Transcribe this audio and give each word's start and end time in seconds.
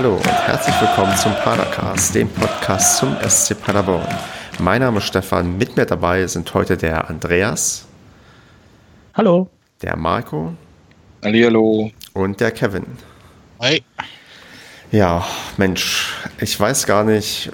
Hallo 0.00 0.14
und 0.14 0.26
herzlich 0.26 0.74
willkommen 0.80 1.14
zum 1.14 1.34
Padercast, 1.34 2.14
dem 2.14 2.26
Podcast 2.30 2.96
zum 2.96 3.14
SC 3.20 3.54
Paderborn. 3.60 4.08
Mein 4.58 4.80
Name 4.80 4.96
ist 4.96 5.04
Stefan, 5.04 5.58
mit 5.58 5.76
mir 5.76 5.84
dabei 5.84 6.26
sind 6.26 6.54
heute 6.54 6.78
der 6.78 7.10
Andreas. 7.10 7.86
Hallo. 9.12 9.50
Der 9.82 9.96
Marco. 9.96 10.54
Hallihallo. 11.22 11.90
Und 12.14 12.40
der 12.40 12.50
Kevin. 12.50 12.86
Hi. 13.60 13.84
Ja, 14.90 15.26
Mensch, 15.58 16.14
ich 16.40 16.58
weiß 16.58 16.86
gar 16.86 17.04
nicht. 17.04 17.52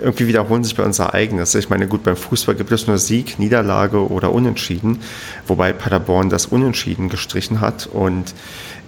Irgendwie 0.00 0.26
wiederholen 0.26 0.64
sich 0.64 0.74
bei 0.74 0.82
uns 0.82 0.98
Ereignisse. 0.98 1.58
Ich 1.58 1.68
meine, 1.68 1.86
gut, 1.86 2.02
beim 2.02 2.16
Fußball 2.16 2.54
gibt 2.54 2.72
es 2.72 2.86
nur 2.86 2.98
Sieg, 2.98 3.38
Niederlage 3.38 4.10
oder 4.10 4.32
Unentschieden, 4.32 5.00
wobei 5.46 5.72
Paderborn 5.72 6.30
das 6.30 6.46
Unentschieden 6.46 7.08
gestrichen 7.08 7.60
hat. 7.60 7.86
Und 7.86 8.34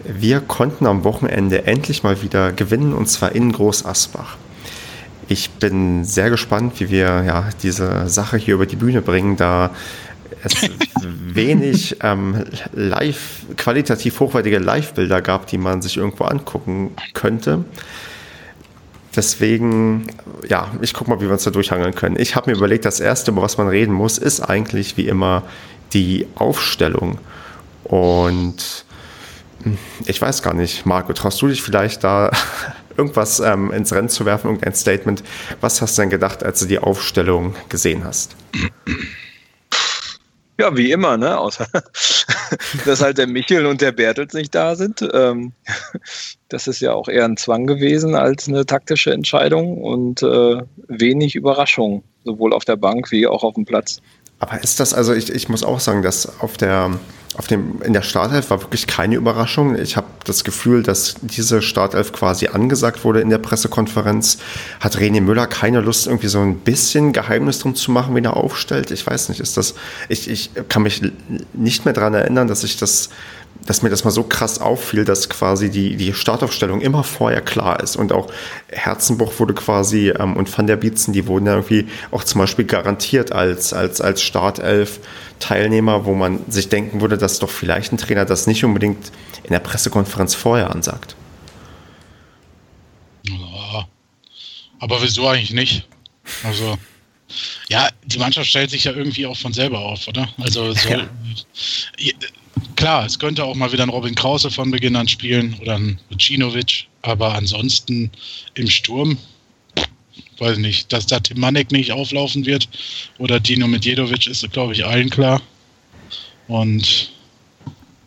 wir 0.05 0.41
konnten 0.41 0.87
am 0.87 1.05
Wochenende 1.05 1.67
endlich 1.67 2.03
mal 2.03 2.23
wieder 2.23 2.53
gewinnen, 2.53 2.95
und 2.95 3.09
zwar 3.09 3.35
in 3.35 3.53
Groß 3.53 3.85
Asbach. 3.85 4.37
Ich 5.29 5.51
bin 5.51 6.05
sehr 6.05 6.31
gespannt, 6.31 6.81
wie 6.81 6.91
wir 6.91 7.23
ja, 7.25 7.51
diese 7.63 8.09
Sache 8.09 8.37
hier 8.37 8.55
über 8.55 8.67
die 8.67 8.77
Bühne 8.77 9.03
bringen, 9.03 9.37
da 9.37 9.71
es 10.43 10.55
wenig 11.03 11.99
ähm, 12.03 12.45
live, 12.73 13.45
qualitativ 13.57 14.19
hochwertige 14.21 14.59
Live-Bilder 14.59 15.21
gab, 15.21 15.47
die 15.47 15.59
man 15.59 15.83
sich 15.83 15.99
irgendwo 15.99 16.25
angucken 16.25 16.93
könnte. 17.13 17.65
Deswegen, 19.17 20.07
ja, 20.49 20.71
ich 20.81 20.95
gucke 20.95 21.11
mal, 21.11 21.21
wie 21.21 21.25
wir 21.27 21.33
uns 21.33 21.43
da 21.45 21.51
durchhangeln 21.51 21.95
können. 21.95 22.17
Ich 22.19 22.37
habe 22.37 22.51
mir 22.51 22.57
überlegt, 22.57 22.85
das 22.85 23.01
Erste, 23.01 23.33
über 23.33 23.43
was 23.43 23.59
man 23.59 23.69
reden 23.69 23.93
muss, 23.93 24.19
ist 24.19 24.41
eigentlich 24.41 24.97
wie 24.97 25.09
immer 25.09 25.43
die 25.93 26.29
Aufstellung. 26.37 27.19
Und 27.85 28.85
hm, 29.63 29.79
ich 30.07 30.21
weiß 30.21 30.43
gar 30.43 30.55
nicht, 30.55 30.87
Marco, 30.87 31.13
traust 31.13 31.43
du 31.43 31.49
dich 31.49 31.63
vielleicht 31.63 32.05
da 32.05 32.31
irgendwas 32.97 33.41
ähm, 33.41 33.73
ins 33.73 33.93
Rennen 33.93 34.09
zu 34.09 34.25
werfen, 34.27 34.49
irgendein 34.49 34.75
Statement? 34.75 35.25
Was 35.61 35.83
hast 35.83 35.99
du 35.99 36.03
denn 36.03 36.11
gedacht, 36.11 36.45
als 36.45 36.61
du 36.61 36.67
die 36.67 36.79
Aufstellung 36.79 37.55
gesehen 37.69 38.05
hast? 38.05 38.37
Ja, 40.59 40.77
wie 40.77 40.93
immer, 40.93 41.17
ne? 41.17 41.39
Außer 41.39 41.67
dass 42.85 43.01
halt 43.01 43.19
der 43.19 43.27
Michel 43.27 43.67
und 43.67 43.81
der 43.81 43.93
Bertels 43.93 44.35
nicht 44.35 44.55
da 44.55 44.77
sind. 44.77 45.07
Ähm, 45.13 45.53
das 46.51 46.67
ist 46.67 46.81
ja 46.81 46.93
auch 46.93 47.09
eher 47.09 47.25
ein 47.25 47.37
Zwang 47.37 47.67
gewesen 47.67 48.15
als 48.15 48.49
eine 48.49 48.67
taktische 48.67 49.13
Entscheidung 49.13 49.79
und 49.79 50.23
äh, 50.23 50.63
wenig 50.89 51.35
Überraschung, 51.35 52.03
sowohl 52.25 52.53
auf 52.53 52.65
der 52.65 52.77
Bank 52.77 53.11
wie 53.11 53.27
auch 53.27 53.43
auf 53.43 53.55
dem 53.55 53.65
Platz. 53.65 54.01
Aber 54.41 54.63
ist 54.63 54.81
das, 54.81 54.93
also 54.93 55.15
ich, 55.15 55.31
ich 55.31 55.49
muss 55.49 55.63
auch 55.63 55.81
sagen, 55.81 56.03
dass 56.03 56.41
auf 56.41 56.57
der 56.57 56.91
auf 57.37 57.47
dem, 57.47 57.81
in 57.83 57.93
der 57.93 58.03
Startelf 58.03 58.51
war 58.51 58.61
wirklich 58.61 58.89
keine 58.89 59.15
Überraschung. 59.15 59.77
Ich 59.79 59.97
habe 59.97 60.09
das 60.25 60.43
Gefühl, 60.43 60.83
dass 60.83 61.15
diese 61.23 61.63
Startelf 61.63 62.13
quasi 62.13 62.49
angesagt 62.49 63.05
wurde 63.05 63.21
in 63.21 63.31
der 63.31 63.39
Pressekonferenz. 63.39 64.39
Hat 64.81 64.97
René 64.97 65.21
Müller 65.21 65.47
keine 65.47 65.81
Lust, 65.81 66.09
irgendwie 66.09 66.27
so 66.27 66.41
ein 66.41 66.59
bisschen 66.59 67.13
Geheimnis 67.13 67.61
drum 67.61 67.77
zu 67.77 67.93
machen, 67.93 68.17
wie 68.17 68.21
er 68.21 68.37
aufstellt? 68.37 68.91
Ich 68.91 69.07
weiß 69.07 69.29
nicht, 69.29 69.41
ist 69.41 69.57
das, 69.57 69.75
ich, 70.09 70.29
ich 70.29 70.51
kann 70.69 70.83
mich 70.83 71.03
nicht 71.53 71.85
mehr 71.85 71.95
daran 71.95 72.15
erinnern, 72.15 72.49
dass 72.49 72.65
ich 72.65 72.77
das 72.77 73.11
dass 73.67 73.83
mir 73.83 73.91
das 73.91 74.05
mal 74.05 74.11
so 74.11 74.23
krass 74.23 74.61
auffiel, 74.61 75.05
dass 75.05 75.29
quasi 75.29 75.71
die, 75.71 75.97
die 75.97 76.15
Startaufstellung 76.15 76.81
immer 76.81 77.05
vorher 77.05 77.41
klar 77.41 77.81
ist. 77.81 77.97
Und 77.97 78.13
auch 78.13 78.33
Herzenbruch 78.69 79.39
wurde 79.39 79.55
quasi 79.55 80.11
ähm, 80.11 80.37
und 80.37 80.57
Van 80.57 80.67
der 80.67 80.77
Bietzen, 80.77 81.13
die 81.13 81.27
wurden 81.27 81.47
ja 81.47 81.55
irgendwie 81.55 81.87
auch 82.11 82.25
zum 82.25 82.41
Beispiel 82.41 82.65
garantiert 82.65 83.33
als, 83.33 83.73
als, 83.73 84.01
als 84.01 84.23
Startelf-Teilnehmer, 84.23 86.05
wo 86.05 86.15
man 86.15 86.41
sich 86.51 86.69
denken 86.69 87.01
würde, 87.01 87.19
dass 87.19 87.39
doch 87.39 87.51
vielleicht 87.51 87.93
ein 87.93 87.99
Trainer 87.99 88.25
das 88.25 88.47
nicht 88.47 88.65
unbedingt 88.65 89.13
in 89.43 89.51
der 89.51 89.61
Pressekonferenz 89.61 90.35
vorher 90.35 90.71
ansagt. 90.71 91.17
Ja, 93.29 93.87
aber 94.79 95.03
wieso 95.03 95.29
eigentlich 95.29 95.53
nicht? 95.53 95.87
Also. 96.45 96.79
Ja, 97.69 97.89
die 98.05 98.19
Mannschaft 98.19 98.49
stellt 98.49 98.71
sich 98.71 98.83
ja 98.83 98.93
irgendwie 98.93 99.25
auch 99.25 99.37
von 99.37 99.53
selber 99.53 99.79
auf, 99.79 100.09
oder? 100.09 100.29
Also 100.39 100.73
so, 100.73 100.89
ja 100.89 101.07
klar, 102.77 103.07
es 103.07 103.19
könnte 103.19 103.45
auch 103.45 103.55
mal 103.55 103.73
wieder 103.73 103.83
ein 103.83 103.91
Robin 103.91 104.15
Krause 104.15 104.51
von 104.51 104.71
Beginn 104.71 104.97
an 104.97 105.09
spielen 105.09 105.57
oder 105.61 105.77
ein 105.77 105.99
Vucinovic, 106.11 106.87
aber 107.03 107.35
ansonsten 107.35 108.11
im 108.55 108.69
Sturm, 108.69 109.19
weiß 110.39 110.59
nicht, 110.59 110.93
dass 110.93 111.07
da 111.07 111.21
Tim 111.21 111.41
Manek 111.41 111.71
nicht 111.71 111.93
auflaufen 111.93 112.47
wird 112.47 112.69
oder 113.19 113.39
Dino 113.39 113.69
Medjedovic 113.69 114.27
ist, 114.27 114.51
glaube 114.53 114.73
ich, 114.73 114.85
allen 114.85 115.11
klar. 115.11 115.41
Und 116.49 117.13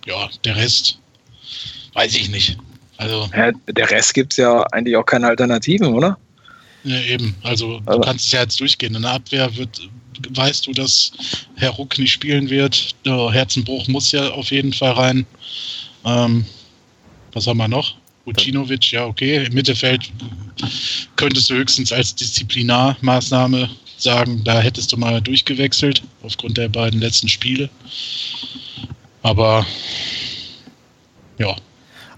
ja, 0.05 0.29
der 0.43 0.55
Rest 0.55 0.99
weiß 1.93 2.15
ich 2.15 2.29
nicht. 2.29 2.57
Also, 2.97 3.29
ja, 3.35 3.51
der 3.67 3.89
Rest 3.89 4.13
gibt 4.13 4.33
es 4.33 4.37
ja 4.37 4.63
eigentlich 4.71 4.95
auch 4.95 5.05
keine 5.05 5.27
Alternativen, 5.27 5.93
oder? 5.93 6.17
Ja, 6.83 6.99
eben. 7.01 7.35
Also, 7.43 7.81
also, 7.85 7.99
du 7.99 8.05
kannst 8.05 8.25
es 8.25 8.31
ja 8.31 8.41
jetzt 8.41 8.59
durchgehen. 8.59 8.95
In 8.95 9.03
der 9.03 9.11
Abwehr 9.11 9.55
wird 9.55 9.89
weißt 10.29 10.67
du, 10.67 10.73
dass 10.73 11.11
Herr 11.55 11.71
Ruck 11.71 11.97
nicht 11.97 12.11
spielen 12.11 12.49
wird. 12.49 12.95
Der 13.05 13.31
Herzenbruch 13.31 13.87
muss 13.87 14.11
ja 14.11 14.31
auf 14.31 14.51
jeden 14.51 14.73
Fall 14.73 14.91
rein. 14.91 15.25
Ähm, 16.05 16.45
was 17.33 17.47
haben 17.47 17.57
wir 17.57 17.67
noch? 17.67 17.95
Vucinovic, 18.25 18.91
ja, 18.91 19.05
okay. 19.05 19.45
Im 19.45 19.53
Mittelfeld 19.53 20.11
könntest 21.15 21.49
du 21.49 21.55
höchstens 21.55 21.91
als 21.91 22.15
Disziplinarmaßnahme 22.15 23.69
sagen, 23.97 24.43
da 24.43 24.59
hättest 24.59 24.91
du 24.91 24.97
mal 24.97 25.21
durchgewechselt, 25.21 26.01
aufgrund 26.21 26.57
der 26.57 26.69
beiden 26.69 26.99
letzten 26.99 27.27
Spiele. 27.27 27.69
Aber 29.23 29.65
ja. 31.37 31.55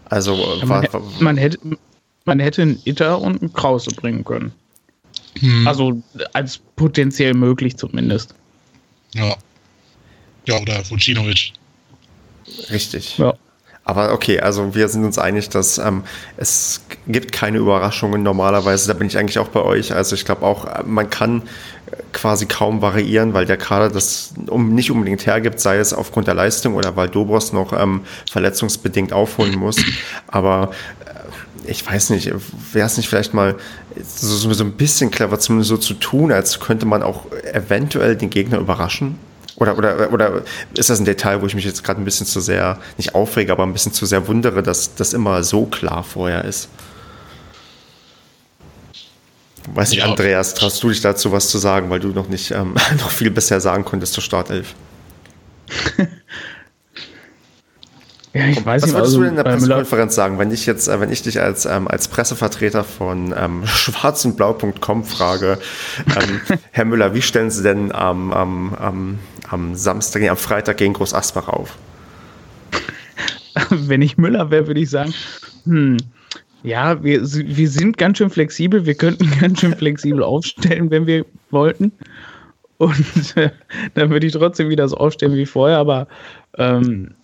Also, 0.10 0.58
ja, 0.60 0.66
man, 0.66 0.88
man, 1.20 1.38
hätte, 1.38 1.58
man 2.26 2.40
hätte 2.40 2.62
einen 2.62 2.82
Itter 2.86 3.20
und 3.20 3.42
einen 3.42 3.54
Krause 3.54 3.90
bringen 3.92 4.24
können. 4.24 4.52
Hm. 5.40 5.68
Also 5.68 6.02
als 6.34 6.60
potenziell 6.76 7.34
möglich 7.34 7.78
zumindest. 7.78 8.36
Ja. 9.14 9.36
Ja, 10.48 10.60
oder 10.60 10.90
Vucinovic. 10.90 11.54
Richtig. 12.70 13.18
Ja. 13.18 13.34
Aber 13.88 14.14
okay, 14.14 14.40
also 14.40 14.74
wir 14.74 14.88
sind 14.90 15.06
uns 15.06 15.20
einig, 15.20 15.50
dass 15.50 15.78
ähm, 15.78 16.04
es 16.38 16.82
gibt 17.08 17.32
keine 17.32 17.60
Überraschungen 17.60 18.24
normalerweise. 18.24 18.88
Da 18.88 18.94
bin 18.94 19.08
ich 19.08 19.18
eigentlich 19.18 19.38
auch 19.38 19.50
bei 19.50 19.62
euch. 19.62 19.94
Also 19.94 20.16
ich 20.16 20.26
glaube 20.26 20.44
auch, 20.44 20.84
man 20.86 21.10
kann 21.12 21.44
quasi 22.12 22.48
kaum 22.48 22.82
variieren, 22.82 23.36
weil 23.36 23.46
der 23.46 23.58
Kader 23.58 23.90
das 23.90 24.34
um, 24.48 24.74
nicht 24.74 24.90
unbedingt 24.90 25.28
hergibt, 25.28 25.60
sei 25.60 25.78
es 25.78 25.94
aufgrund 25.94 26.28
der 26.28 26.34
Leistung 26.34 26.74
oder 26.74 26.96
weil 26.96 27.10
Dobros 27.10 27.54
noch 27.54 27.74
ähm, 27.74 28.02
verletzungsbedingt 28.30 29.14
aufholen 29.14 29.58
muss. 29.60 29.78
Aber 30.28 30.72
ich 31.68 31.86
weiß 31.86 32.12
nicht, 32.12 32.32
wäre 32.74 32.86
es 32.86 32.98
nicht 32.98 33.10
vielleicht 33.10 33.34
mal 33.34 33.56
so, 34.04 34.54
so 34.54 34.64
ein 34.64 34.74
bisschen 34.74 35.12
clever, 35.12 35.40
zumindest 35.40 35.70
so 35.70 35.78
zu 35.78 35.94
tun, 35.94 36.32
als 36.32 36.60
könnte 36.60 36.86
man 36.86 37.04
auch 37.04 37.26
eventuell 37.54 38.16
den 38.16 38.30
Gegner 38.30 38.60
überraschen? 38.60 39.18
Oder, 39.58 39.78
oder, 39.78 40.12
oder 40.12 40.42
ist 40.76 40.90
das 40.90 41.00
ein 41.00 41.06
Detail, 41.06 41.42
wo 41.42 41.46
ich 41.46 41.56
mich 41.56 41.64
jetzt 41.64 41.84
gerade 41.84 42.02
ein 42.02 42.06
bisschen 42.06 42.26
zu 42.26 42.42
sehr, 42.42 42.78
nicht 42.98 43.16
aufrege, 43.16 43.52
aber 43.52 43.64
ein 43.64 43.72
bisschen 43.72 43.94
zu 43.94 44.06
sehr 44.06 44.28
wundere, 44.28 44.62
dass 44.62 44.96
das 44.96 45.14
immer 45.14 45.44
so 45.44 45.66
klar 45.66 46.04
vorher 46.04 46.44
ist? 46.44 46.68
Weiß 49.74 49.92
nicht, 49.92 50.00
ja. 50.00 50.06
Andreas, 50.06 50.54
traust 50.54 50.84
du 50.84 50.90
dich 50.90 51.02
dazu 51.02 51.32
was 51.32 51.50
zu 51.50 51.58
sagen, 51.58 51.90
weil 51.90 52.00
du 52.00 52.10
noch 52.10 52.28
nicht 52.28 52.52
ähm, 52.52 52.76
noch 52.98 53.10
viel 53.10 53.32
bisher 53.32 53.62
sagen 53.62 53.86
konntest 53.86 54.14
zur 54.14 54.24
Startelf? 54.24 54.76
Ja, 58.36 58.48
ich 58.48 58.66
weiß 58.66 58.82
Was 58.82 58.90
nicht, 58.90 58.96
würdest 58.98 59.14
also, 59.14 59.22
du 59.22 59.30
in 59.30 59.36
der 59.38 59.44
Pressekonferenz 59.44 60.14
sagen, 60.14 60.38
wenn 60.38 60.52
ich 60.52 60.66
jetzt, 60.66 60.90
äh, 60.90 61.00
wenn 61.00 61.10
ich 61.10 61.22
dich 61.22 61.40
als, 61.40 61.66
ähm, 61.66 61.88
als 61.88 62.10
Pressevertreter 62.10 62.84
von 62.84 63.34
ähm, 63.36 63.62
schwarzundblau.com 63.66 65.06
frage, 65.06 65.58
ähm, 66.08 66.42
Herr 66.72 66.84
Müller, 66.84 67.14
wie 67.14 67.22
stellen 67.22 67.50
Sie 67.50 67.64
denn 67.64 67.94
am, 67.94 68.34
am, 68.34 68.74
am, 68.74 69.20
am 69.48 69.76
Samstag, 69.76 70.22
nee, 70.22 70.28
am 70.28 70.36
Freitag 70.36 70.76
gegen 70.76 70.92
Groß 70.92 71.14
Asbach 71.14 71.48
auf? 71.48 71.78
Wenn 73.70 74.02
ich 74.02 74.18
Müller 74.18 74.52
wäre, 74.52 74.68
würde 74.68 74.82
ich 74.82 74.90
sagen, 74.90 75.14
hm, 75.64 75.96
ja, 76.62 77.02
wir, 77.02 77.22
wir 77.22 77.70
sind 77.70 77.98
ganz 77.98 78.18
schön 78.18 78.30
flexibel, 78.30 78.86
wir 78.86 78.96
könnten 78.96 79.32
ganz 79.40 79.62
schön 79.62 79.78
flexibel 79.78 80.22
aufstellen, 80.22 80.92
wenn 80.92 81.08
wir 81.08 81.26
wollten. 81.52 81.94
Und 82.80 83.38
äh, 83.38 83.52
dann 83.94 84.10
würde 84.10 84.28
ich 84.28 84.34
trotzdem 84.34 84.68
wieder 84.68 84.90
so 84.90 84.98
aufstellen 84.98 85.36
wie 85.36 85.46
vorher, 85.46 85.78
aber 85.78 86.10
ähm, 86.58 87.16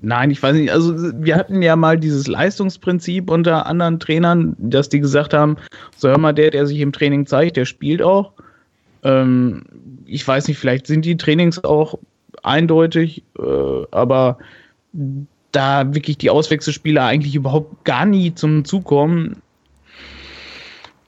Nein, 0.00 0.30
ich 0.30 0.42
weiß 0.42 0.56
nicht. 0.56 0.72
Also 0.72 0.94
wir 1.22 1.36
hatten 1.36 1.62
ja 1.62 1.76
mal 1.76 1.98
dieses 1.98 2.26
Leistungsprinzip 2.26 3.30
unter 3.30 3.66
anderen 3.66 4.00
Trainern, 4.00 4.56
dass 4.58 4.88
die 4.88 5.00
gesagt 5.00 5.32
haben, 5.32 5.56
so 5.96 6.08
hör 6.08 6.18
mal, 6.18 6.32
der, 6.32 6.50
der 6.50 6.66
sich 6.66 6.80
im 6.80 6.92
Training 6.92 7.26
zeigt, 7.26 7.56
der 7.56 7.64
spielt 7.64 8.02
auch. 8.02 8.32
Ähm, 9.02 9.64
ich 10.06 10.26
weiß 10.26 10.48
nicht, 10.48 10.58
vielleicht 10.58 10.86
sind 10.86 11.04
die 11.04 11.16
Trainings 11.16 11.62
auch 11.62 11.98
eindeutig, 12.42 13.22
äh, 13.38 13.86
aber 13.90 14.38
da 15.52 15.94
wirklich 15.94 16.18
die 16.18 16.30
Auswechselspieler 16.30 17.04
eigentlich 17.04 17.34
überhaupt 17.34 17.84
gar 17.84 18.06
nie 18.06 18.34
zum 18.34 18.64
Zug 18.64 18.84
kommen. 18.84 19.36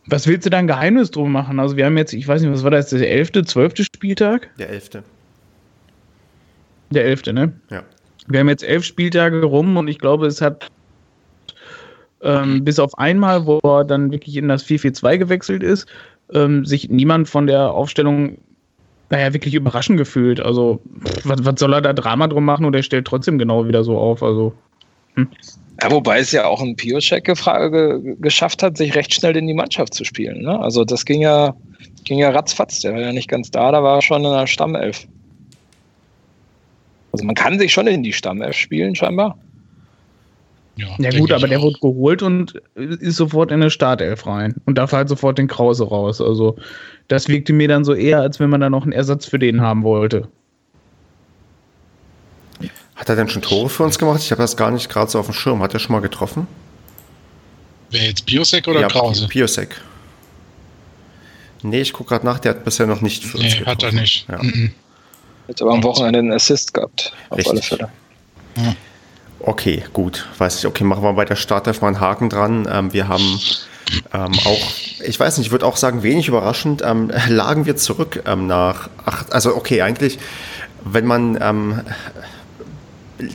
Was 0.06 0.29
willst 0.29 0.47
du 0.47 0.50
da 0.50 0.58
ein 0.58 0.69
Geheimnis 0.69 1.11
drum 1.11 1.32
machen? 1.32 1.58
Also 1.58 1.76
wir 1.76 1.85
haben 1.85 1.99
jetzt, 1.99 2.12
ich 2.12 2.29
weiß 2.29 2.41
nicht, 2.41 2.53
was 2.53 2.62
war 2.62 2.70
das, 2.70 2.91
der 2.91 3.11
elfte, 3.11 3.44
zwölfte 3.44 3.82
Spieltag? 3.82 4.50
Der 4.56 4.70
elfte. 4.70 5.03
Der 6.91 7.05
elfte, 7.05 7.32
ne? 7.32 7.53
Ja. 7.70 7.82
Wir 8.28 8.40
haben 8.40 8.49
jetzt 8.49 8.64
elf 8.64 8.84
Spieltage 8.84 9.43
rum 9.44 9.76
und 9.76 9.88
ich 9.88 9.99
glaube, 9.99 10.26
es 10.26 10.40
hat 10.40 10.70
ähm, 12.23 12.64
bis 12.64 12.78
auf 12.78 12.96
einmal, 12.99 13.46
wo 13.46 13.58
er 13.62 13.84
dann 13.84 14.11
wirklich 14.11 14.37
in 14.37 14.49
das 14.49 14.64
4-4-2 14.67 15.19
gewechselt 15.19 15.62
ist, 15.62 15.87
ähm, 16.32 16.64
sich 16.64 16.88
niemand 16.88 17.28
von 17.28 17.46
der 17.46 17.73
Aufstellung 17.73 18.38
naja, 19.11 19.32
wirklich 19.32 19.55
überraschend 19.55 19.99
gefühlt. 19.99 20.40
Also, 20.40 20.81
was, 21.25 21.44
was 21.44 21.61
soll 21.61 21.75
er 21.75 21.81
da 21.81 21.93
Drama 21.93 22.26
drum 22.26 22.44
machen 22.44 22.64
und 22.64 22.75
er 22.75 22.82
stellt 22.82 23.06
trotzdem 23.06 23.38
genau 23.38 23.67
wieder 23.67 23.84
so 23.84 23.99
auf? 23.99 24.23
Also. 24.23 24.52
Hm. 25.14 25.29
Ja, 25.82 25.90
wobei 25.90 26.19
es 26.19 26.32
ja 26.32 26.46
auch 26.46 26.62
ein 26.62 26.75
Pioschek 26.75 27.25
ge 27.25 28.17
geschafft 28.19 28.62
hat, 28.62 28.79
sich 28.79 28.94
recht 28.94 29.12
schnell 29.12 29.37
in 29.37 29.46
die 29.46 29.55
Mannschaft 29.55 29.94
zu 29.94 30.05
spielen. 30.05 30.40
Ne? 30.40 30.58
Also 30.58 30.84
das 30.84 31.05
ging 31.05 31.20
ja, 31.20 31.55
ging 32.05 32.19
ja 32.19 32.31
ratzfatz. 32.31 32.81
Der 32.81 32.94
war 32.94 33.00
ja 33.00 33.12
nicht 33.12 33.29
ganz 33.29 33.50
da, 33.50 33.70
da 33.70 33.82
war 33.82 33.96
er 33.96 34.02
schon 34.02 34.25
in 34.25 34.32
der 34.32 34.46
Stammelf. 34.46 35.06
Also 37.17 37.25
man 37.25 37.35
kann 37.35 37.59
sich 37.59 37.73
schon 37.73 37.87
in 37.87 38.03
die 38.03 38.13
Stammelf 38.13 38.55
spielen, 38.55 38.95
scheinbar. 38.95 39.39
Ja, 40.77 40.89
ja 40.99 41.19
gut, 41.19 41.33
aber 41.33 41.49
der 41.49 41.63
wurde 41.63 41.79
geholt 41.81 42.23
und 42.23 42.61
ist 42.75 43.17
sofort 43.17 43.51
in 43.51 43.63
eine 43.63 43.71
Startelf 43.71 44.27
rein 44.27 44.55
und 44.67 44.77
darf 44.77 44.93
halt 44.93 45.09
sofort 45.09 45.39
den 45.39 45.49
Krause 45.49 45.89
raus. 45.89 46.21
Also 46.21 46.57
das 47.09 47.29
wirkte 47.29 47.55
mir 47.55 47.69
dann 47.69 47.85
so 47.87 47.95
eher, 47.95 48.21
als 48.21 48.39
wenn 48.39 48.51
man 48.51 48.61
da 48.61 48.69
noch 48.69 48.83
einen 48.83 48.93
Ersatz 48.93 49.25
für 49.25 49.39
den 49.39 49.63
haben 49.63 49.83
wollte. 49.83 50.29
Hat 52.95 53.09
er 53.09 53.17
denn 53.17 53.31
schon 53.31 53.41
Tore 53.41 53.71
für 53.71 53.85
uns 53.85 53.99
gemacht? 53.99 54.21
Ich 54.21 54.31
habe 54.31 54.43
das 54.43 54.59
gar 54.59 54.71
nicht 54.71 54.91
gerade 54.91 55.11
so 55.11 55.19
auf 55.19 55.27
dem 55.27 55.35
Schirm. 55.35 55.63
Hat 55.63 55.73
er 55.73 55.81
schon 55.81 55.93
mal 55.93 56.01
getroffen? 56.01 56.47
Wer 57.91 58.05
jetzt 58.05 58.27
Biosek 58.27 58.69
oder 58.69 58.81
ja, 58.81 58.89
Krause? 58.89 59.29
Biosek. 59.29 59.81
Nee, 61.63 61.81
ich 61.81 61.95
gucke 61.95 62.11
gerade 62.11 62.27
nach, 62.27 62.39
der 62.39 62.51
hat 62.51 62.65
bisher 62.65 62.87
noch 62.87 63.01
nicht 63.01 63.25
für 63.25 63.39
uns 63.39 63.47
nee, 63.47 63.59
getroffen. 63.61 63.71
hat 63.71 63.83
er 63.83 63.93
nicht. 63.93 64.29
Ja. 64.29 64.43
Mhm. 64.43 64.73
Hat 65.48 65.62
aber 65.62 65.72
am 65.72 65.84
Wochenende 65.84 66.19
einen 66.19 66.32
Assist 66.32 66.75
gehabt, 66.75 67.12
auf 67.31 67.38
Richtig. 67.38 67.52
alle 67.52 67.62
Fälle. 67.62 67.88
Ja. 68.56 68.75
Okay, 69.40 69.84
gut. 69.93 70.26
Weiß 70.38 70.58
ich, 70.58 70.66
okay, 70.66 70.84
machen 70.84 71.02
wir 71.02 71.12
bei 71.12 71.25
der 71.25 71.37
Startelf 71.37 71.81
mal 71.81 71.88
einen 71.88 72.00
Haken 72.00 72.31
dran. 72.31 72.69
Ähm, 72.70 72.93
wir 72.93 73.08
haben 73.08 73.40
ähm, 74.12 74.32
auch, 74.44 74.60
ich 75.04 75.19
weiß 75.19 75.38
nicht, 75.38 75.46
ich 75.46 75.52
würde 75.52 75.66
auch 75.66 75.76
sagen, 75.76 76.02
wenig 76.02 76.28
überraschend, 76.28 76.82
ähm, 76.84 77.12
lagen 77.28 77.66
wir 77.66 77.76
zurück 77.76 78.22
ähm, 78.26 78.46
nach 78.46 78.88
acht, 79.04 79.32
also 79.32 79.54
okay, 79.54 79.82
eigentlich, 79.82 80.19
wenn 80.84 81.06
man 81.06 81.38
ähm, 81.40 81.81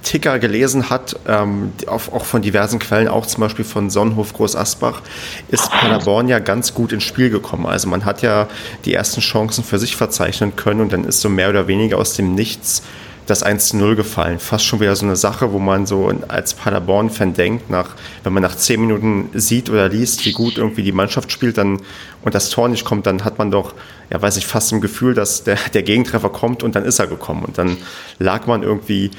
Ticker 0.04 0.40
gelesen 0.40 0.90
hat, 0.90 1.16
ähm, 1.28 1.74
auch, 1.88 2.12
auch 2.14 2.26
von 2.26 2.42
diversen 2.42 2.80
Quellen, 2.80 3.08
auch 3.08 3.26
zum 3.26 3.42
Beispiel 3.42 3.66
von 3.66 3.90
Sonnenhof 3.90 4.34
Groß 4.34 4.56
Asbach, 4.56 5.02
ist 5.50 5.72
Paderborn 5.72 6.28
ja 6.28 6.40
ganz 6.40 6.74
gut 6.74 6.92
ins 6.92 7.04
Spiel 7.04 7.30
gekommen. 7.30 7.66
Also 7.66 7.90
man 7.90 8.06
hat 8.06 8.22
ja 8.22 8.48
die 8.86 8.94
ersten 8.94 9.22
Chancen 9.22 9.64
für 9.64 9.80
sich 9.80 9.96
verzeichnen 9.96 10.56
können 10.56 10.82
und 10.82 10.94
dann 10.94 11.04
ist 11.04 11.22
so 11.22 11.30
mehr 11.30 11.50
oder 11.50 11.68
weniger 11.68 11.98
aus 11.98 12.14
dem 12.14 12.36
Nichts 12.36 12.84
das 13.28 13.44
1 13.44 13.70
zu 13.70 13.78
0 13.78 13.96
gefallen. 13.96 14.40
Fast 14.40 14.66
schon 14.66 14.80
wieder 14.80 14.96
so 14.96 15.06
eine 15.06 15.16
Sache, 15.16 15.54
wo 15.54 15.60
man 15.60 15.86
so 15.86 16.12
als 16.28 16.54
Paderborn-Fan 16.54 17.34
denkt, 17.34 17.70
nach, 17.70 17.96
wenn 18.24 18.34
man 18.34 18.44
nach 18.44 18.56
10 18.56 18.82
Minuten 18.82 19.30
sieht 19.34 19.70
oder 19.70 19.90
liest, 19.90 20.26
wie 20.26 20.34
gut 20.34 20.58
irgendwie 20.58 20.84
die 20.84 20.92
Mannschaft 20.92 21.32
spielt 21.32 21.58
dann, 21.58 21.80
und 22.24 22.36
das 22.36 22.50
Tor 22.50 22.68
nicht 22.68 22.86
kommt, 22.86 23.06
dann 23.08 23.24
hat 23.24 23.38
man 23.38 23.50
doch, 23.50 23.74
ja 24.12 24.22
weiß 24.22 24.38
ich, 24.38 24.46
fast 24.46 24.72
im 24.72 24.82
Gefühl, 24.82 25.14
dass 25.14 25.44
der, 25.44 25.58
der 25.74 25.84
Gegentreffer 25.84 26.30
kommt 26.30 26.62
und 26.62 26.76
dann 26.76 26.84
ist 26.84 27.00
er 27.00 27.08
gekommen. 27.08 27.46
Und 27.46 27.58
dann 27.58 27.78
lag 28.20 28.48
man 28.48 28.64
irgendwie, 28.64 29.12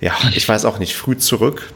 ja, 0.00 0.14
ich 0.34 0.48
weiß 0.48 0.64
auch 0.64 0.78
nicht, 0.78 0.96
früh 0.96 1.16
zurück. 1.16 1.72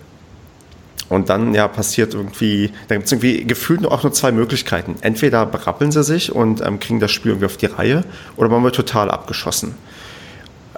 Und 1.09 1.29
dann 1.29 1.55
ja 1.55 1.69
passiert 1.69 2.15
irgendwie, 2.15 2.73
da 2.89 2.95
gibt 2.95 3.07
es 3.07 3.13
irgendwie 3.13 3.45
gefühlt 3.45 3.85
auch 3.85 4.03
nur 4.03 4.13
zwei 4.15 4.33
Möglichkeiten. 4.33 4.97
Entweder 5.03 5.45
berappeln 5.45 5.93
sie 5.93 6.03
sich 6.03 6.33
und 6.33 6.63
ähm, 6.63 6.81
kriegen 6.81 7.01
das 7.01 7.11
Spiel 7.11 7.33
irgendwie 7.33 7.47
auf 7.47 7.59
die 7.59 7.67
Reihe 7.67 8.05
oder 8.37 8.49
man 8.49 8.65
wird 8.65 8.77
total 8.77 9.11
abgeschossen. 9.11 9.75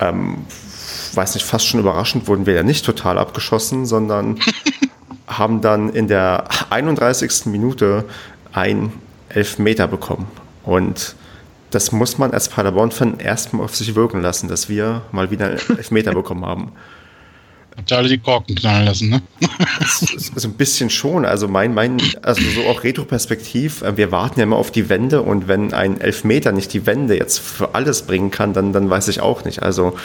Ähm, 0.00 0.44
weiß 1.14 1.34
nicht, 1.34 1.46
fast 1.46 1.66
schon 1.66 1.78
überraschend 1.78 2.26
wurden 2.26 2.46
wir 2.46 2.54
ja 2.54 2.64
nicht 2.64 2.84
total 2.84 3.16
abgeschossen, 3.18 3.86
sondern 3.86 4.40
haben 5.28 5.60
dann 5.60 5.90
in 5.90 6.08
der 6.08 6.46
31. 6.70 7.46
Minute 7.46 8.04
ein 8.52 8.92
Elfmeter 9.28 9.86
bekommen. 9.86 10.26
Und 10.64 11.14
das 11.70 11.92
muss 11.92 12.18
man 12.18 12.32
als 12.32 12.48
Paderborn-Fan 12.48 13.18
erstmal 13.18 13.64
auf 13.64 13.76
sich 13.76 13.94
wirken 13.94 14.20
lassen, 14.20 14.48
dass 14.48 14.68
wir 14.68 15.02
mal 15.12 15.30
wieder 15.30 15.46
einen 15.46 15.58
Elfmeter 15.76 16.12
bekommen 16.14 16.44
haben. 16.44 16.72
Habt 17.76 17.90
ihr 17.90 17.96
alle 17.96 18.08
die 18.08 18.18
Korken 18.18 18.54
knallen 18.54 18.86
lassen, 18.86 19.10
ne? 19.10 19.22
so 20.36 20.46
ein 20.46 20.54
bisschen 20.54 20.90
schon. 20.90 21.24
Also 21.24 21.48
mein, 21.48 21.74
mein, 21.74 22.00
also 22.22 22.40
so 22.42 22.68
auch 22.68 22.84
Retroperspektiv, 22.84 23.82
äh, 23.82 23.96
wir 23.96 24.12
warten 24.12 24.38
ja 24.38 24.44
immer 24.44 24.56
auf 24.56 24.70
die 24.70 24.88
Wende 24.88 25.22
und 25.22 25.48
wenn 25.48 25.72
ein 25.72 26.00
Elfmeter 26.00 26.52
nicht 26.52 26.72
die 26.72 26.86
Wende 26.86 27.18
jetzt 27.18 27.40
für 27.40 27.74
alles 27.74 28.02
bringen 28.02 28.30
kann, 28.30 28.52
dann, 28.52 28.72
dann 28.72 28.88
weiß 28.88 29.08
ich 29.08 29.20
auch 29.20 29.44
nicht. 29.44 29.62
Also 29.62 29.96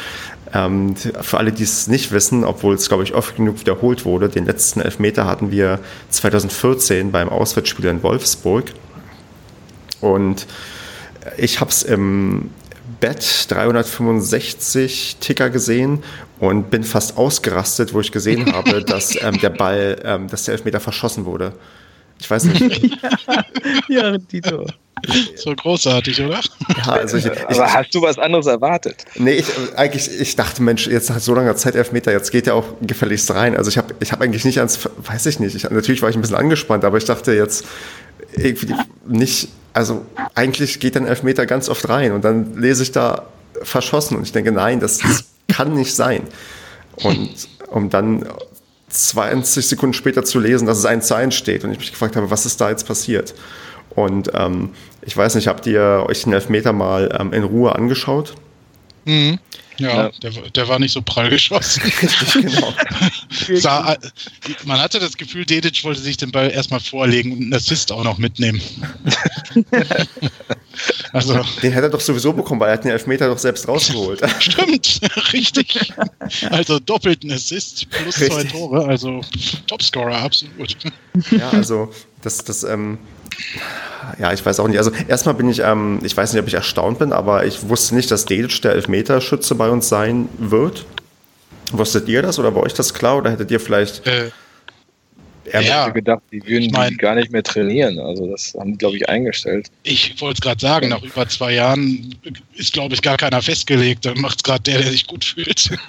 ähm, 0.53 0.95
für 0.95 1.37
alle, 1.37 1.51
die 1.51 1.63
es 1.63 1.87
nicht 1.87 2.11
wissen, 2.11 2.43
obwohl 2.43 2.73
es, 2.73 2.87
glaube 2.87 3.03
ich, 3.03 3.13
oft 3.13 3.35
genug 3.35 3.59
wiederholt 3.59 4.03
wurde, 4.03 4.29
den 4.29 4.45
letzten 4.45 4.81
Elfmeter 4.81 5.25
hatten 5.25 5.51
wir 5.51 5.79
2014 6.09 7.11
beim 7.11 7.29
Auswärtsspiel 7.29 7.85
in 7.85 8.01
Wolfsburg. 8.01 8.71
Und 10.01 10.47
ich 11.37 11.59
habe 11.59 11.69
es 11.69 11.83
im 11.83 12.49
Bett 12.99 13.45
365 13.49 15.17
Ticker 15.19 15.49
gesehen 15.49 16.03
und 16.39 16.69
bin 16.69 16.83
fast 16.83 17.17
ausgerastet, 17.17 17.93
wo 17.93 18.01
ich 18.01 18.11
gesehen 18.11 18.53
habe, 18.53 18.83
dass 18.83 19.21
ähm, 19.21 19.39
der 19.39 19.49
Ball, 19.49 20.01
ähm, 20.03 20.27
dass 20.27 20.45
der 20.45 20.53
Elfmeter 20.53 20.79
verschossen 20.79 21.25
wurde. 21.25 21.53
Ich 22.19 22.29
weiß 22.29 22.45
nicht. 22.45 22.97
ja, 23.87 24.17
Tito. 24.17 24.65
So 25.35 25.55
großartig, 25.55 26.21
oder? 26.21 26.41
Ja, 26.77 26.93
also 26.93 27.17
ich, 27.17 27.25
ich, 27.25 27.31
Aber 27.47 27.73
hast 27.73 27.95
du 27.95 28.01
was 28.01 28.17
anderes 28.17 28.47
erwartet? 28.47 29.05
Nee, 29.15 29.33
ich, 29.33 29.45
eigentlich, 29.75 30.19
ich 30.19 30.35
dachte, 30.35 30.61
Mensch, 30.61 30.87
jetzt 30.87 31.09
nach 31.09 31.19
so 31.19 31.33
langer 31.33 31.55
Zeit 31.55 31.75
Elfmeter, 31.75 32.11
jetzt 32.11 32.31
geht 32.31 32.47
er 32.47 32.55
auch 32.55 32.65
gefälligst 32.81 33.31
rein. 33.33 33.55
Also 33.55 33.69
ich 33.69 33.77
habe 33.77 33.95
ich 33.99 34.11
hab 34.11 34.21
eigentlich 34.21 34.45
nicht 34.45 34.57
ans, 34.57 34.79
weiß 34.97 35.25
ich 35.27 35.39
nicht, 35.39 35.55
ich, 35.55 35.69
natürlich 35.69 36.01
war 36.01 36.09
ich 36.09 36.15
ein 36.15 36.21
bisschen 36.21 36.35
angespannt, 36.35 36.83
aber 36.83 36.97
ich 36.97 37.05
dachte 37.05 37.33
jetzt 37.33 37.65
irgendwie 38.33 38.73
nicht, 39.07 39.49
also 39.73 40.05
eigentlich 40.35 40.79
geht 40.79 40.95
dann 40.95 41.05
Elfmeter 41.05 41.45
ganz 41.45 41.69
oft 41.69 41.87
rein 41.89 42.11
und 42.11 42.23
dann 42.23 42.57
lese 42.57 42.83
ich 42.83 42.91
da 42.91 43.27
verschossen 43.61 44.17
und 44.17 44.23
ich 44.23 44.31
denke, 44.31 44.51
nein, 44.51 44.79
das, 44.79 44.99
das 44.99 45.25
kann 45.47 45.73
nicht 45.73 45.95
sein. 45.95 46.23
Und 47.03 47.47
um 47.67 47.89
dann 47.89 48.25
20 48.89 49.67
Sekunden 49.67 49.93
später 49.93 50.23
zu 50.23 50.39
lesen, 50.39 50.65
dass 50.65 50.77
es 50.77 50.85
1 50.85 51.07
zu 51.07 51.15
1 51.15 51.35
steht 51.35 51.63
und 51.63 51.71
ich 51.71 51.79
mich 51.79 51.91
gefragt 51.91 52.15
habe, 52.15 52.31
was 52.31 52.45
ist 52.45 52.59
da 52.59 52.69
jetzt 52.69 52.87
passiert? 52.87 53.35
Und 53.91 54.31
ähm, 54.33 54.69
ich 55.01 55.15
weiß 55.15 55.35
nicht, 55.35 55.47
habt 55.47 55.65
ihr 55.67 56.05
euch 56.07 56.23
den 56.23 56.33
Elfmeter 56.33 56.73
mal 56.73 57.15
ähm, 57.19 57.33
in 57.33 57.43
Ruhe 57.43 57.75
angeschaut? 57.75 58.35
Mhm. 59.05 59.39
Ja, 59.79 59.89
ja. 59.89 60.11
Der, 60.21 60.31
der, 60.31 60.67
war 60.67 60.77
nicht 60.77 60.91
so 60.91 61.01
prall 61.01 61.29
geschossen. 61.29 61.81
genau. 62.33 62.73
Sah, 63.55 63.97
man 64.65 64.79
hatte 64.79 64.99
das 64.99 65.17
Gefühl, 65.17 65.45
Dedic 65.45 65.83
wollte 65.83 66.01
sich 66.01 66.17
den 66.17 66.31
Ball 66.31 66.51
erstmal 66.51 66.79
vorlegen 66.79 67.31
und 67.31 67.41
einen 67.41 67.53
Assist 67.53 67.91
auch 67.91 68.03
noch 68.03 68.17
mitnehmen. 68.17 68.61
also, 71.13 71.39
den 71.63 71.71
hätte 71.71 71.87
er 71.87 71.89
doch 71.89 72.01
sowieso 72.01 72.33
bekommen, 72.33 72.59
weil 72.59 72.69
er 72.69 72.73
hat 72.73 72.83
den 72.83 72.91
Elfmeter 72.91 73.27
doch 73.27 73.37
selbst 73.37 73.67
rausgeholt. 73.67 74.21
Stimmt, 74.39 74.99
richtig. 75.33 75.93
Also 76.49 76.79
doppelten 76.79 77.31
Assist 77.31 77.89
plus 77.89 78.19
richtig. 78.19 78.29
zwei 78.29 78.43
Tore, 78.43 78.85
also 78.85 79.21
Topscorer, 79.67 80.17
absolut. 80.17 80.75
Ja, 81.31 81.49
also 81.51 81.91
das, 82.21 82.43
das 82.43 82.63
ähm, 82.63 82.97
ja, 84.19 84.33
ich 84.33 84.45
weiß 84.45 84.59
auch 84.59 84.67
nicht. 84.67 84.77
Also 84.77 84.91
erstmal 85.07 85.35
bin 85.35 85.49
ich, 85.49 85.59
ähm, 85.59 85.99
ich 86.03 86.15
weiß 86.15 86.33
nicht, 86.33 86.41
ob 86.41 86.47
ich 86.47 86.53
erstaunt 86.53 86.99
bin, 86.99 87.13
aber 87.13 87.45
ich 87.45 87.69
wusste 87.69 87.95
nicht, 87.95 88.11
dass 88.11 88.25
Dedic 88.25 88.61
der 88.61 88.73
Elfmeterschütze 88.73 89.55
bei 89.55 89.69
uns 89.69 89.89
sein 89.89 90.29
wird. 90.37 90.85
Wusstet 91.71 92.07
ihr 92.07 92.21
das 92.21 92.39
oder 92.39 92.55
war 92.55 92.63
euch 92.63 92.73
das 92.73 92.93
klar 92.93 93.17
oder 93.17 93.31
hättet 93.31 93.51
ihr 93.51 93.59
vielleicht 93.59 94.07
äh, 94.07 94.31
er 95.51 95.61
ja, 95.61 95.83
hätte 95.83 95.93
gedacht, 95.93 96.21
die 96.31 96.45
würden 96.45 96.63
ich 96.63 96.71
mein, 96.71 96.97
gar 96.97 97.15
nicht 97.15 97.31
mehr 97.31 97.43
trainieren. 97.43 97.99
Also 97.99 98.27
das 98.27 98.53
haben 98.57 98.73
die, 98.73 98.77
glaube 98.77 98.97
ich, 98.97 99.07
eingestellt. 99.07 99.69
Ich 99.83 100.19
wollte 100.21 100.35
es 100.35 100.41
gerade 100.41 100.59
sagen, 100.59 100.89
nach 100.89 101.01
über 101.01 101.27
zwei 101.27 101.53
Jahren 101.53 102.15
ist, 102.55 102.73
glaube 102.73 102.93
ich, 102.93 103.01
gar 103.01 103.17
keiner 103.17 103.41
festgelegt. 103.41 104.05
Dann 104.05 104.19
macht 104.19 104.37
es 104.37 104.43
gerade 104.43 104.63
der, 104.63 104.79
der 104.79 104.91
sich 104.91 105.07
gut 105.07 105.25
fühlt. 105.25 105.69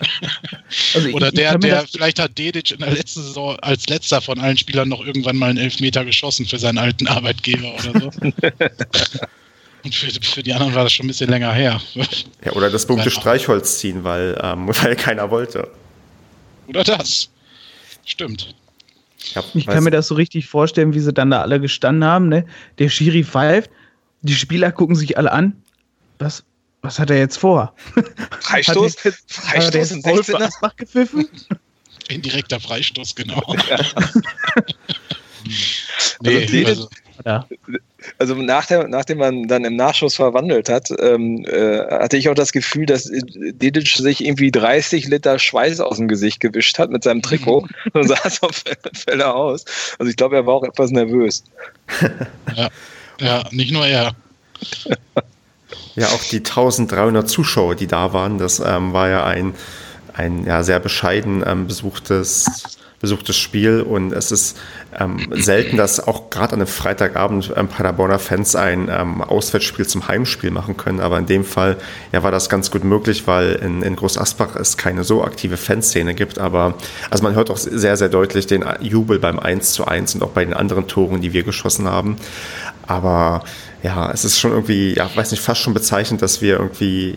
Also 0.94 1.08
Oder 1.10 1.28
ich, 1.28 1.34
der, 1.34 1.58
der, 1.58 1.84
vielleicht 1.86 2.20
hat 2.20 2.38
Dedic 2.38 2.70
in 2.70 2.78
der 2.78 2.92
letzten 2.92 3.22
Saison 3.22 3.56
als 3.58 3.88
letzter 3.88 4.20
von 4.20 4.38
allen 4.38 4.56
Spielern 4.56 4.88
noch 4.88 5.04
irgendwann 5.04 5.36
mal 5.36 5.50
einen 5.50 5.58
Elfmeter 5.58 6.04
geschossen 6.04 6.46
für 6.46 6.60
seinen 6.60 6.78
alten 6.78 7.08
Arbeitgeber 7.08 7.74
oder 7.74 8.00
so. 8.00 8.10
Und 9.84 9.94
für, 9.94 10.10
für, 10.22 10.42
die 10.42 10.52
anderen 10.52 10.74
war 10.74 10.84
das 10.84 10.92
schon 10.92 11.06
ein 11.06 11.08
bisschen 11.08 11.30
länger 11.30 11.52
her. 11.52 11.80
Ja, 12.44 12.52
oder 12.52 12.70
das 12.70 12.86
berühmte 12.86 13.10
Streichholz 13.10 13.78
ziehen, 13.78 14.04
weil, 14.04 14.38
ähm, 14.42 14.68
weil 14.82 14.94
keiner 14.96 15.30
wollte. 15.30 15.68
Oder 16.66 16.84
das. 16.84 17.30
Stimmt. 18.04 18.54
Ja, 19.34 19.44
ich 19.54 19.66
kann 19.66 19.84
mir 19.84 19.90
das 19.90 20.08
so 20.08 20.14
richtig 20.14 20.48
vorstellen, 20.48 20.94
wie 20.94 21.00
sie 21.00 21.12
dann 21.12 21.30
da 21.30 21.42
alle 21.42 21.60
gestanden 21.60 22.04
haben. 22.04 22.28
Ne? 22.28 22.46
Der 22.78 22.88
Schiri 22.88 23.24
pfeift, 23.24 23.70
die 24.22 24.34
Spieler 24.34 24.72
gucken 24.72 24.96
sich 24.96 25.16
alle 25.16 25.30
an. 25.32 25.62
Was, 26.18 26.44
was 26.82 26.98
hat 26.98 27.10
er 27.10 27.18
jetzt 27.18 27.36
vor? 27.36 27.74
Freistoß? 28.40 28.96
hat 29.04 29.14
Freistoß 29.28 29.90
in 29.92 30.02
16er? 30.02 30.76
gepfiffen? 30.76 31.28
Indirekter 32.08 32.58
Freistoß, 32.58 33.14
genau. 33.14 33.54
Ja. 33.68 33.78
nee, 36.22 36.64
also, 36.64 36.88
also, 38.20 38.34
nach 38.34 38.66
der, 38.66 38.86
nachdem 38.86 39.16
man 39.16 39.48
dann 39.48 39.64
im 39.64 39.76
Nachschuss 39.76 40.14
verwandelt 40.14 40.68
hat, 40.68 40.90
ähm, 41.00 41.42
äh, 41.46 41.78
hatte 41.90 42.18
ich 42.18 42.28
auch 42.28 42.34
das 42.34 42.52
Gefühl, 42.52 42.84
dass 42.84 43.10
Didic 43.10 43.88
sich 43.88 44.22
irgendwie 44.22 44.50
30 44.50 45.08
Liter 45.08 45.38
Schweiß 45.38 45.80
aus 45.80 45.96
dem 45.96 46.06
Gesicht 46.06 46.38
gewischt 46.40 46.78
hat 46.78 46.90
mit 46.90 47.02
seinem 47.02 47.22
Trikot 47.22 47.66
und 47.94 48.08
sah 48.08 48.28
so 48.28 48.50
Fälle 48.92 49.34
aus. 49.34 49.64
Also 49.98 50.10
ich 50.10 50.16
glaube, 50.16 50.36
er 50.36 50.44
war 50.44 50.52
auch 50.52 50.64
etwas 50.64 50.90
nervös. 50.90 51.44
ja, 52.56 52.68
ja 53.20 53.44
nicht 53.52 53.72
nur 53.72 53.86
er. 53.86 54.12
Ja, 55.96 56.08
auch 56.08 56.22
die 56.24 56.40
1300 56.40 57.26
Zuschauer, 57.26 57.74
die 57.74 57.86
da 57.86 58.12
waren, 58.12 58.36
das 58.36 58.60
ähm, 58.60 58.92
war 58.92 59.08
ja 59.08 59.24
ein, 59.24 59.54
ein 60.12 60.44
ja, 60.44 60.62
sehr 60.62 60.78
bescheiden 60.78 61.42
ähm, 61.46 61.66
besuchtes 61.66 62.78
besuchtes 63.00 63.36
Spiel 63.36 63.80
und 63.80 64.12
es 64.12 64.30
ist 64.30 64.58
ähm, 64.98 65.28
selten, 65.30 65.78
dass 65.78 66.06
auch 66.06 66.28
gerade 66.28 66.52
an 66.52 66.60
einem 66.60 66.66
Freitagabend 66.66 67.52
ähm, 67.56 67.68
Paderborner 67.68 68.18
Fans 68.18 68.54
ein 68.54 68.90
ähm, 68.90 69.22
Auswärtsspiel 69.22 69.86
zum 69.86 70.06
Heimspiel 70.06 70.50
machen 70.50 70.76
können. 70.76 71.00
Aber 71.00 71.18
in 71.18 71.24
dem 71.24 71.44
Fall 71.44 71.78
ja, 72.12 72.22
war 72.22 72.30
das 72.30 72.50
ganz 72.50 72.70
gut 72.70 72.84
möglich, 72.84 73.26
weil 73.26 73.52
in, 73.52 73.80
in 73.82 73.96
Groß 73.96 74.18
Asbach 74.18 74.54
es 74.56 74.76
keine 74.76 75.02
so 75.02 75.24
aktive 75.24 75.56
Fanszene 75.56 76.14
gibt. 76.14 76.38
Aber 76.38 76.74
also 77.08 77.24
man 77.24 77.34
hört 77.34 77.50
auch 77.50 77.56
sehr, 77.56 77.96
sehr 77.96 78.10
deutlich 78.10 78.46
den 78.46 78.64
Jubel 78.80 79.18
beim 79.18 79.38
1 79.38 79.72
zu 79.72 79.86
1 79.86 80.16
und 80.16 80.22
auch 80.22 80.30
bei 80.30 80.44
den 80.44 80.54
anderen 80.54 80.86
Toren, 80.86 81.22
die 81.22 81.32
wir 81.32 81.42
geschossen 81.42 81.88
haben. 81.88 82.16
Aber 82.90 83.44
ja, 83.84 84.10
es 84.10 84.24
ist 84.24 84.40
schon 84.40 84.50
irgendwie, 84.50 84.94
ja, 84.96 85.08
weiß 85.14 85.30
nicht, 85.30 85.40
fast 85.40 85.60
schon 85.60 85.74
bezeichnend, 85.74 86.22
dass 86.22 86.42
wir 86.42 86.54
irgendwie, 86.54 87.14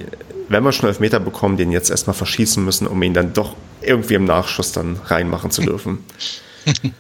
wenn 0.48 0.64
wir 0.64 0.72
schon 0.72 0.88
Elfmeter 0.88 1.20
bekommen, 1.20 1.58
den 1.58 1.72
jetzt 1.72 1.90
erstmal 1.90 2.14
verschießen 2.14 2.64
müssen, 2.64 2.86
um 2.86 3.02
ihn 3.02 3.16
dann 3.16 3.34
doch 3.34 3.56
irgendwie 3.82 4.14
im 4.14 4.26
Nachschuss 4.26 4.72
dann 4.72 4.98
reinmachen 5.06 5.50
zu 5.50 5.64
dürfen. 5.64 6.04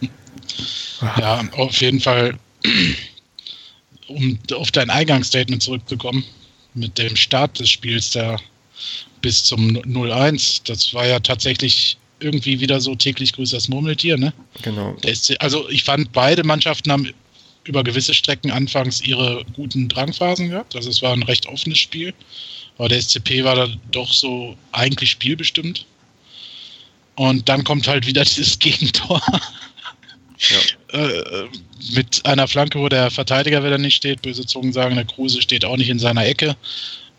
ja, 1.19 1.43
auf 1.51 1.79
jeden 1.81 1.99
Fall, 1.99 2.33
um 4.07 4.39
auf 4.55 4.71
dein 4.71 4.89
Eingangsstatement 4.89 5.61
zurückzukommen, 5.61 6.23
mit 6.73 6.97
dem 6.97 7.15
Start 7.15 7.59
des 7.59 7.69
Spiels 7.69 8.09
da 8.09 8.37
bis 9.21 9.43
zum 9.43 9.69
0-1, 9.69 10.61
das 10.65 10.95
war 10.95 11.05
ja 11.05 11.19
tatsächlich 11.19 11.99
irgendwie 12.19 12.59
wieder 12.59 12.81
so 12.81 12.95
täglich 12.95 13.33
grüßt 13.33 13.53
das 13.53 13.67
Murmeltier, 13.67 14.17
ne? 14.17 14.33
Genau. 14.63 14.95
also 15.39 15.69
ich 15.69 15.83
fand, 15.83 16.11
beide 16.11 16.43
Mannschaften 16.43 16.91
haben 16.91 17.13
über 17.65 17.83
gewisse 17.83 18.13
Strecken 18.13 18.51
anfangs 18.51 19.01
ihre 19.01 19.45
guten 19.53 19.87
Drangphasen 19.87 20.49
gehabt. 20.49 20.75
Also 20.75 20.89
es 20.89 21.01
war 21.01 21.13
ein 21.13 21.23
recht 21.23 21.47
offenes 21.47 21.79
Spiel. 21.79 22.13
Aber 22.77 22.89
der 22.89 23.01
SCP 23.01 23.43
war 23.43 23.55
da 23.55 23.67
doch 23.91 24.11
so 24.11 24.57
eigentlich 24.71 25.11
spielbestimmt. 25.11 25.85
Und 27.15 27.47
dann 27.47 27.63
kommt 27.63 27.87
halt 27.87 28.05
wieder 28.05 28.23
dieses 28.25 28.59
Gegentor. 28.59 29.21
Ja. 30.91 30.99
äh, 30.99 31.47
mit 31.93 32.25
einer 32.25 32.47
Flanke, 32.47 32.79
wo 32.79 32.89
der 32.89 33.11
Verteidiger 33.11 33.63
wieder 33.63 33.77
nicht 33.77 33.95
steht. 33.95 34.21
Böse 34.21 34.45
Zungen 34.45 34.73
sagen, 34.73 34.95
der 34.95 35.05
Kruse 35.05 35.41
steht 35.41 35.63
auch 35.63 35.77
nicht 35.77 35.89
in 35.89 35.99
seiner 35.99 36.25
Ecke. 36.25 36.57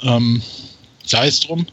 Ähm, 0.03 0.43
sei 1.05 1.29
es 1.29 1.41
drum. 1.41 1.67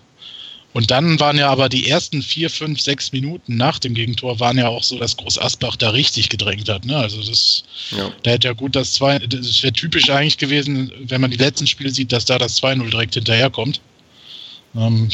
Und 0.74 0.90
dann 0.90 1.20
waren 1.20 1.38
ja 1.38 1.50
aber 1.50 1.68
die 1.68 1.90
ersten 1.90 2.22
vier, 2.22 2.50
fünf, 2.50 2.80
sechs 2.80 3.12
Minuten 3.12 3.58
nach 3.58 3.78
dem 3.78 3.94
Gegentor 3.94 4.40
waren 4.40 4.58
ja 4.58 4.70
auch 4.70 4.84
so, 4.84 4.98
dass 4.98 5.18
Groß 5.18 5.38
Asbach 5.38 5.76
da 5.76 5.90
richtig 5.90 6.30
gedrängt 6.30 6.70
hat. 6.70 6.86
Ne? 6.86 6.96
Also 6.96 7.22
das, 7.22 7.64
ja. 7.92 8.10
da 8.24 8.32
hätte 8.32 8.48
ja 8.48 8.54
gut 8.54 8.76
das 8.76 8.94
zwei, 8.94 9.20
das 9.20 9.64
wäre 9.64 9.74
typisch 9.74 10.10
eigentlich 10.10 10.38
gewesen, 10.38 10.92
wenn 11.00 11.20
man 11.20 11.32
die 11.32 11.38
letzten 11.38 11.68
Spiele 11.68 11.90
sieht, 11.90 12.14
dass 12.14 12.24
da 12.24 12.38
das 12.38 12.62
2-0 12.62 12.90
direkt 12.90 13.16
hinterherkommt. 13.16 13.82
Ähm, 14.76 15.10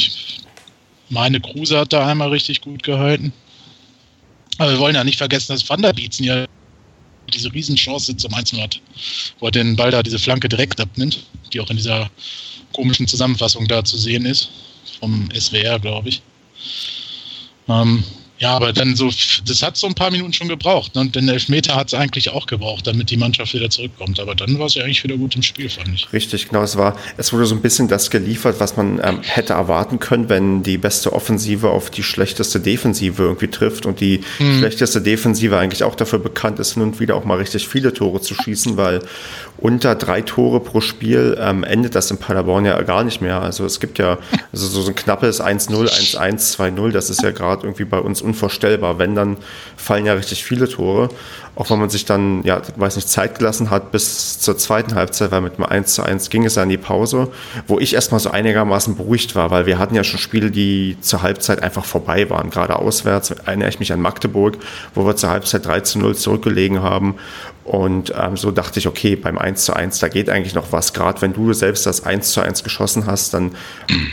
meine, 1.09 1.39
Kruse 1.39 1.79
hat 1.79 1.91
da 1.91 2.05
einmal 2.05 2.29
richtig 2.29 2.61
gut 2.61 2.83
gehalten. 2.83 3.33
Aber 4.59 4.71
wir 4.71 4.79
wollen 4.79 4.95
ja 4.95 5.03
nicht 5.03 5.17
vergessen, 5.17 5.53
dass 5.53 5.67
Van 5.67 5.81
der 5.81 5.93
Bietzen 5.93 6.23
ja 6.23 6.45
diese 7.33 7.51
Riesenchance 7.51 8.15
zum 8.15 8.33
1 8.33 8.53
hat, 8.53 8.79
wo 9.39 9.47
er 9.47 9.51
den 9.51 9.75
Ball 9.75 9.89
da 9.89 10.03
diese 10.03 10.19
Flanke 10.19 10.49
direkt 10.49 10.79
abnimmt, 10.79 11.23
die 11.51 11.59
auch 11.59 11.69
in 11.71 11.77
dieser 11.77 12.11
komischen 12.73 13.07
Zusammenfassung 13.07 13.67
da 13.67 13.83
zu 13.83 13.97
sehen 13.97 14.25
ist 14.25 14.49
vom 14.99 15.29
SWR, 15.33 15.79
glaube 15.79 16.09
ich. 16.09 16.21
Ähm, 17.67 18.03
ja, 18.39 18.55
aber 18.55 18.71
dann 18.71 18.95
so, 18.95 19.09
das 19.45 19.63
hat 19.63 19.77
so 19.77 19.87
ein 19.87 19.95
paar 19.95 20.11
Minuten 20.11 20.31
schon 20.31 20.47
gebraucht. 20.47 20.93
Ne? 20.93 21.01
Und 21.01 21.15
den 21.15 21.27
Elfmeter 21.27 21.75
hat 21.75 21.87
es 21.87 21.93
eigentlich 21.95 22.29
auch 22.29 22.45
gebraucht, 22.45 22.85
damit 22.85 23.09
die 23.09 23.17
Mannschaft 23.17 23.53
wieder 23.53 23.69
zurückkommt. 23.69 24.19
Aber 24.19 24.35
dann 24.35 24.59
war 24.59 24.67
es 24.67 24.75
ja 24.75 24.83
eigentlich 24.83 25.03
wieder 25.03 25.17
gut 25.17 25.35
im 25.35 25.41
Spiel, 25.41 25.69
fand 25.69 25.89
ich. 25.95 26.13
Richtig, 26.13 26.49
genau. 26.49 26.61
Es 26.61 26.77
war, 26.77 26.95
es 27.17 27.33
wurde 27.33 27.47
so 27.47 27.55
ein 27.55 27.61
bisschen 27.61 27.87
das 27.87 28.11
geliefert, 28.11 28.59
was 28.59 28.77
man 28.77 29.01
ähm, 29.03 29.21
hätte 29.23 29.53
erwarten 29.53 29.99
können, 29.99 30.29
wenn 30.29 30.61
die 30.61 30.77
beste 30.77 31.13
Offensive 31.13 31.69
auf 31.69 31.89
die 31.89 32.03
schlechteste 32.03 32.59
Defensive 32.59 33.23
irgendwie 33.23 33.47
trifft 33.47 33.87
und 33.87 34.01
die 34.01 34.21
hm. 34.37 34.59
schlechteste 34.59 35.01
Defensive 35.01 35.57
eigentlich 35.57 35.83
auch 35.83 35.95
dafür 35.95 36.19
bekannt 36.19 36.59
ist, 36.59 36.75
hin 36.75 36.83
und 36.83 36.99
wieder 36.99 37.15
auch 37.15 37.25
mal 37.25 37.37
richtig 37.37 37.67
viele 37.67 37.91
Tore 37.91 38.21
zu 38.21 38.35
schießen, 38.35 38.77
weil 38.77 39.01
unter 39.57 39.95
drei 39.95 40.21
Tore 40.21 40.59
pro 40.59 40.81
Spiel 40.81 41.35
ähm, 41.41 41.63
endet 41.63 41.95
das 41.95 42.11
in 42.11 42.17
Paderborn 42.17 42.65
ja 42.65 42.79
gar 42.83 43.03
nicht 43.03 43.21
mehr. 43.21 43.41
Also 43.41 43.65
es 43.65 43.79
gibt 43.79 43.97
ja 43.97 44.19
also 44.51 44.67
so 44.67 44.87
ein 44.87 44.95
knappes 44.95 45.41
1-0, 45.41 45.71
1-1, 45.71 46.55
2-0, 46.55 46.91
das 46.91 47.09
ist 47.09 47.23
ja 47.23 47.31
gerade 47.31 47.63
irgendwie 47.65 47.85
bei 47.85 47.97
uns 47.97 48.21
unvorstellbar. 48.27 48.99
Wenn, 48.99 49.15
dann 49.15 49.37
fallen 49.75 50.05
ja 50.05 50.13
richtig 50.13 50.43
viele 50.43 50.67
Tore. 50.67 51.09
Auch 51.55 51.71
wenn 51.71 51.79
man 51.79 51.89
sich 51.89 52.05
dann, 52.05 52.43
ja, 52.43 52.61
weiß 52.75 52.97
nicht, 52.97 53.09
Zeit 53.09 53.39
gelassen 53.39 53.71
hat 53.71 53.91
bis 53.91 54.37
zur 54.37 54.59
zweiten 54.59 54.93
Halbzeit, 54.93 55.31
weil 55.31 55.41
mit 55.41 55.55
einem 55.55 55.65
1 55.65 55.95
zu 55.95 56.03
1 56.03 56.29
ging 56.29 56.45
es 56.45 56.53
ja 56.53 56.61
in 56.61 56.69
die 56.69 56.77
Pause, 56.77 57.29
wo 57.65 57.79
ich 57.79 57.95
erstmal 57.95 58.19
so 58.19 58.29
einigermaßen 58.29 58.95
beruhigt 58.95 59.33
war, 59.33 59.49
weil 59.49 59.65
wir 59.65 59.79
hatten 59.79 59.95
ja 59.95 60.03
schon 60.03 60.19
Spiele, 60.19 60.51
die 60.51 60.97
zur 61.01 61.23
Halbzeit 61.23 61.63
einfach 61.63 61.83
vorbei 61.83 62.29
waren. 62.29 62.51
Gerade 62.51 62.75
auswärts 62.75 63.31
erinnere 63.31 63.69
ich 63.69 63.79
mich 63.79 63.91
an 63.91 64.01
Magdeburg, 64.01 64.57
wo 64.93 65.07
wir 65.07 65.15
zur 65.15 65.31
Halbzeit 65.31 65.65
3 65.65 65.79
zu 65.79 65.97
0 65.97 66.15
zurückgelegen 66.15 66.83
haben. 66.83 67.15
Und 67.67 68.13
ähm, 68.17 68.37
so 68.37 68.51
dachte 68.51 68.79
ich, 68.79 68.87
okay, 68.87 69.17
beim 69.17 69.37
1 69.37 69.65
zu 69.65 69.73
1, 69.73 69.99
da 69.99 70.07
geht 70.07 70.29
eigentlich 70.29 70.55
noch 70.55 70.71
was. 70.71 70.93
Gerade 70.93 71.21
wenn 71.21 71.33
du 71.33 71.51
selbst 71.51 71.85
das 71.85 72.05
1 72.05 72.31
zu 72.31 72.39
1 72.39 72.63
geschossen 72.63 73.07
hast, 73.07 73.33
dann 73.33 73.55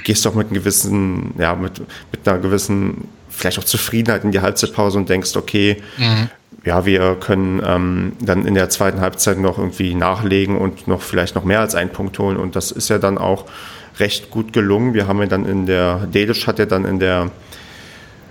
gehst 0.02 0.24
du 0.24 0.30
auch 0.30 0.34
mit 0.34 0.48
einem 0.48 0.54
gewissen, 0.54 1.34
ja, 1.38 1.54
mit, 1.54 1.78
mit 2.10 2.26
einer 2.26 2.38
gewissen 2.38 3.06
vielleicht 3.34 3.58
auch 3.58 3.64
Zufriedenheit 3.64 4.24
in 4.24 4.32
die 4.32 4.40
Halbzeitpause 4.40 4.98
und 4.98 5.08
denkst, 5.08 5.36
okay, 5.36 5.82
mhm. 5.98 6.28
ja, 6.64 6.86
wir 6.86 7.16
können 7.16 7.62
ähm, 7.64 8.12
dann 8.20 8.46
in 8.46 8.54
der 8.54 8.70
zweiten 8.70 9.00
Halbzeit 9.00 9.38
noch 9.38 9.58
irgendwie 9.58 9.94
nachlegen 9.94 10.56
und 10.56 10.88
noch 10.88 11.02
vielleicht 11.02 11.34
noch 11.34 11.44
mehr 11.44 11.60
als 11.60 11.74
einen 11.74 11.90
Punkt 11.90 12.18
holen. 12.18 12.36
Und 12.36 12.56
das 12.56 12.70
ist 12.70 12.88
ja 12.88 12.98
dann 12.98 13.18
auch 13.18 13.46
recht 13.98 14.30
gut 14.30 14.52
gelungen. 14.52 14.94
Wir 14.94 15.06
haben 15.06 15.20
ja 15.20 15.26
dann 15.26 15.46
in 15.46 15.66
der, 15.66 16.06
Delisch 16.06 16.46
hat 16.46 16.58
ja 16.58 16.66
dann 16.66 16.84
in 16.84 16.98
der 16.98 17.30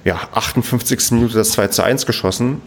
ja, 0.04 0.20
58. 0.34 1.12
Minute 1.12 1.36
das 1.36 1.52
2 1.52 1.68
zu 1.68 1.84
1 1.84 2.06
geschossen. 2.06 2.62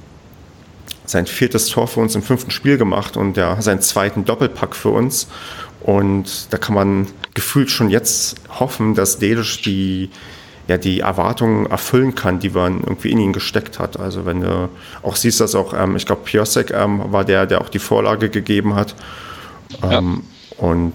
Sein 1.04 1.26
viertes 1.26 1.68
Tor 1.68 1.86
für 1.86 2.00
uns 2.00 2.14
im 2.14 2.22
fünften 2.22 2.50
Spiel 2.50 2.78
gemacht 2.78 3.16
und 3.16 3.36
ja, 3.36 3.60
seinen 3.62 3.80
zweiten 3.80 4.24
Doppelpack 4.24 4.74
für 4.74 4.90
uns. 4.90 5.28
Und 5.80 6.52
da 6.52 6.58
kann 6.58 6.74
man 6.74 7.06
gefühlt 7.34 7.70
schon 7.70 7.90
jetzt 7.90 8.36
hoffen, 8.58 8.94
dass 8.94 9.18
Delisch 9.18 9.62
die 9.62 10.10
ja, 10.68 10.78
die 10.78 11.00
Erwartungen 11.00 11.66
erfüllen 11.66 12.14
kann, 12.14 12.40
die 12.40 12.50
man 12.50 12.80
irgendwie 12.80 13.11
in 13.11 13.18
ihn 13.18 13.32
gesteckt 13.32 13.78
hat. 13.78 13.99
Also 13.99 14.26
wenn 14.26 14.40
du 14.40 14.68
auch 15.02 15.16
siehst, 15.16 15.40
dass 15.40 15.54
auch, 15.54 15.73
ähm, 15.73 15.96
ich 15.96 16.06
glaube, 16.06 16.23
Piosek 16.25 16.70
ähm, 16.70 17.12
war 17.12 17.25
der, 17.25 17.46
der 17.46 17.61
auch 17.61 17.68
die 17.68 17.78
Vorlage 17.78 18.30
gegeben 18.30 18.75
hat. 18.75 18.94
Ähm, 19.82 20.23
ja. 20.50 20.64
Und 20.64 20.94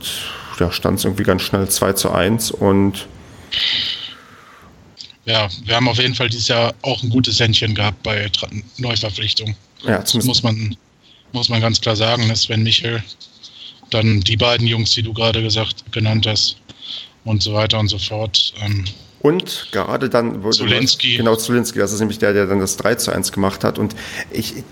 da 0.59 0.71
stand 0.71 0.99
es 0.99 1.05
irgendwie 1.05 1.23
ganz 1.23 1.41
schnell 1.43 1.67
2 1.67 1.93
zu 1.93 2.11
1 2.11 2.51
und 2.51 3.07
ja, 5.25 5.47
wir 5.65 5.75
haben 5.75 5.87
auf 5.87 5.99
jeden 5.99 6.15
Fall 6.15 6.29
dieses 6.29 6.47
Jahr 6.47 6.73
auch 6.81 7.03
ein 7.03 7.09
gutes 7.09 7.39
Händchen 7.39 7.75
gehabt 7.75 8.01
bei 8.03 8.29
Neuverpflichtungen. 8.77 9.55
Ja, 9.83 9.99
das 9.99 10.13
muss 10.15 10.41
man, 10.41 10.75
muss 11.31 11.49
man 11.49 11.61
ganz 11.61 11.79
klar 11.79 11.95
sagen, 11.95 12.27
dass 12.27 12.43
Sven 12.43 12.63
Michel, 12.63 13.03
dann 13.91 14.21
die 14.21 14.37
beiden 14.37 14.65
Jungs, 14.65 14.91
die 14.91 15.03
du 15.03 15.13
gerade 15.13 15.41
gesagt, 15.43 15.91
genannt 15.91 16.25
hast 16.25 16.57
und 17.23 17.43
so 17.43 17.53
weiter 17.53 17.79
und 17.79 17.87
so 17.87 17.99
fort. 17.99 18.53
Ähm, 18.61 18.85
und 19.21 19.67
gerade 19.71 20.09
dann 20.09 20.43
wurde 20.43 20.57
Zulinski. 20.57 21.17
genau 21.17 21.35
Zulinski, 21.35 21.77
das 21.77 21.93
ist 21.93 21.99
nämlich 21.99 22.19
der, 22.19 22.33
der 22.33 22.47
dann 22.47 22.59
das 22.59 22.77
3 22.77 22.95
zu 22.95 23.11
1 23.11 23.31
gemacht 23.31 23.63
hat. 23.63 23.77
Und 23.77 23.95
ich, 24.31 24.63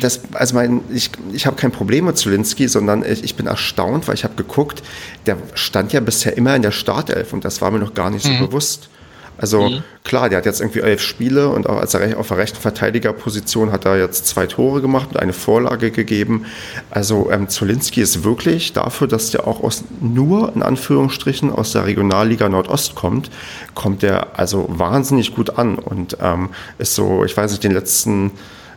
das, 0.00 0.20
also 0.32 0.54
mein, 0.54 0.80
ich, 0.92 1.10
ich 1.32 1.46
habe 1.46 1.56
kein 1.56 1.72
Problem 1.72 2.04
mit 2.04 2.16
Zulinski, 2.16 2.68
sondern 2.68 3.04
ich, 3.04 3.24
ich 3.24 3.34
bin 3.34 3.46
erstaunt, 3.46 4.06
weil 4.06 4.14
ich 4.14 4.24
habe 4.24 4.34
geguckt, 4.34 4.82
der 5.26 5.38
stand 5.54 5.92
ja 5.92 6.00
bisher 6.00 6.36
immer 6.36 6.54
in 6.54 6.62
der 6.62 6.70
Startelf 6.70 7.32
und 7.32 7.44
das 7.44 7.60
war 7.60 7.70
mir 7.70 7.78
noch 7.78 7.94
gar 7.94 8.10
nicht 8.10 8.24
so 8.24 8.30
mhm. 8.30 8.46
bewusst. 8.46 8.88
Also 9.38 9.68
mhm. 9.68 9.82
klar, 10.04 10.28
der 10.28 10.38
hat 10.38 10.46
jetzt 10.46 10.60
irgendwie 10.60 10.80
elf 10.80 11.02
Spiele 11.02 11.48
und 11.48 11.68
auch 11.68 11.78
als 11.78 11.94
er 11.94 12.18
auf 12.18 12.28
der 12.28 12.38
rechten 12.38 12.58
Verteidigerposition 12.58 13.72
hat 13.72 13.84
er 13.84 13.98
jetzt 13.98 14.26
zwei 14.26 14.46
Tore 14.46 14.80
gemacht 14.80 15.10
und 15.10 15.18
eine 15.18 15.32
Vorlage 15.32 15.90
gegeben. 15.90 16.46
Also 16.90 17.30
ähm, 17.30 17.48
Zolinski 17.48 18.00
ist 18.00 18.24
wirklich 18.24 18.72
dafür, 18.72 19.08
dass 19.08 19.30
der 19.30 19.46
auch 19.46 19.62
aus 19.62 19.84
nur 20.00 20.54
in 20.54 20.62
Anführungsstrichen 20.62 21.52
aus 21.52 21.72
der 21.72 21.84
Regionalliga 21.86 22.48
Nordost 22.48 22.94
kommt, 22.94 23.30
kommt 23.74 24.02
der 24.02 24.38
also 24.38 24.66
wahnsinnig 24.68 25.34
gut 25.34 25.58
an 25.58 25.76
und 25.76 26.16
ähm, 26.20 26.50
ist 26.78 26.94
so, 26.94 27.24
ich 27.24 27.36
weiß 27.36 27.50
nicht, 27.50 27.64
den 27.64 27.72
letzten 27.72 28.32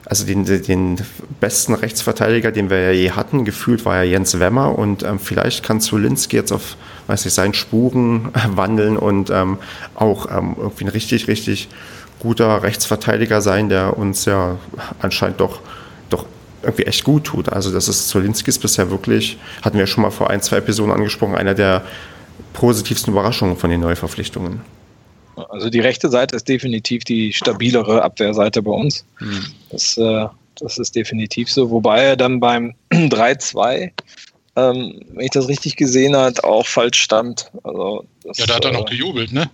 also 0.10 0.26
den, 0.26 0.44
den 0.44 0.98
besten 1.40 1.76
Rechtsverteidiger, 1.76 2.52
den 2.52 2.72
wir 2.72 2.82
ja 2.82 2.92
je 2.92 3.12
hatten, 3.12 3.46
gefühlt 3.46 3.86
war 3.86 3.98
ja 3.98 4.04
Jens 4.04 4.40
Wemmer 4.40 4.78
und 4.78 5.04
ähm, 5.04 5.20
vielleicht 5.20 5.64
kann 5.64 5.82
Zulinski 5.82 6.36
jetzt 6.36 6.52
auf, 6.52 6.78
weiß 7.10 7.26
ich, 7.26 7.34
seinen 7.34 7.54
Spuren 7.54 8.30
wandeln 8.50 8.96
und 8.96 9.30
ähm, 9.32 9.58
auch 9.96 10.28
ähm, 10.32 10.56
irgendwie 10.58 10.86
ein 10.86 10.90
richtig, 10.90 11.28
richtig 11.28 11.68
guter 12.20 12.64
Rechtsverteidiger 12.64 13.42
sein, 13.42 13.70
der 13.70 13.98
uns 13.98 14.26
ja 14.26 14.58
anscheinend 15.00 15.40
doch, 15.40 15.60
doch 16.10 16.26
irgendwie 16.62 16.84
echt 16.84 17.04
gut 17.04 17.24
tut. 17.26 17.50
Also 17.50 17.72
das 17.72 17.88
ist 17.88 18.10
Zolinski 18.10 18.50
ist 18.50 18.60
bisher 18.60 18.92
wirklich, 18.92 19.38
hatten 19.62 19.78
wir 19.78 19.88
schon 19.88 20.04
mal 20.04 20.12
vor 20.12 20.30
ein, 20.30 20.42
zwei 20.42 20.58
Episoden 20.58 20.94
angesprochen, 20.94 21.36
einer 21.36 21.56
der 21.56 21.84
positivsten 22.54 23.14
Überraschungen 23.14 23.58
von 23.58 23.70
den 23.70 23.82
Neuverpflichtungen. 23.82 24.62
Also 25.50 25.70
die 25.70 25.80
rechte 25.80 26.10
Seite 26.10 26.36
ist 26.36 26.48
definitiv 26.48 27.06
die 27.06 27.34
stabilere 27.34 28.04
Abwehrseite 28.04 28.62
bei 28.62 28.72
uns. 28.72 29.06
Hm. 29.18 29.46
Das, 29.72 29.98
äh, 29.98 30.28
das 30.60 30.78
ist 30.78 30.96
definitiv 30.96 31.50
so. 31.50 31.70
Wobei 31.70 32.02
er 32.04 32.18
dann 32.18 32.40
beim 32.40 32.76
3-2, 32.92 33.92
ähm, 34.60 35.02
wenn 35.10 35.26
ich 35.26 35.32
das 35.32 35.48
richtig 35.48 35.76
gesehen 35.76 36.16
habe, 36.16 36.44
auch 36.44 36.66
falsch 36.66 37.02
stand. 37.02 37.52
Also 37.64 38.06
das, 38.24 38.38
ja, 38.38 38.46
da 38.46 38.56
hat 38.56 38.66
er 38.66 38.72
äh, 38.72 38.74
noch 38.74 38.86
gejubelt, 38.86 39.32
ne? 39.32 39.50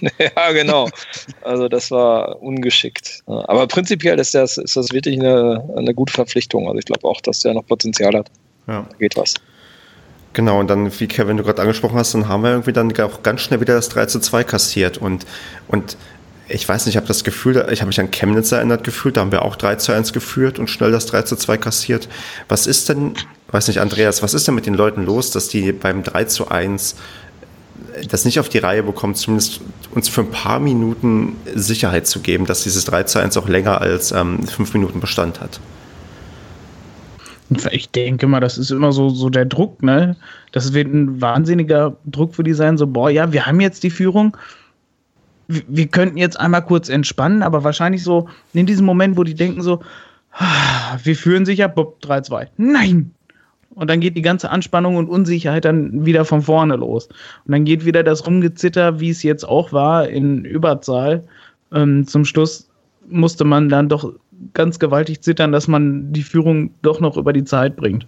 ja, 0.18 0.52
genau. 0.52 0.88
Also 1.42 1.68
das 1.68 1.90
war 1.90 2.40
ungeschickt. 2.42 3.22
Aber 3.26 3.66
prinzipiell 3.66 4.18
ist 4.18 4.34
das, 4.34 4.58
ist 4.58 4.76
das 4.76 4.92
wirklich 4.92 5.18
eine, 5.18 5.68
eine 5.76 5.94
gute 5.94 6.12
Verpflichtung. 6.12 6.66
Also 6.66 6.78
ich 6.78 6.84
glaube 6.84 7.06
auch, 7.06 7.20
dass 7.20 7.40
der 7.40 7.54
noch 7.54 7.66
Potenzial 7.66 8.14
hat. 8.14 8.30
Ja. 8.66 8.86
Da 8.88 8.96
geht 8.98 9.16
was. 9.16 9.34
Genau, 10.32 10.58
und 10.58 10.68
dann, 10.68 10.90
wie 10.98 11.06
Kevin 11.06 11.36
du 11.36 11.44
gerade 11.44 11.62
angesprochen 11.62 11.96
hast, 11.96 12.12
dann 12.12 12.28
haben 12.28 12.42
wir 12.42 12.50
irgendwie 12.50 12.72
dann 12.72 12.92
auch 13.00 13.22
ganz 13.22 13.42
schnell 13.42 13.60
wieder 13.60 13.74
das 13.74 13.88
3 13.90 14.06
zu 14.06 14.18
2 14.18 14.42
kassiert. 14.42 14.98
Und, 14.98 15.26
und 15.68 15.96
ich 16.48 16.68
weiß 16.68 16.86
nicht, 16.86 16.94
ich 16.94 16.96
habe 16.96 17.06
das 17.06 17.24
Gefühl, 17.24 17.66
ich 17.70 17.80
habe 17.80 17.88
mich 17.88 18.00
an 18.00 18.10
Chemnitz 18.10 18.52
erinnert 18.52 18.84
gefühlt, 18.84 19.16
da 19.16 19.22
haben 19.22 19.32
wir 19.32 19.42
auch 19.42 19.56
3 19.56 19.76
zu 19.76 19.92
1 19.92 20.12
geführt 20.12 20.58
und 20.58 20.68
schnell 20.68 20.92
das 20.92 21.06
3 21.06 21.22
zu 21.22 21.36
2 21.36 21.56
kassiert. 21.56 22.08
Was 22.48 22.66
ist 22.66 22.88
denn, 22.88 23.14
weiß 23.48 23.68
nicht, 23.68 23.80
Andreas, 23.80 24.22
was 24.22 24.34
ist 24.34 24.46
denn 24.46 24.54
mit 24.54 24.66
den 24.66 24.74
Leuten 24.74 25.04
los, 25.04 25.30
dass 25.30 25.48
die 25.48 25.72
beim 25.72 26.02
3 26.02 26.24
zu 26.24 26.48
1 26.48 26.96
das 28.10 28.24
nicht 28.24 28.40
auf 28.40 28.48
die 28.48 28.58
Reihe 28.58 28.82
bekommen, 28.82 29.14
zumindest 29.14 29.60
uns 29.92 30.08
für 30.08 30.20
ein 30.22 30.30
paar 30.30 30.58
Minuten 30.60 31.36
Sicherheit 31.54 32.06
zu 32.06 32.20
geben, 32.20 32.44
dass 32.44 32.62
dieses 32.64 32.84
3 32.84 33.04
zu 33.04 33.18
1 33.20 33.36
auch 33.36 33.48
länger 33.48 33.80
als 33.80 34.12
ähm, 34.12 34.46
fünf 34.46 34.74
Minuten 34.74 35.00
Bestand 35.00 35.40
hat? 35.40 35.60
Ich 37.70 37.90
denke 37.90 38.26
mal, 38.26 38.40
das 38.40 38.58
ist 38.58 38.70
immer 38.70 38.92
so, 38.92 39.10
so 39.10 39.30
der 39.30 39.44
Druck, 39.44 39.82
ne? 39.82 40.16
Das 40.52 40.72
wird 40.72 40.92
ein 40.92 41.20
wahnsinniger 41.20 41.96
Druck 42.06 42.34
für 42.34 42.42
die 42.42 42.54
sein, 42.54 42.78
so, 42.78 42.86
boah, 42.86 43.10
ja, 43.10 43.32
wir 43.32 43.46
haben 43.46 43.60
jetzt 43.60 43.82
die 43.82 43.90
Führung. 43.90 44.36
Wir 45.48 45.86
könnten 45.86 46.16
jetzt 46.16 46.38
einmal 46.38 46.62
kurz 46.62 46.88
entspannen, 46.88 47.42
aber 47.42 47.64
wahrscheinlich 47.64 48.02
so 48.02 48.28
in 48.52 48.66
diesem 48.66 48.86
Moment, 48.86 49.16
wo 49.16 49.24
die 49.24 49.34
denken 49.34 49.62
so, 49.62 49.80
ah, 50.32 50.98
wir 51.02 51.16
führen 51.16 51.44
sich 51.44 51.58
ja, 51.58 51.68
Bob 51.68 51.98
3-2. 52.02 52.48
Nein! 52.56 53.10
Und 53.74 53.90
dann 53.90 54.00
geht 54.00 54.16
die 54.16 54.22
ganze 54.22 54.50
Anspannung 54.50 54.96
und 54.96 55.08
Unsicherheit 55.08 55.64
dann 55.64 56.06
wieder 56.06 56.24
von 56.24 56.42
vorne 56.42 56.76
los. 56.76 57.08
Und 57.44 57.52
dann 57.52 57.64
geht 57.64 57.84
wieder 57.84 58.02
das 58.04 58.26
Rumgezitter, 58.26 59.00
wie 59.00 59.10
es 59.10 59.22
jetzt 59.22 59.44
auch 59.44 59.72
war, 59.72 60.08
in 60.08 60.44
Überzahl. 60.44 61.24
Ähm, 61.72 62.06
zum 62.06 62.24
Schluss 62.24 62.70
musste 63.08 63.44
man 63.44 63.68
dann 63.68 63.88
doch 63.88 64.12
ganz 64.52 64.78
gewaltig 64.78 65.22
zittern, 65.22 65.52
dass 65.52 65.68
man 65.68 66.12
die 66.12 66.22
Führung 66.22 66.70
doch 66.82 67.00
noch 67.00 67.16
über 67.16 67.32
die 67.32 67.44
Zeit 67.44 67.76
bringt. 67.76 68.06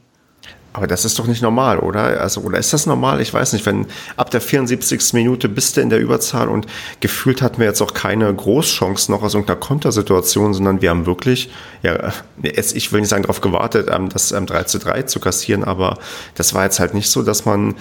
Aber 0.76 0.86
das 0.86 1.06
ist 1.06 1.18
doch 1.18 1.26
nicht 1.26 1.40
normal, 1.40 1.78
oder? 1.78 2.20
Also, 2.20 2.42
oder 2.42 2.58
ist 2.58 2.70
das 2.74 2.84
normal? 2.84 3.22
Ich 3.22 3.32
weiß 3.32 3.54
nicht, 3.54 3.64
wenn 3.64 3.86
ab 4.18 4.30
der 4.30 4.42
74. 4.42 5.14
Minute 5.14 5.48
bist 5.48 5.76
du 5.78 5.80
in 5.80 5.88
der 5.88 6.00
Überzahl 6.00 6.48
und 6.48 6.66
gefühlt 7.00 7.40
hatten 7.40 7.58
wir 7.58 7.66
jetzt 7.66 7.80
auch 7.80 7.94
keine 7.94 8.32
Großchance 8.32 9.10
noch 9.10 9.22
aus 9.22 9.32
irgendeiner 9.32 9.58
Kontersituation, 9.58 10.52
sondern 10.52 10.82
wir 10.82 10.90
haben 10.90 11.06
wirklich, 11.06 11.50
ja, 11.82 12.12
ich 12.42 12.92
will 12.92 13.00
nicht 13.00 13.08
sagen, 13.08 13.22
darauf 13.22 13.40
gewartet, 13.40 13.88
ähm, 13.90 14.10
das 14.10 14.28
3 14.28 14.36
ähm, 14.36 14.66
zu 14.66 14.78
3 14.78 15.02
zu 15.04 15.18
kassieren, 15.18 15.64
aber 15.64 15.98
das 16.34 16.52
war 16.52 16.64
jetzt 16.64 16.78
halt 16.78 16.92
nicht 16.92 17.08
so, 17.08 17.22
dass 17.22 17.46
man 17.46 17.74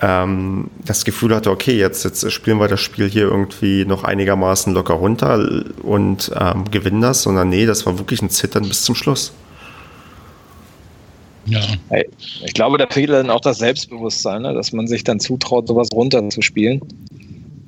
ähm, 0.00 0.70
das 0.84 1.04
Gefühl 1.04 1.36
hatte, 1.36 1.52
okay, 1.52 1.78
jetzt, 1.78 2.04
jetzt 2.04 2.32
spielen 2.32 2.58
wir 2.58 2.66
das 2.66 2.80
Spiel 2.80 3.08
hier 3.08 3.28
irgendwie 3.28 3.84
noch 3.84 4.02
einigermaßen 4.02 4.74
locker 4.74 4.94
runter 4.94 5.62
und 5.84 6.32
ähm, 6.36 6.64
gewinnen 6.68 7.00
das, 7.00 7.22
sondern 7.22 7.48
nee, 7.48 7.64
das 7.64 7.86
war 7.86 7.96
wirklich 7.96 8.22
ein 8.22 8.30
Zittern 8.30 8.66
bis 8.66 8.82
zum 8.82 8.96
Schluss. 8.96 9.32
Ja. 11.46 11.60
Ich 12.44 12.54
glaube, 12.54 12.78
da 12.78 12.86
fehlt 12.86 13.10
dann 13.10 13.30
auch 13.30 13.40
das 13.40 13.58
Selbstbewusstsein, 13.58 14.42
ne? 14.42 14.54
dass 14.54 14.72
man 14.72 14.86
sich 14.86 15.04
dann 15.04 15.20
zutraut, 15.20 15.68
sowas 15.68 15.88
runterzuspielen. 15.92 16.80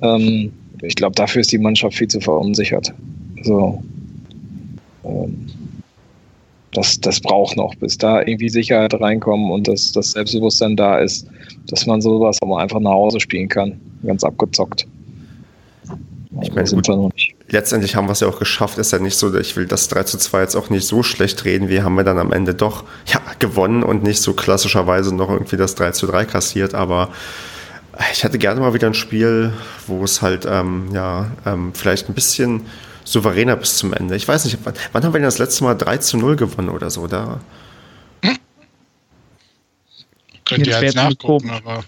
Ähm, 0.01 0.51
ich 0.81 0.95
glaube, 0.95 1.15
dafür 1.15 1.41
ist 1.41 1.51
die 1.51 1.57
Mannschaft 1.57 1.97
viel 1.97 2.07
zu 2.07 2.19
verunsichert. 2.19 2.93
So. 3.43 3.83
Ähm, 5.03 5.47
das, 6.73 6.99
das 6.99 7.19
braucht 7.19 7.57
noch, 7.57 7.73
bis 7.75 7.97
da 7.97 8.21
irgendwie 8.21 8.49
Sicherheit 8.49 8.93
reinkommt 8.93 9.49
und 9.51 9.67
das, 9.67 9.91
das 9.93 10.11
Selbstbewusstsein 10.11 10.75
da 10.75 10.99
ist, 10.99 11.27
dass 11.67 11.85
man 11.85 12.01
sowas 12.01 12.37
auch 12.41 12.47
mal 12.47 12.61
einfach 12.61 12.79
nach 12.79 12.91
Hause 12.91 13.19
spielen 13.19 13.49
kann. 13.49 13.79
Ganz 14.05 14.23
abgezockt. 14.23 14.85
Ich 16.41 16.53
meine, 16.53 16.69
gut, 16.69 17.27
letztendlich 17.49 17.95
haben 17.95 18.07
wir 18.07 18.11
es 18.11 18.19
ja 18.19 18.27
auch 18.27 18.39
geschafft. 18.39 18.77
Ist 18.77 18.91
ja 18.91 18.99
nicht 18.99 19.17
so, 19.17 19.33
ich 19.35 19.55
will 19.55 19.65
das 19.65 19.87
3 19.87 20.03
zu 20.03 20.17
2 20.17 20.41
jetzt 20.41 20.55
auch 20.55 20.69
nicht 20.69 20.85
so 20.85 21.03
schlecht 21.03 21.45
reden. 21.45 21.69
Wir 21.69 21.83
haben 21.83 21.95
wir 21.95 22.03
dann 22.03 22.19
am 22.19 22.31
Ende 22.31 22.53
doch 22.53 22.83
ja, 23.05 23.21
gewonnen 23.39 23.83
und 23.83 24.03
nicht 24.03 24.21
so 24.21 24.33
klassischerweise 24.33 25.15
noch 25.15 25.29
irgendwie 25.29 25.57
das 25.57 25.75
3 25.75 25.91
zu 25.91 26.07
3 26.07 26.25
kassiert. 26.25 26.73
Aber 26.73 27.09
ich 28.11 28.23
hätte 28.23 28.37
gerne 28.37 28.59
mal 28.59 28.73
wieder 28.73 28.87
ein 28.87 28.93
Spiel, 28.93 29.53
wo 29.87 30.03
es 30.03 30.21
halt 30.21 30.45
ähm, 30.49 30.89
ja, 30.93 31.31
ähm, 31.45 31.71
vielleicht 31.73 32.09
ein 32.09 32.13
bisschen 32.13 32.65
souveräner 33.03 33.55
bis 33.55 33.77
zum 33.77 33.93
Ende. 33.93 34.15
Ich 34.15 34.27
weiß 34.27 34.45
nicht, 34.45 34.59
wann, 34.63 34.73
wann 34.91 35.03
haben 35.03 35.13
wir 35.13 35.19
denn 35.19 35.27
das 35.27 35.37
letzte 35.37 35.63
Mal 35.63 35.75
3 35.75 35.97
zu 35.97 36.17
0 36.17 36.35
gewonnen 36.35 36.69
oder 36.69 36.89
so? 36.89 37.07
Da. 37.07 37.39
Könnt 40.45 40.65
ihr 40.65 40.81
jetzt 40.81 40.95
nachgucken, 40.95 41.49
aber. 41.49 41.83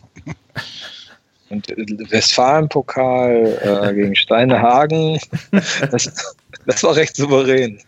Und 1.50 1.68
Westfalen-Pokal 2.12 3.90
äh, 3.90 3.94
gegen 3.96 4.16
Steinehagen, 4.16 5.20
das, 5.92 6.34
das 6.66 6.84
war 6.84 6.96
recht 6.96 7.16
souverän. 7.16 7.80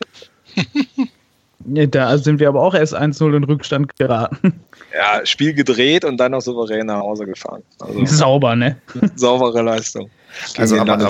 Da 1.65 2.17
sind 2.17 2.39
wir 2.39 2.47
aber 2.47 2.61
auch 2.61 2.73
erst 2.73 2.95
1-0 2.95 3.37
in 3.37 3.43
Rückstand 3.43 3.95
geraten. 3.97 4.59
Ja, 4.93 5.25
Spiel 5.25 5.53
gedreht 5.53 6.03
und 6.03 6.17
dann 6.17 6.31
noch 6.31 6.41
souverän 6.41 6.87
nach 6.87 7.01
Hause 7.01 7.25
gefahren. 7.25 7.61
Also, 7.79 8.05
Sauber, 8.05 8.55
ne? 8.55 8.77
Saubere 9.15 9.61
Leistung. 9.61 10.09
Also 10.57 10.79
aber, 10.79 10.93
aber, 10.93 11.07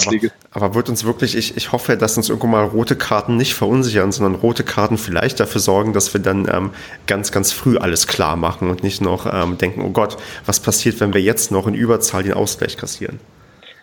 aber, 0.51 0.75
wird 0.75 0.89
uns 0.89 1.03
wirklich, 1.03 1.35
ich, 1.35 1.55
ich 1.55 1.71
hoffe, 1.71 1.97
dass 1.97 2.17
uns 2.17 2.29
irgendwo 2.29 2.47
mal 2.47 2.63
rote 2.63 2.95
Karten 2.95 3.37
nicht 3.37 3.53
verunsichern, 3.53 4.11
sondern 4.11 4.35
rote 4.39 4.63
Karten 4.63 4.97
vielleicht 4.97 5.39
dafür 5.39 5.61
sorgen, 5.61 5.93
dass 5.93 6.13
wir 6.13 6.21
dann 6.21 6.47
ähm, 6.51 6.71
ganz, 7.07 7.31
ganz 7.31 7.51
früh 7.51 7.77
alles 7.77 8.07
klar 8.07 8.35
machen 8.35 8.69
und 8.69 8.83
nicht 8.83 9.01
noch 9.01 9.31
ähm, 9.31 9.57
denken, 9.57 9.81
oh 9.81 9.89
Gott, 9.89 10.17
was 10.45 10.59
passiert, 10.59 10.99
wenn 10.99 11.13
wir 11.13 11.21
jetzt 11.21 11.51
noch 11.51 11.67
in 11.67 11.73
Überzahl 11.73 12.23
den 12.23 12.33
Ausgleich 12.33 12.77
kassieren? 12.77 13.19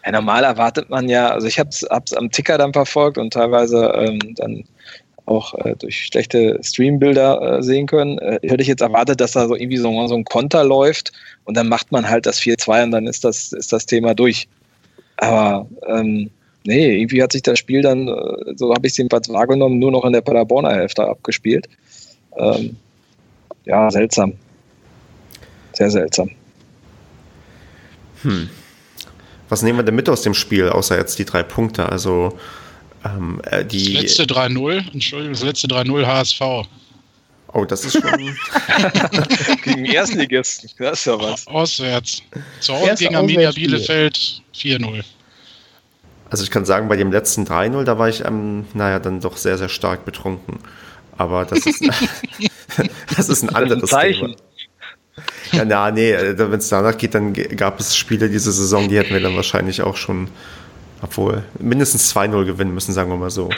Ja, 0.04 0.12
normal 0.12 0.44
erwartet 0.44 0.90
man 0.90 1.08
ja, 1.08 1.28
also 1.28 1.46
ich 1.46 1.58
habe 1.58 1.70
es 1.70 1.84
am 2.14 2.30
Ticker 2.30 2.58
dann 2.58 2.72
verfolgt 2.72 3.18
und 3.18 3.32
teilweise 3.32 3.92
ähm, 3.94 4.34
dann 4.36 4.64
auch 5.28 5.54
äh, 5.64 5.76
durch 5.76 6.06
schlechte 6.06 6.58
Streambilder 6.62 7.58
äh, 7.58 7.62
sehen 7.62 7.86
können. 7.86 8.18
Äh, 8.18 8.40
hätte 8.42 8.62
ich 8.62 8.68
jetzt 8.68 8.80
erwartet, 8.80 9.20
dass 9.20 9.32
da 9.32 9.46
so 9.46 9.54
irgendwie 9.54 9.76
so, 9.76 10.06
so 10.06 10.14
ein 10.14 10.24
Konter 10.24 10.64
läuft 10.64 11.12
und 11.44 11.56
dann 11.56 11.68
macht 11.68 11.92
man 11.92 12.08
halt 12.08 12.26
das 12.26 12.40
4-2 12.40 12.84
und 12.84 12.90
dann 12.90 13.06
ist 13.06 13.24
das, 13.24 13.52
ist 13.52 13.72
das 13.72 13.86
Thema 13.86 14.14
durch. 14.14 14.48
Aber 15.18 15.66
ähm, 15.86 16.30
nee, 16.64 17.00
irgendwie 17.00 17.22
hat 17.22 17.32
sich 17.32 17.42
das 17.42 17.58
Spiel 17.58 17.82
dann, 17.82 18.08
äh, 18.08 18.54
so 18.56 18.72
habe 18.72 18.86
ich 18.86 18.92
es 18.92 18.96
jedenfalls 18.96 19.28
wahrgenommen, 19.28 19.78
nur 19.78 19.92
noch 19.92 20.04
in 20.04 20.12
der 20.12 20.20
Paderborner 20.20 20.70
Hälfte 20.70 21.06
abgespielt. 21.06 21.68
Ähm, 22.36 22.76
ja, 23.64 23.90
seltsam. 23.90 24.32
Sehr 25.72 25.90
seltsam. 25.90 26.30
Hm. 28.22 28.48
Was 29.48 29.62
nehmen 29.62 29.78
wir 29.78 29.82
denn 29.82 29.94
mit 29.94 30.08
aus 30.08 30.22
dem 30.22 30.34
Spiel, 30.34 30.68
außer 30.68 30.96
jetzt 30.96 31.18
die 31.18 31.24
drei 31.24 31.42
Punkte? 31.42 31.88
Also 31.88 32.38
ähm, 33.04 33.40
äh, 33.44 33.64
die. 33.64 33.94
Das 33.94 34.02
letzte 34.02 34.24
3-0, 34.24 34.92
Entschuldigung, 34.92 35.34
das 35.34 35.42
letzte 35.42 35.68
3-0 35.68 36.06
HSV. 36.06 36.40
Oh, 37.52 37.64
das 37.64 37.84
ist 37.84 37.94
schon. 37.94 38.02
gegen 39.64 39.84
Erstligisten, 39.86 40.70
das 40.78 41.00
ist 41.00 41.06
ja 41.06 41.18
was. 41.18 41.46
Auswärts. 41.46 42.22
Zu 42.60 42.74
Hause 42.74 42.94
gegen 42.96 43.16
Arminia 43.16 43.50
Bielefeld 43.52 44.42
4-0. 44.54 45.02
Also 46.30 46.44
ich 46.44 46.50
kann 46.50 46.66
sagen, 46.66 46.88
bei 46.88 46.96
dem 46.96 47.10
letzten 47.10 47.44
3-0, 47.44 47.84
da 47.84 47.98
war 47.98 48.08
ich, 48.08 48.24
ähm, 48.24 48.66
naja, 48.74 48.98
dann 48.98 49.20
doch 49.20 49.36
sehr, 49.36 49.56
sehr 49.56 49.70
stark 49.70 50.04
betrunken. 50.04 50.58
Aber 51.16 51.44
das 51.46 51.64
ist, 51.64 51.82
das 53.16 53.28
ist 53.28 53.42
ein 53.42 53.54
anderes 53.54 53.90
Thema. 53.90 54.34
Ja, 55.52 55.64
na, 55.64 55.90
nee, 55.90 56.12
äh, 56.12 56.38
wenn 56.38 56.58
es 56.58 56.68
danach 56.68 56.96
geht, 56.96 57.14
dann 57.14 57.32
gab 57.32 57.80
es 57.80 57.96
Spiele 57.96 58.28
diese 58.28 58.52
Saison, 58.52 58.88
die 58.88 58.98
hätten 58.98 59.14
wir 59.14 59.20
dann 59.20 59.34
wahrscheinlich 59.34 59.80
auch 59.80 59.96
schon, 59.96 60.28
obwohl, 61.00 61.44
mindestens 61.58 62.14
2-0 62.14 62.44
gewinnen 62.44 62.74
müssen, 62.74 62.92
sagen 62.92 63.10
wir 63.10 63.16
mal 63.16 63.30
so. 63.30 63.48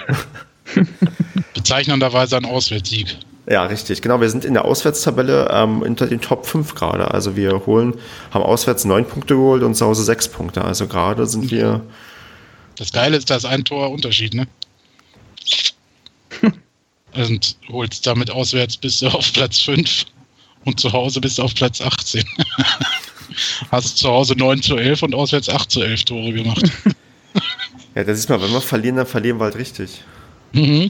Bezeichnenderweise 1.55 2.37
ein 2.37 2.45
Auswärtssieg. 2.45 3.17
Ja, 3.51 3.65
richtig. 3.65 4.01
Genau, 4.01 4.21
wir 4.21 4.31
sind 4.31 4.45
in 4.45 4.55
der 4.55 4.65
Auswärtstabelle 4.65 5.49
ähm, 5.51 5.83
unter 5.83 6.07
den 6.07 6.21
Top 6.21 6.47
5 6.47 6.77
gerade. 6.77 7.11
Also 7.11 7.35
wir 7.35 7.67
holen, 7.67 7.95
haben 8.31 8.45
auswärts 8.45 8.85
9 8.85 9.05
Punkte 9.05 9.35
geholt 9.35 9.65
und 9.65 9.75
zu 9.75 9.85
Hause 9.85 10.05
6 10.05 10.29
Punkte. 10.29 10.63
Also 10.63 10.87
gerade 10.87 11.27
sind 11.27 11.51
wir. 11.51 11.85
Das 12.77 12.93
Geile 12.93 13.17
ist, 13.17 13.29
dass 13.29 13.45
ein 13.45 13.65
Tor 13.65 13.91
Unterschied, 13.91 14.35
ne? 14.35 14.47
und 17.13 17.57
holst 17.69 18.07
damit 18.07 18.31
auswärts 18.31 18.77
bis 18.77 19.03
auf 19.03 19.33
Platz 19.33 19.59
5 19.59 20.05
und 20.65 20.79
zu 20.79 20.93
Hause 20.93 21.21
bist 21.21 21.39
du 21.39 21.43
auf 21.43 21.55
Platz 21.57 21.81
18. 21.81 22.25
Hast 23.73 23.99
zu 23.99 24.09
Hause 24.09 24.37
9 24.37 24.63
zu 24.63 24.77
11 24.77 25.03
und 25.03 25.13
auswärts 25.13 25.49
8 25.49 25.69
zu 25.69 25.83
11 25.83 26.05
Tore 26.05 26.33
gemacht. 26.33 26.71
ja, 27.97 28.05
das 28.05 28.17
ist 28.17 28.29
mal, 28.29 28.41
wenn 28.41 28.53
wir 28.53 28.61
verlieren, 28.61 28.95
dann 28.95 29.07
verlieren 29.07 29.41
wir 29.41 29.45
halt 29.45 29.57
richtig. 29.57 30.03
Mhm. 30.53 30.89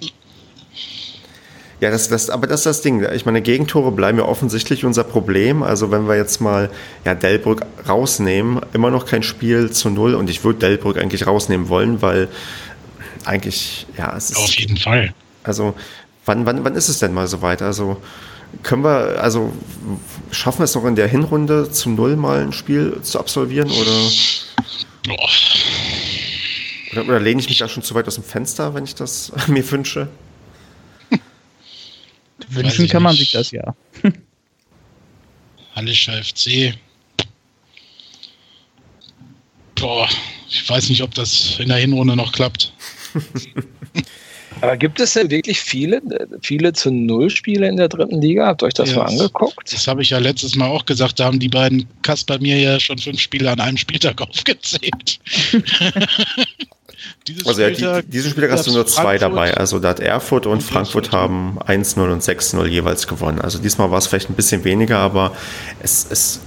Ja, 1.80 1.90
das, 1.90 2.08
das, 2.08 2.28
aber 2.28 2.46
das 2.46 2.60
ist 2.60 2.66
das 2.66 2.82
Ding. 2.82 3.06
Ich 3.14 3.24
meine, 3.24 3.40
Gegentore 3.40 3.90
bleiben 3.90 4.18
ja 4.18 4.24
offensichtlich 4.24 4.84
unser 4.84 5.02
Problem. 5.02 5.62
Also 5.62 5.90
wenn 5.90 6.06
wir 6.06 6.16
jetzt 6.16 6.40
mal 6.40 6.70
ja, 7.06 7.14
Delbrück 7.14 7.62
rausnehmen, 7.88 8.60
immer 8.74 8.90
noch 8.90 9.06
kein 9.06 9.22
Spiel 9.22 9.70
zu 9.70 9.88
null 9.88 10.14
und 10.14 10.28
ich 10.28 10.44
würde 10.44 10.58
Delbrück 10.58 10.98
eigentlich 10.98 11.26
rausnehmen 11.26 11.70
wollen, 11.70 12.02
weil 12.02 12.28
eigentlich, 13.24 13.86
ja, 13.96 14.14
es 14.16 14.30
ist. 14.30 14.36
Auf 14.36 14.54
jeden 14.54 14.76
Fall. 14.76 15.14
Also, 15.42 15.74
wann, 16.26 16.46
wann, 16.46 16.64
wann 16.64 16.74
ist 16.74 16.88
es 16.88 16.98
denn 16.98 17.14
mal 17.14 17.26
soweit? 17.26 17.62
Also, 17.62 18.00
können 18.62 18.82
wir, 18.82 19.22
also, 19.22 19.52
schaffen 20.30 20.60
wir 20.60 20.64
es 20.64 20.74
noch 20.74 20.84
in 20.84 20.96
der 20.96 21.08
Hinrunde 21.08 21.70
zu 21.70 21.90
Null 21.90 22.16
mal 22.16 22.40
ein 22.40 22.52
Spiel 22.52 22.98
zu 23.02 23.18
absolvieren 23.18 23.70
oder? 23.70 24.10
Oder, 26.92 27.04
oder 27.04 27.20
lehne 27.20 27.40
ich 27.40 27.48
mich 27.48 27.58
da 27.58 27.68
schon 27.68 27.82
zu 27.82 27.94
weit 27.94 28.06
aus 28.06 28.16
dem 28.16 28.24
Fenster, 28.24 28.74
wenn 28.74 28.84
ich 28.84 28.94
das 28.94 29.32
mir 29.46 29.68
wünsche? 29.70 30.08
Wünschen 32.50 32.88
kann 32.88 33.02
man 33.02 33.16
sich 33.16 33.32
das 33.32 33.50
ja. 33.50 33.74
Hallischer 35.74 36.22
FC. 36.22 36.74
Boah, 39.76 40.08
ich 40.48 40.68
weiß 40.68 40.88
nicht, 40.90 41.02
ob 41.02 41.14
das 41.14 41.58
in 41.58 41.68
der 41.68 41.78
Hinrunde 41.78 42.16
noch 42.16 42.32
klappt. 42.32 42.72
Aber 44.60 44.76
gibt 44.76 45.00
es 45.00 45.14
denn 45.14 45.30
wirklich 45.30 45.60
viele, 45.60 46.02
viele 46.42 46.72
zu 46.72 46.90
Null-Spiele 46.90 47.66
in 47.66 47.76
der 47.76 47.88
dritten 47.88 48.20
Liga? 48.20 48.46
Habt 48.46 48.62
ihr 48.62 48.66
euch 48.66 48.74
das 48.74 48.90
ja, 48.90 48.96
mal 48.96 49.06
angeguckt? 49.06 49.72
Das 49.72 49.86
habe 49.86 50.02
ich 50.02 50.10
ja 50.10 50.18
letztes 50.18 50.54
Mal 50.54 50.66
auch 50.66 50.84
gesagt. 50.84 51.18
Da 51.18 51.26
haben 51.26 51.38
die 51.38 51.48
beiden 51.48 51.86
Kasper 52.02 52.38
mir 52.40 52.58
ja 52.58 52.78
schon 52.78 52.98
fünf 52.98 53.20
Spiele 53.20 53.50
an 53.50 53.60
einem 53.60 53.76
Spieltag 53.76 54.20
aufgezählt. 54.28 55.20
Also 57.46 57.62
ja, 57.62 57.70
die, 57.70 58.08
diesen 58.08 58.30
Spieltag 58.30 58.52
hast 58.52 58.66
du 58.66 58.72
nur 58.72 58.86
zwei 58.86 59.18
Frankfurt. 59.18 59.22
dabei. 59.22 59.54
Also 59.56 59.78
da 59.78 59.88
hat 59.88 60.00
Erfurt 60.00 60.46
und, 60.46 60.54
und 60.54 60.62
Frankfurt 60.62 61.12
haben 61.12 61.58
1-0 61.60 62.00
und 62.10 62.22
6-0 62.22 62.66
jeweils 62.66 63.06
gewonnen. 63.06 63.40
Also 63.40 63.58
diesmal 63.58 63.90
war 63.90 63.98
es 63.98 64.06
vielleicht 64.06 64.30
ein 64.30 64.34
bisschen 64.34 64.64
weniger, 64.64 64.98
aber 64.98 65.32
es, 65.82 66.06
es 66.10 66.40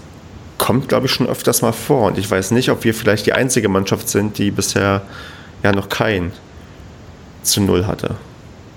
kommt, 0.57 0.89
glaube 0.89 1.07
ich, 1.07 1.11
schon 1.11 1.27
öfters 1.27 1.61
mal 1.61 1.71
vor. 1.71 2.07
Und 2.07 2.17
ich 2.17 2.29
weiß 2.29 2.51
nicht, 2.51 2.69
ob 2.69 2.83
wir 2.83 2.93
vielleicht 2.93 3.25
die 3.25 3.33
einzige 3.33 3.69
Mannschaft 3.69 4.09
sind, 4.09 4.37
die 4.37 4.51
bisher 4.51 5.01
ja 5.63 5.71
noch 5.71 5.89
kein 5.89 6.31
zu 7.41 7.61
Null 7.61 7.85
hatte. 7.85 8.15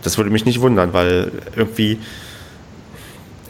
Das 0.03 0.19
würde 0.19 0.31
mich 0.31 0.45
nicht 0.45 0.61
wundern, 0.61 0.93
weil 0.93 1.33
irgendwie, 1.57 1.99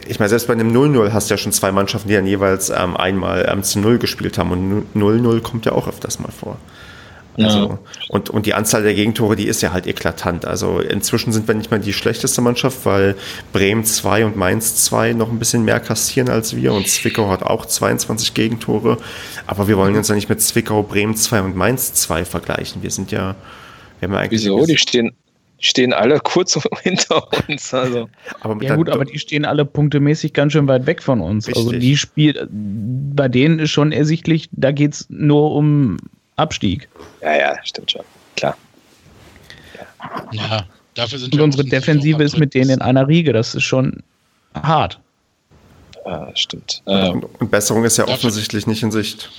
ich 0.07 0.19
meine, 0.19 0.29
selbst 0.29 0.47
bei 0.47 0.53
einem 0.53 0.71
0-0 0.71 1.11
hast 1.11 1.29
du 1.29 1.33
ja 1.33 1.37
schon 1.37 1.51
zwei 1.51 1.71
Mannschaften, 1.71 2.09
die 2.09 2.15
dann 2.15 2.27
jeweils 2.27 2.69
ähm, 2.69 2.97
einmal 2.97 3.47
ähm, 3.51 3.63
zu 3.63 3.79
Null 3.79 3.99
gespielt 3.99 4.37
haben 4.37 4.51
und 4.51 4.85
0-0 4.95 5.41
kommt 5.41 5.65
ja 5.65 5.71
auch 5.71 5.87
öfters 5.87 6.19
mal 6.19 6.31
vor. 6.31 6.57
Also, 7.37 7.59
ja. 7.59 7.79
und, 8.09 8.29
und 8.31 8.45
die 8.47 8.55
Anzahl 8.55 8.81
der 8.81 8.95
Gegentore, 8.95 9.35
die 9.35 9.45
ist 9.45 9.61
ja 9.61 9.71
halt 9.71 9.85
eklatant. 9.85 10.45
Also 10.45 10.79
inzwischen 10.79 11.31
sind 11.31 11.47
wir 11.47 11.53
nicht 11.53 11.69
mehr 11.69 11.79
die 11.79 11.93
schlechteste 11.93 12.41
Mannschaft, 12.41 12.85
weil 12.85 13.15
Bremen 13.53 13.85
2 13.85 14.25
und 14.25 14.35
Mainz 14.35 14.83
2 14.85 15.13
noch 15.13 15.29
ein 15.29 15.37
bisschen 15.37 15.63
mehr 15.63 15.79
kassieren 15.79 16.29
als 16.29 16.55
wir 16.55 16.73
und 16.73 16.87
Zwickau 16.87 17.29
hat 17.29 17.43
auch 17.43 17.65
22 17.65 18.33
Gegentore. 18.33 18.97
Aber 19.45 19.67
wir 19.67 19.77
wollen 19.77 19.95
uns 19.95 20.07
ja 20.07 20.15
nicht 20.15 20.29
mit 20.29 20.41
Zwickau, 20.41 20.81
Bremen 20.81 21.15
2 21.15 21.41
und 21.41 21.55
Mainz 21.55 21.93
2 21.93 22.25
vergleichen. 22.25 22.81
Wir 22.81 22.91
sind 22.91 23.11
ja, 23.11 23.35
wir 23.99 24.07
haben 24.07 24.13
ja 24.13 24.19
eigentlich. 24.21 24.41
Wieso? 24.41 24.65
Die 24.65 24.77
stehen, 24.77 25.11
stehen 25.59 25.93
alle 25.93 26.19
kurz 26.23 26.59
hinter 26.81 27.27
uns. 27.47 27.71
Also. 27.71 28.09
Aber 28.41 28.63
ja 28.63 28.75
gut, 28.75 28.89
aber 28.89 29.05
die 29.05 29.19
stehen 29.19 29.45
alle 29.45 29.63
punktemäßig 29.63 30.33
ganz 30.33 30.53
schön 30.53 30.67
weit 30.67 30.87
weg 30.87 31.03
von 31.03 31.21
uns. 31.21 31.47
Also 31.47 31.69
Richtig. 31.69 31.75
Also 31.75 31.79
die 31.79 31.97
spielt, 31.97 32.47
bei 32.49 33.27
denen 33.27 33.59
ist 33.59 33.69
schon 33.69 33.91
ersichtlich, 33.91 34.49
da 34.53 34.71
geht 34.71 34.93
es 34.93 35.05
nur 35.09 35.51
um 35.51 35.97
Abstieg. 36.37 36.87
Ja, 37.21 37.35
ja, 37.35 37.57
stimmt 37.63 37.91
schon. 37.91 38.03
Klar. 38.35 38.57
Ja, 40.31 40.47
ja 40.47 40.67
dafür 40.97 41.19
sind 41.19 41.33
Und 41.33 41.41
unsere 41.41 41.65
Defensive 41.65 42.23
ist 42.23 42.37
mit 42.37 42.53
denen 42.53 42.71
in 42.71 42.81
einer 42.81 43.07
Riege. 43.07 43.33
Das 43.33 43.55
ist 43.55 43.63
schon 43.63 44.03
hart. 44.53 44.99
Ja, 46.05 46.29
stimmt. 46.35 46.81
Und, 46.85 47.25
und 47.39 47.51
Besserung 47.51 47.83
ist 47.83 47.97
ja 47.97 48.05
dafür, 48.05 48.15
offensichtlich 48.15 48.65
nicht 48.65 48.81
in 48.81 48.91
Sicht. 48.91 49.29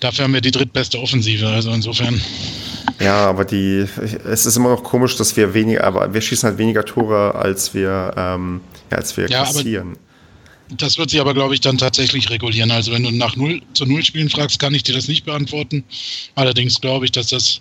Dafür 0.00 0.24
haben 0.24 0.34
wir 0.34 0.40
die 0.40 0.50
drittbeste 0.50 0.98
Offensive, 0.98 1.48
also 1.48 1.70
insofern. 1.70 2.20
Ja, 3.00 3.26
aber 3.26 3.44
die, 3.44 3.86
es 4.24 4.46
ist 4.46 4.56
immer 4.56 4.70
noch 4.70 4.84
komisch, 4.84 5.16
dass 5.16 5.36
wir 5.36 5.52
weniger, 5.52 5.84
aber 5.84 6.14
wir 6.14 6.20
schießen 6.20 6.48
halt 6.48 6.58
weniger 6.58 6.84
Tore, 6.84 7.34
als 7.34 7.74
wir, 7.74 8.14
ähm, 8.16 8.60
ja, 8.90 8.98
als 8.98 9.16
wir 9.16 9.28
ja, 9.28 9.40
kassieren. 9.40 9.96
Das 10.70 10.98
wird 10.98 11.10
sich 11.10 11.20
aber, 11.20 11.34
glaube 11.34 11.54
ich, 11.54 11.60
dann 11.60 11.78
tatsächlich 11.78 12.28
regulieren. 12.30 12.70
Also 12.70 12.92
wenn 12.92 13.04
du 13.04 13.10
nach 13.12 13.36
Null 13.36 13.62
zu 13.74 13.86
Null 13.86 14.04
spielen 14.04 14.28
fragst, 14.28 14.58
kann 14.58 14.74
ich 14.74 14.82
dir 14.82 14.94
das 14.94 15.06
nicht 15.06 15.24
beantworten. 15.24 15.84
Allerdings 16.34 16.80
glaube 16.80 17.04
ich, 17.04 17.12
dass 17.12 17.28
das, 17.28 17.60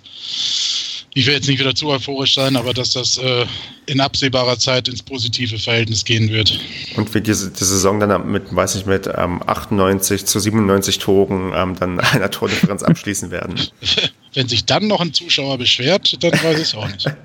ich 1.14 1.28
will 1.28 1.36
jetzt 1.36 1.48
nicht 1.48 1.60
wieder 1.60 1.76
zu 1.76 1.90
euphorisch 1.90 2.34
sein, 2.34 2.56
aber 2.56 2.74
dass 2.74 2.92
das 2.92 3.18
äh, 3.20 3.46
in 3.86 4.02
absehbarer 4.02 4.58
Zeit 4.58 4.88
ins 4.88 5.04
positive 5.04 5.60
Verhältnis 5.60 6.04
gehen 6.04 6.30
wird. 6.30 6.60
Und 6.96 7.14
wir 7.14 7.22
diese 7.22 7.52
die 7.52 7.64
Saison 7.64 8.00
dann 8.00 8.32
mit, 8.32 8.56
weiß 8.56 8.74
nicht, 8.76 8.88
mit 8.88 9.08
ähm, 9.16 9.42
98 9.46 10.26
zu 10.26 10.40
97 10.40 10.98
Toren 10.98 11.52
ähm, 11.56 11.76
dann 11.80 12.00
einer 12.12 12.32
Tordifferenz 12.32 12.82
abschließen 12.82 13.30
werden. 13.30 13.56
Wenn 14.34 14.48
sich 14.48 14.66
dann 14.66 14.88
noch 14.88 15.00
ein 15.00 15.14
Zuschauer 15.14 15.60
beschwert, 15.60 16.24
dann 16.24 16.32
weiß 16.32 16.58
ich 16.58 16.70
es 16.70 16.76
auch 16.76 16.88
nicht. 16.88 17.06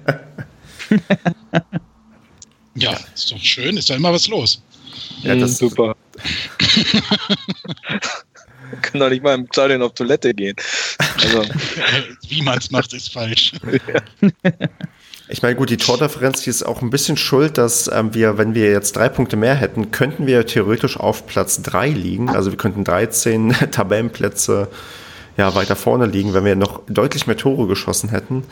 ja, 2.75 2.97
ist 3.15 3.33
doch 3.33 3.41
schön, 3.41 3.79
ist 3.79 3.89
da 3.89 3.95
immer 3.95 4.13
was 4.13 4.29
los. 4.29 4.63
Ja, 5.23 5.35
das 5.37 5.53
ist 5.53 5.59
super. 5.59 5.97
kann 8.83 9.01
doch 9.01 9.11
nicht 9.11 9.23
mal 9.23 9.35
im 9.35 9.47
Stadion 9.51 9.83
auf 9.83 9.95
Toilette 9.95 10.35
gehen. 10.35 10.57
Also. 11.23 11.45
Wie 12.29 12.43
man 12.43 12.59
es 12.59 12.71
macht, 12.71 12.93
ist 12.93 13.13
falsch. 13.13 13.53
Ich 15.33 15.43
meine, 15.43 15.55
gut, 15.55 15.71
die 15.71 15.77
Tordifferenz, 15.77 16.43
die 16.43 16.51
ist 16.51 16.65
auch 16.65 16.83
ein 16.83 16.91
bisschen 16.91 17.17
schuld, 17.17 17.57
dass 17.57 17.87
ähm, 17.87 18.15
wir, 18.15 18.37
wenn 18.37 18.53
wir 18.57 18.69
jetzt 18.73 18.97
drei 18.97 19.09
Punkte 19.09 19.37
mehr 19.37 19.55
hätten, 19.55 19.93
könnten 19.93 20.27
wir 20.27 20.45
theoretisch 20.45 20.99
auf 20.99 21.29
Platz 21.29 21.63
drei 21.63 21.89
liegen. 21.89 22.31
Also 22.31 22.51
wir 22.51 22.59
könnten 22.59 22.83
13 22.83 23.51
Tabellenplätze 23.71 24.67
ja, 25.41 25.55
weiter 25.55 25.75
vorne 25.75 26.05
liegen, 26.05 26.35
wenn 26.35 26.45
wir 26.45 26.55
noch 26.55 26.83
deutlich 26.87 27.27
mehr 27.27 27.37
Tore 27.37 27.67
geschossen 27.67 28.11
hätten. 28.11 28.45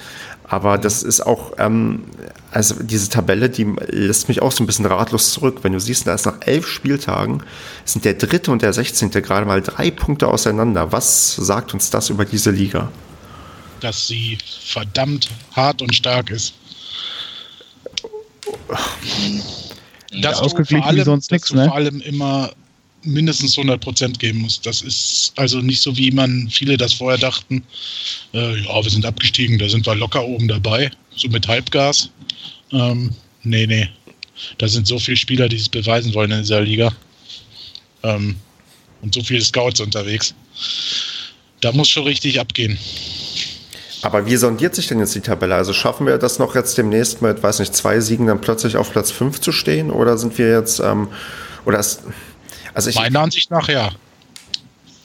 Aber 0.44 0.78
das 0.78 1.02
ist 1.02 1.20
auch, 1.20 1.52
ähm, 1.58 2.04
also 2.50 2.76
diese 2.82 3.10
Tabelle, 3.10 3.50
die 3.50 3.64
lässt 3.88 4.28
mich 4.28 4.40
auch 4.40 4.50
so 4.52 4.64
ein 4.64 4.66
bisschen 4.66 4.86
ratlos 4.86 5.34
zurück. 5.34 5.58
Wenn 5.62 5.74
du 5.74 5.80
siehst, 5.80 6.06
da 6.06 6.14
ist 6.14 6.24
nach 6.24 6.38
elf 6.40 6.66
Spieltagen, 6.66 7.42
sind 7.84 8.06
der 8.06 8.14
dritte 8.14 8.50
und 8.50 8.62
der 8.62 8.72
sechzehnte 8.72 9.20
gerade 9.20 9.44
mal 9.44 9.60
drei 9.60 9.90
Punkte 9.90 10.28
auseinander. 10.28 10.90
Was 10.90 11.36
sagt 11.36 11.74
uns 11.74 11.90
das 11.90 12.08
über 12.08 12.24
diese 12.24 12.50
Liga? 12.50 12.90
Dass 13.80 14.06
sie 14.06 14.38
verdammt 14.64 15.28
hart 15.54 15.82
und 15.82 15.94
stark 15.94 16.30
ist. 16.30 16.54
Dass 20.22 20.40
ja, 20.40 20.46
du 20.46 20.64
vor 20.64 20.86
allem, 20.86 21.04
sonst 21.04 21.30
nichts, 21.30 21.52
ne? 21.52 21.66
vor 21.66 21.74
allem 21.74 22.00
immer 22.00 22.50
mindestens 23.02 23.56
100 23.56 23.80
Prozent 23.80 24.18
geben 24.18 24.40
muss. 24.40 24.60
Das 24.60 24.82
ist 24.82 25.32
also 25.36 25.60
nicht 25.60 25.80
so, 25.80 25.96
wie 25.96 26.10
man 26.10 26.48
viele 26.50 26.76
das 26.76 26.92
vorher 26.92 27.18
dachten. 27.18 27.62
Äh, 28.34 28.60
ja, 28.60 28.82
wir 28.84 28.90
sind 28.90 29.06
abgestiegen, 29.06 29.58
da 29.58 29.68
sind 29.68 29.86
wir 29.86 29.94
locker 29.94 30.24
oben 30.24 30.48
dabei, 30.48 30.90
so 31.14 31.28
mit 31.28 31.46
Halbgas. 31.46 32.10
Ähm, 32.72 33.10
nee, 33.42 33.66
nee. 33.66 33.88
Da 34.58 34.68
sind 34.68 34.86
so 34.86 34.98
viele 34.98 35.16
Spieler, 35.16 35.48
die 35.48 35.56
es 35.56 35.68
beweisen 35.68 36.14
wollen 36.14 36.30
in 36.30 36.40
dieser 36.40 36.60
Liga. 36.60 36.92
Ähm, 38.02 38.36
und 39.02 39.14
so 39.14 39.22
viele 39.22 39.40
Scouts 39.40 39.80
unterwegs. 39.80 40.34
Da 41.60 41.72
muss 41.72 41.88
schon 41.88 42.04
richtig 42.04 42.40
abgehen. 42.40 42.78
Aber 44.02 44.26
wie 44.26 44.36
sondiert 44.36 44.74
sich 44.74 44.86
denn 44.86 45.00
jetzt 45.00 45.14
die 45.14 45.20
Tabelle? 45.20 45.56
Also 45.56 45.72
schaffen 45.72 46.06
wir 46.06 46.18
das 46.18 46.38
noch 46.38 46.54
jetzt 46.54 46.78
demnächst 46.78 47.20
mit, 47.20 47.42
weiß 47.42 47.58
nicht, 47.58 47.74
zwei 47.74 47.98
Siegen 48.00 48.26
dann 48.26 48.40
plötzlich 48.40 48.76
auf 48.76 48.92
Platz 48.92 49.10
5 49.10 49.40
zu 49.40 49.50
stehen? 49.50 49.90
Oder 49.90 50.18
sind 50.18 50.38
wir 50.38 50.50
jetzt, 50.50 50.78
ähm, 50.78 51.08
oder 51.64 51.80
ist, 51.80 52.02
also 52.78 52.90
ich, 52.90 52.96
Meiner 52.96 53.22
Ansicht 53.22 53.50
nach 53.50 53.68
ja. 53.68 53.90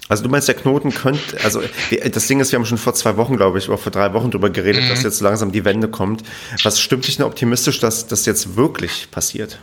Also 0.07 0.21
du 0.21 0.29
meinst, 0.29 0.47
der 0.47 0.53
Knoten 0.53 0.93
könnte, 0.93 1.43
also 1.43 1.63
das 2.12 2.27
Ding 2.27 2.39
ist, 2.39 2.51
wir 2.51 2.59
haben 2.59 2.67
schon 2.67 2.77
vor 2.77 2.93
zwei 2.93 3.17
Wochen, 3.17 3.36
glaube 3.36 3.57
ich, 3.57 3.67
oder 3.67 3.79
vor 3.79 3.91
drei 3.91 4.13
Wochen 4.13 4.29
darüber 4.29 4.51
geredet, 4.51 4.83
mhm. 4.83 4.89
dass 4.89 5.01
jetzt 5.01 5.21
langsam 5.21 5.51
die 5.51 5.65
Wende 5.65 5.88
kommt. 5.88 6.21
Was 6.62 6.79
stimmt 6.79 7.07
dich 7.07 7.17
denn 7.17 7.25
optimistisch, 7.25 7.79
dass 7.79 8.05
das 8.05 8.27
jetzt 8.27 8.55
wirklich 8.55 9.09
passiert? 9.09 9.57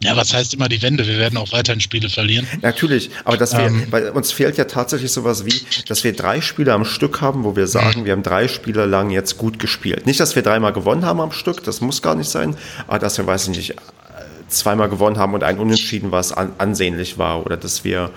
Ja, 0.00 0.16
was 0.16 0.32
heißt 0.32 0.54
immer 0.54 0.68
die 0.68 0.80
Wende? 0.80 1.04
Wir 1.08 1.18
werden 1.18 1.38
auch 1.38 1.50
weiterhin 1.50 1.80
Spiele 1.80 2.08
verlieren. 2.08 2.46
Natürlich, 2.62 3.10
aber 3.24 3.36
dass 3.36 3.54
wir, 3.54 3.64
ähm, 3.64 3.86
weil 3.90 4.10
uns 4.10 4.30
fehlt 4.30 4.56
ja 4.56 4.66
tatsächlich 4.66 5.10
sowas 5.10 5.44
wie, 5.44 5.60
dass 5.88 6.04
wir 6.04 6.12
drei 6.12 6.40
Spiele 6.40 6.72
am 6.72 6.84
Stück 6.84 7.20
haben, 7.20 7.42
wo 7.42 7.56
wir 7.56 7.66
sagen, 7.66 8.02
mhm. 8.02 8.04
wir 8.04 8.12
haben 8.12 8.22
drei 8.22 8.46
Spiele 8.46 8.86
lang 8.86 9.10
jetzt 9.10 9.38
gut 9.38 9.58
gespielt. 9.58 10.06
Nicht, 10.06 10.20
dass 10.20 10.36
wir 10.36 10.42
dreimal 10.42 10.72
gewonnen 10.72 11.04
haben 11.04 11.20
am 11.20 11.32
Stück, 11.32 11.64
das 11.64 11.80
muss 11.80 12.00
gar 12.00 12.14
nicht 12.14 12.30
sein, 12.30 12.56
aber 12.86 13.00
dass 13.00 13.18
wir, 13.18 13.26
weiß 13.26 13.48
ich 13.48 13.56
nicht, 13.56 13.74
zweimal 14.48 14.88
gewonnen 14.88 15.18
haben 15.18 15.34
und 15.34 15.42
ein 15.42 15.58
Unentschieden, 15.58 16.12
was 16.12 16.32
an, 16.32 16.52
ansehnlich 16.58 17.18
war. 17.18 17.44
Oder 17.44 17.56
dass 17.56 17.84
wir 17.84 18.10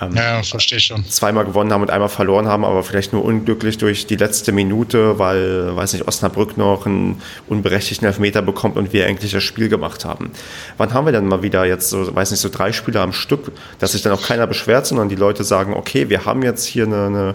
ähm, 0.00 0.14
ja, 0.14 0.42
verstehe 0.42 0.80
schon. 0.80 1.04
zweimal 1.06 1.44
gewonnen 1.44 1.72
haben 1.72 1.82
und 1.82 1.90
einmal 1.90 2.08
verloren 2.08 2.46
haben, 2.46 2.64
aber 2.64 2.82
vielleicht 2.82 3.12
nur 3.12 3.24
unglücklich 3.24 3.78
durch 3.78 4.06
die 4.06 4.16
letzte 4.16 4.52
Minute, 4.52 5.18
weil, 5.18 5.74
weiß 5.74 5.94
nicht, 5.94 6.06
Osnabrück 6.06 6.58
noch 6.58 6.86
einen 6.86 7.22
unberechtigten 7.48 8.06
Elfmeter 8.06 8.42
bekommt 8.42 8.76
und 8.76 8.92
wir 8.92 9.06
eigentlich 9.06 9.32
das 9.32 9.42
Spiel 9.42 9.68
gemacht 9.68 10.04
haben. 10.04 10.32
Wann 10.76 10.92
haben 10.92 11.06
wir 11.06 11.12
denn 11.12 11.26
mal 11.26 11.42
wieder 11.42 11.64
jetzt 11.64 11.88
so, 11.88 12.14
weiß 12.14 12.30
nicht, 12.30 12.40
so 12.40 12.50
drei 12.50 12.72
Spiele 12.72 13.00
am 13.00 13.12
Stück, 13.12 13.52
dass 13.78 13.92
sich 13.92 14.02
dann 14.02 14.12
auch 14.12 14.22
keiner 14.22 14.46
beschwert, 14.46 14.86
sondern 14.86 15.08
die 15.08 15.16
Leute 15.16 15.44
sagen, 15.44 15.72
okay, 15.74 16.10
wir 16.10 16.24
haben 16.26 16.42
jetzt 16.42 16.64
hier 16.64 16.84
eine, 16.84 17.06
eine 17.06 17.34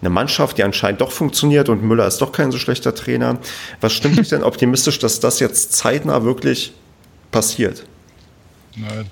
eine 0.00 0.10
Mannschaft, 0.10 0.58
die 0.58 0.64
anscheinend 0.64 1.00
doch 1.00 1.12
funktioniert 1.12 1.70
und 1.70 1.82
Müller 1.82 2.06
ist 2.06 2.18
doch 2.18 2.30
kein 2.30 2.52
so 2.52 2.58
schlechter 2.58 2.94
Trainer. 2.94 3.38
Was 3.80 3.94
stimmt 3.94 4.18
dich 4.18 4.28
denn 4.30 4.42
optimistisch, 4.42 4.98
dass 4.98 5.18
das 5.18 5.40
jetzt 5.40 5.72
zeitnah 5.72 6.24
wirklich 6.24 6.74
passiert. 7.34 7.84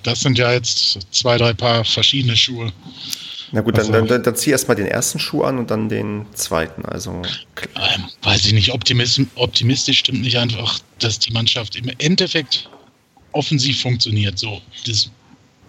Das 0.03 0.21
sind 0.21 0.39
ja 0.39 0.53
jetzt 0.53 0.99
zwei, 1.11 1.37
drei 1.37 1.53
Paar 1.53 1.85
verschiedene 1.85 2.37
Schuhe. 2.37 2.73
Na 3.53 3.61
gut, 3.61 3.77
dann, 3.77 3.93
also, 3.93 4.07
dann, 4.07 4.23
dann 4.23 4.37
zieh 4.37 4.51
erstmal 4.51 4.77
den 4.77 4.87
ersten 4.87 5.19
Schuh 5.19 5.43
an 5.43 5.59
und 5.59 5.71
dann 5.71 5.89
den 5.89 6.25
zweiten. 6.33 6.85
Also 6.87 7.11
ähm, 7.13 8.05
weiß 8.23 8.47
ich 8.47 8.55
nicht, 8.55 8.73
optimistisch, 8.73 9.27
optimistisch 9.35 9.99
stimmt 9.99 10.23
nicht 10.23 10.39
einfach, 10.39 10.79
dass 11.01 11.19
die 11.19 11.33
Mannschaft 11.33 11.77
im 11.77 11.91
Endeffekt 11.99 12.71
offensiv 13.33 13.83
funktioniert. 13.83 14.39
So, 14.39 14.63
das, 14.87 15.11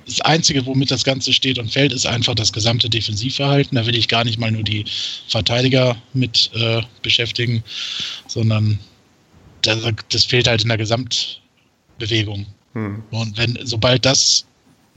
das 0.06 0.22
Einzige, 0.22 0.66
womit 0.66 0.92
das 0.92 1.04
Ganze 1.04 1.34
steht 1.34 1.60
und 1.60 1.72
fällt, 1.72 1.92
ist 1.92 2.06
einfach 2.06 2.36
das 2.36 2.54
gesamte 2.54 2.90
Defensivverhalten. 2.90 3.76
Da 3.76 3.86
will 3.86 3.98
ich 3.98 4.08
gar 4.08 4.24
nicht 4.24 4.40
mal 4.40 4.52
nur 4.52 4.64
die 4.64 4.86
Verteidiger 5.28 5.98
mit 6.14 6.52
äh, 6.54 6.82
beschäftigen, 7.02 7.64
sondern 8.28 8.80
das, 9.62 9.80
das, 10.10 10.24
fehlt 10.26 10.48
halt 10.48 10.62
in 10.62 10.70
der 10.70 10.78
Gesamtbewegung. 12.04 12.46
Hm. 12.74 13.04
Und 13.12 13.38
wenn, 13.38 13.58
sobald 13.64 14.06
das 14.06 14.46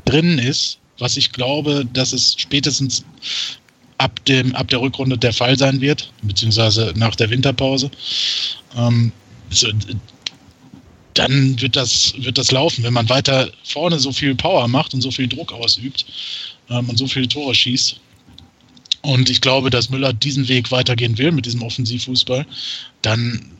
drin 0.04 0.38
ist, 0.38 0.78
was 0.98 1.16
ich 1.16 1.32
glaube, 1.32 1.86
dass 1.92 2.12
es 2.12 2.34
spätestens 2.38 3.04
ab, 3.98 4.24
dem, 4.26 4.54
ab 4.54 4.68
der 4.68 4.80
Rückrunde 4.80 5.18
der 5.18 5.32
Fall 5.32 5.58
sein 5.58 5.80
wird, 5.80 6.12
beziehungsweise 6.22 6.92
nach 6.96 7.14
der 7.16 7.30
Winterpause, 7.30 7.90
ähm, 8.76 9.12
so, 9.50 9.68
dann 11.14 11.60
wird 11.60 11.76
das, 11.76 12.14
wird 12.18 12.36
das 12.36 12.50
laufen. 12.50 12.84
Wenn 12.84 12.92
man 12.92 13.08
weiter 13.08 13.50
vorne 13.64 13.98
so 13.98 14.12
viel 14.12 14.34
Power 14.34 14.68
macht 14.68 14.92
und 14.92 15.00
so 15.00 15.10
viel 15.10 15.28
Druck 15.28 15.52
ausübt 15.52 16.04
ähm, 16.70 16.88
und 16.88 16.98
so 16.98 17.06
viele 17.06 17.28
Tore 17.28 17.54
schießt. 17.54 18.00
Und 19.02 19.30
ich 19.30 19.40
glaube, 19.40 19.70
dass 19.70 19.88
Müller 19.88 20.12
diesen 20.12 20.48
Weg 20.48 20.70
weitergehen 20.72 21.16
will 21.16 21.30
mit 21.30 21.46
diesem 21.46 21.62
Offensivfußball, 21.62 22.44
dann 23.02 23.55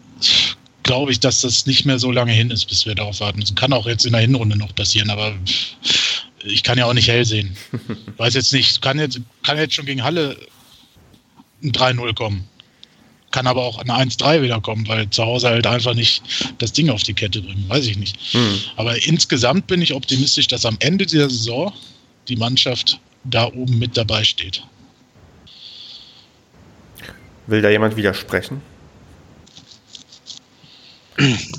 glaube 0.86 1.12
ich, 1.12 1.20
dass 1.20 1.40
das 1.40 1.66
nicht 1.66 1.84
mehr 1.84 1.98
so 1.98 2.10
lange 2.10 2.32
hin 2.32 2.50
ist, 2.50 2.66
bis 2.66 2.86
wir 2.86 2.94
darauf 2.94 3.20
warten. 3.20 3.40
Das 3.40 3.54
kann 3.54 3.72
auch 3.72 3.86
jetzt 3.86 4.06
in 4.06 4.12
der 4.12 4.22
Hinrunde 4.22 4.56
noch 4.56 4.74
passieren, 4.74 5.10
aber 5.10 5.34
ich 6.44 6.62
kann 6.62 6.78
ja 6.78 6.86
auch 6.86 6.94
nicht 6.94 7.08
hell 7.08 7.24
sehen. 7.24 7.56
Weiß 8.16 8.34
jetzt 8.34 8.52
nicht, 8.52 8.80
kann 8.80 8.98
jetzt, 8.98 9.20
kann 9.42 9.58
jetzt 9.58 9.74
schon 9.74 9.84
gegen 9.84 10.02
Halle 10.02 10.36
ein 11.62 11.72
3-0 11.72 12.14
kommen. 12.14 12.48
Kann 13.32 13.48
aber 13.48 13.64
auch 13.64 13.78
eine 13.78 13.92
1-3 13.92 14.42
wieder 14.42 14.60
kommen, 14.60 14.86
weil 14.86 15.10
zu 15.10 15.24
Hause 15.24 15.48
halt 15.48 15.66
einfach 15.66 15.94
nicht 15.94 16.22
das 16.58 16.72
Ding 16.72 16.88
auf 16.88 17.02
die 17.02 17.14
Kette 17.14 17.42
bringen. 17.42 17.64
Weiß 17.68 17.84
ich 17.86 17.98
nicht. 17.98 18.16
Mhm. 18.32 18.60
Aber 18.76 19.04
insgesamt 19.04 19.66
bin 19.66 19.82
ich 19.82 19.92
optimistisch, 19.92 20.46
dass 20.46 20.64
am 20.64 20.76
Ende 20.78 21.04
dieser 21.04 21.28
Saison 21.28 21.72
die 22.28 22.36
Mannschaft 22.36 23.00
da 23.24 23.46
oben 23.46 23.78
mit 23.78 23.96
dabei 23.96 24.22
steht. 24.22 24.62
Will 27.48 27.60
da 27.60 27.70
jemand 27.70 27.96
widersprechen? 27.96 28.62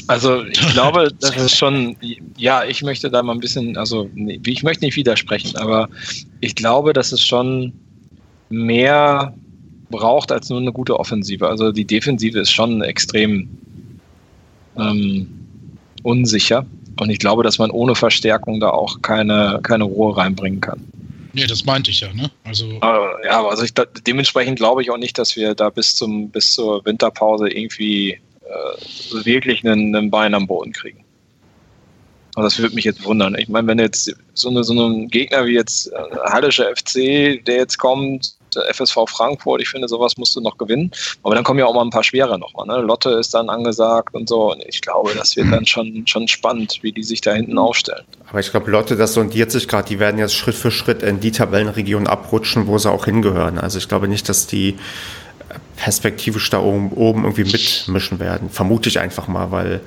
Also 0.08 0.43
ich 0.46 0.60
glaube, 0.74 1.10
das 1.20 1.36
ist 1.36 1.56
schon, 1.56 1.98
ja, 2.38 2.63
ich 2.65 2.84
möchte 2.84 3.10
da 3.10 3.24
mal 3.24 3.34
ein 3.34 3.39
bisschen, 3.39 3.78
also 3.78 4.10
ich 4.15 4.63
möchte 4.63 4.86
nicht 4.86 4.96
widersprechen, 4.96 5.56
aber 5.58 5.89
ich 6.41 6.56
glaube, 6.56 6.93
dass 6.93 7.12
es 7.12 7.26
schon 7.26 7.74
mehr 8.50 9.34
braucht 9.89 10.32
als 10.32 10.50
nur 10.50 10.60
eine 10.60 10.72
gute 10.72 11.00
Offensive. 11.00 11.48
Also 11.48 11.72
die 11.72 11.86
Defensive 11.86 12.39
ist 12.39 12.52
schon 12.52 12.82
extrem 12.82 13.50
ähm, 14.78 15.28
unsicher 16.04 16.65
und 17.00 17.10
ich 17.10 17.20
glaube, 17.20 17.43
dass 17.43 17.58
man 17.58 17.72
ohne 17.72 17.96
Verstärkung 17.96 18.60
da 18.60 18.70
auch 18.70 19.02
keine, 19.02 19.60
keine 19.63 19.86
Ruhe 19.86 20.15
reinbringen 20.17 20.62
kann. 20.62 20.86
Nee, 21.34 21.46
das 21.46 21.65
meinte 21.65 21.91
ich 21.91 22.00
ja, 22.00 22.12
ne? 22.13 22.32
Also 22.46 22.80
ja, 23.24 23.46
also 23.46 23.63
ich, 23.63 23.72
dementsprechend 24.08 24.58
glaube 24.58 24.82
ich 24.82 24.89
auch 24.89 24.98
nicht, 24.98 25.20
dass 25.20 25.36
wir 25.36 25.54
da 25.54 25.70
bis 25.70 25.96
zum 25.96 26.32
bis 26.32 26.54
zur 26.54 26.84
Winterpause 26.84 27.48
irgendwie 27.48 28.20
äh, 28.48 29.26
wirklich 29.26 29.66
einen, 29.66 29.96
einen 29.96 30.10
Bein 30.10 30.34
am 30.34 30.48
Boden 30.48 30.72
kriegen. 30.72 31.04
Also 32.36 32.50
das 32.50 32.60
würde 32.60 32.76
mich 32.76 32.86
jetzt 32.86 33.04
wundern. 33.04 33.36
Ich 33.36 33.50
meine, 33.50 33.68
wenn 33.68 33.80
jetzt 33.80 34.16
so, 34.36 34.50
eine, 34.50 34.64
so 34.64 34.74
ein 34.74 35.08
Gegner 35.08 35.48
wie 35.48 35.56
jetzt 35.56 35.92
äh, 35.92 35.96
Hallische 36.26 36.72
FC, 36.76 37.44
der 37.44 37.56
jetzt 37.56 37.80
kommt, 37.80 38.38
der 38.56 38.72
FSV 38.74 38.96
Frankfurt, 39.08 39.62
ich 39.62 39.70
finde, 39.70 39.88
sowas 39.88 40.18
musst 40.18 40.36
du 40.36 40.42
noch 40.42 40.58
gewinnen. 40.58 40.92
Aber 41.24 41.34
dann 41.34 41.44
kommen 41.44 41.60
ja 41.60 41.66
auch 41.66 41.74
mal 41.74 41.82
ein 41.82 41.90
paar 41.90 42.04
schwere 42.04 42.38
nochmal. 42.38 42.68
Ne? 42.68 42.86
Lotte 42.86 43.10
ist 43.12 43.34
dann 43.34 43.50
angesagt 43.50 44.14
und 44.14 44.30
so. 44.30 44.52
Und 44.52 44.64
ich 44.68 44.82
glaube, 44.82 45.14
das 45.16 45.36
wird 45.36 45.52
dann 45.52 45.66
schon, 45.66 46.06
schon 46.06 46.28
spannend, 46.28 46.78
wie 46.82 46.92
die 46.92 47.02
sich 47.02 47.22
da 47.22 47.34
hinten 47.34 47.58
aufstellen. 47.58 48.06
Aber 48.30 48.40
ich 48.40 48.52
glaube, 48.52 48.70
Lotte, 48.70 48.96
das 48.96 49.14
sondiert 49.14 49.52
sich 49.52 49.68
gerade. 49.68 49.88
Die 49.88 50.00
werden 50.00 50.20
jetzt 50.20 50.36
Schritt 50.36 50.56
für 50.56 50.70
Schritt 50.70 51.02
in 51.02 51.20
die 51.20 51.32
Tabellenregion 51.32 52.06
abrutschen, 52.06 52.68
wo 52.68 52.78
sie 52.78 52.92
auch 52.92 53.06
hingehören. 53.06 53.58
Also 53.58 53.80
ich 53.80 53.88
glaube 53.88 54.08
nicht, 54.08 54.30
dass 54.30 54.46
die 54.46 54.78
perspektivisch 55.76 56.50
da 56.50 56.60
oben, 56.60 56.91
oben 56.91 57.24
irgendwie 57.24 57.43
mitmischen 57.43 58.20
werden. 58.20 58.50
Vermute 58.50 58.89
ich 58.89 59.00
einfach 59.00 59.28
mal, 59.28 59.52
weil 59.52 59.82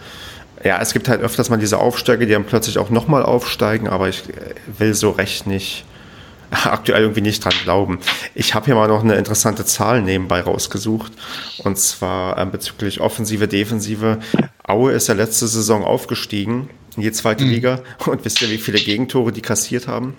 ja, 0.64 0.78
es 0.80 0.92
gibt 0.92 1.09
halt 1.09 1.22
öfters 1.22 1.48
mal 1.50 1.56
diese 1.56 1.78
Aufsteiger, 1.78 2.26
die 2.26 2.33
dann 2.33 2.44
plötzlich 2.44 2.78
auch 2.78 2.90
nochmal 2.90 3.22
aufsteigen, 3.22 3.88
aber 3.88 4.09
ich 4.09 4.28
äh, 4.28 4.54
will 4.78 4.94
so 4.94 5.11
recht 5.11 5.46
nicht, 5.46 5.85
aktuell 6.50 7.02
irgendwie 7.02 7.22
nicht 7.22 7.44
dran 7.44 7.54
glauben. 7.62 7.98
Ich 8.35 8.54
habe 8.54 8.66
hier 8.66 8.74
mal 8.74 8.88
noch 8.88 9.02
eine 9.02 9.14
interessante 9.14 9.64
Zahl 9.64 10.02
nebenbei 10.02 10.40
rausgesucht 10.40 11.12
und 11.59 11.78
zwar 11.78 12.38
äh, 12.38 12.46
bezüglich 12.46 13.00
Offensive, 13.00 13.48
Defensive. 13.48 14.18
Aue 14.62 14.92
ist 14.92 15.09
ja 15.09 15.14
letzte 15.14 15.48
Saison 15.48 15.83
aufgestiegen 15.83 16.68
in 16.96 17.02
die 17.02 17.12
zweite 17.12 17.44
mhm. 17.44 17.50
Liga 17.50 17.80
und 18.06 18.24
wisst 18.24 18.42
ihr, 18.42 18.50
wie 18.50 18.59
viele 18.59 18.78
Gegentore 18.78 19.33
die 19.33 19.42
kassiert 19.42 19.88
haben? 19.88 20.16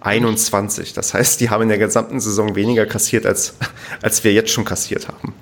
21. 0.00 0.92
Das 0.92 1.14
heißt, 1.14 1.40
die 1.40 1.50
haben 1.50 1.62
in 1.62 1.68
der 1.68 1.78
gesamten 1.78 2.20
Saison 2.20 2.54
weniger 2.54 2.86
kassiert, 2.86 3.26
als, 3.26 3.54
als 4.02 4.24
wir 4.24 4.32
jetzt 4.32 4.50
schon 4.50 4.64
kassiert 4.64 5.08
haben. 5.08 5.34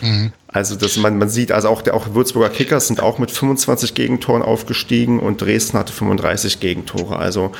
Mhm. 0.00 0.32
Also 0.48 0.76
das, 0.76 0.96
man, 0.96 1.18
man 1.18 1.28
sieht, 1.28 1.52
also 1.52 1.68
auch, 1.68 1.82
der, 1.82 1.94
auch 1.94 2.14
Würzburger 2.14 2.48
Kickers 2.48 2.88
sind 2.88 3.02
auch 3.02 3.18
mit 3.18 3.30
25 3.30 3.94
Gegentoren 3.94 4.42
aufgestiegen 4.42 5.20
und 5.20 5.40
Dresden 5.40 5.78
hatte 5.78 5.92
35 5.92 6.60
Gegentore. 6.60 7.16
Also 7.16 7.52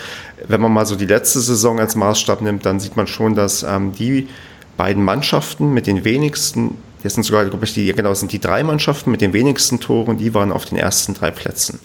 wenn 0.47 0.61
man 0.61 0.73
mal 0.73 0.87
so 0.87 0.97
die 0.97 1.07
letzte 1.07 1.41
Saison 1.41 1.79
als 1.79 1.95
Maßstab 1.95 2.41
nimmt, 2.41 2.65
dann 2.65 2.81
sieht 2.81 2.97
man 2.97 3.07
schon, 3.07 3.35
dass 3.35 3.63
ähm, 3.63 3.93
die 3.93 4.29
beiden 4.77 5.03
Mannschaften 5.03 5.73
mit 5.73 5.87
den 5.87 6.05
wenigsten 6.05 6.77
Jetzt 7.07 7.15
sind 7.15 7.23
sogar, 7.23 7.45
glaube 7.45 7.65
ich, 7.65 7.73
die, 7.73 7.93
genau, 7.93 8.13
sind 8.15 8.33
die 8.33 8.41
drei 8.41 8.65
Mannschaften 8.65 9.13
mit 9.13 9.21
den 9.21 9.33
wenigsten 9.33 9.79
Toren, 9.79 10.19
die 10.19 10.35
waren 10.35 10.51
auf 10.51 10.65
den 10.65 10.77
ersten 10.77 11.15
drei 11.15 11.31
Plätzen. 11.31 11.79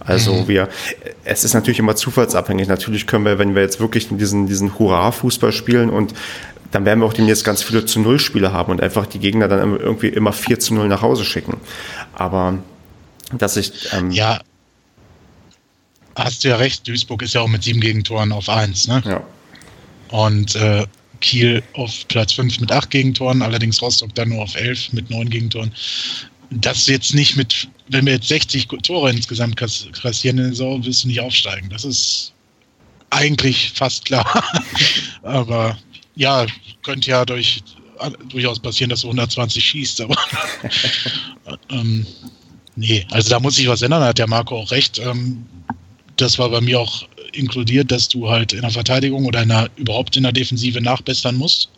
Also 0.00 0.32
mhm. 0.32 0.48
wir, 0.48 0.68
es 1.22 1.44
ist 1.44 1.54
natürlich 1.54 1.78
immer 1.78 1.94
zufallsabhängig. 1.94 2.66
Natürlich 2.66 3.06
können 3.06 3.24
wir, 3.24 3.38
wenn 3.38 3.54
wir 3.54 3.62
jetzt 3.62 3.78
wirklich 3.78 4.08
diesen, 4.08 4.48
diesen 4.48 4.76
Hurra-Fußball 4.76 5.52
spielen 5.52 5.90
und 5.90 6.12
dann 6.72 6.84
werden 6.84 6.98
wir 6.98 7.06
auch 7.06 7.12
demnächst 7.12 7.44
ganz 7.44 7.62
viele 7.62 7.86
zu 7.86 8.00
Null 8.00 8.18
Spiele 8.18 8.52
haben 8.52 8.72
und 8.72 8.80
einfach 8.80 9.06
die 9.06 9.20
Gegner 9.20 9.46
dann 9.46 9.78
irgendwie 9.78 10.08
immer 10.08 10.32
4 10.32 10.58
zu 10.58 10.74
0 10.74 10.88
nach 10.88 11.02
Hause 11.02 11.24
schicken. 11.24 11.58
Aber 12.12 12.58
dass 13.38 13.56
ich. 13.56 13.92
Ähm, 13.92 14.10
ja. 14.10 14.40
Hast 16.16 16.42
du 16.42 16.48
ja 16.48 16.56
recht, 16.56 16.88
Duisburg 16.88 17.22
ist 17.22 17.34
ja 17.34 17.42
auch 17.42 17.48
mit 17.48 17.62
sieben 17.62 17.80
Gegentoren 17.80 18.32
auf 18.32 18.48
eins, 18.48 18.88
ne? 18.88 19.02
Ja. 19.04 19.20
Und 20.08 20.56
äh, 20.56 20.84
Kiel 21.24 21.62
auf 21.72 22.06
Platz 22.08 22.34
5 22.34 22.60
mit 22.60 22.70
8 22.70 22.90
Gegentoren, 22.90 23.40
allerdings 23.40 23.80
Rostock 23.80 24.14
dann 24.14 24.28
nur 24.28 24.42
auf 24.42 24.54
11 24.54 24.92
mit 24.92 25.08
9 25.08 25.30
Gegentoren. 25.30 25.72
Das 26.50 26.86
jetzt 26.86 27.14
nicht 27.14 27.34
mit, 27.34 27.66
wenn 27.88 28.04
wir 28.04 28.12
jetzt 28.12 28.28
60 28.28 28.68
Tore 28.82 29.10
insgesamt 29.10 29.56
kassieren 29.56 30.38
in 30.38 30.54
der 30.54 30.84
wirst 30.84 31.04
du 31.04 31.08
nicht 31.08 31.20
aufsteigen. 31.20 31.70
Das 31.70 31.84
ist 31.84 32.32
eigentlich 33.08 33.72
fast 33.74 34.04
klar. 34.04 34.44
aber 35.22 35.78
ja, 36.14 36.46
könnte 36.82 37.10
ja 37.10 37.24
durch, 37.24 37.62
durchaus 38.28 38.60
passieren, 38.60 38.90
dass 38.90 39.00
du 39.00 39.06
120 39.06 39.64
schießt, 39.64 40.02
aber 40.02 40.16
ähm, 41.70 42.06
nee, 42.76 43.06
also 43.10 43.30
da 43.30 43.40
muss 43.40 43.56
sich 43.56 43.66
was 43.66 43.80
ändern, 43.80 44.04
hat 44.04 44.18
der 44.18 44.28
Marco 44.28 44.58
auch 44.58 44.70
recht. 44.70 44.98
Ähm, 44.98 45.46
das 46.16 46.38
war 46.38 46.50
bei 46.50 46.60
mir 46.60 46.78
auch 46.78 47.08
inkludiert, 47.34 47.90
dass 47.90 48.08
du 48.08 48.28
halt 48.28 48.52
in 48.52 48.62
der 48.62 48.70
Verteidigung 48.70 49.24
oder 49.26 49.42
in 49.42 49.48
der, 49.48 49.70
überhaupt 49.76 50.16
in 50.16 50.22
der 50.22 50.32
Defensive 50.32 50.80
nachbessern 50.80 51.36
musst. 51.36 51.68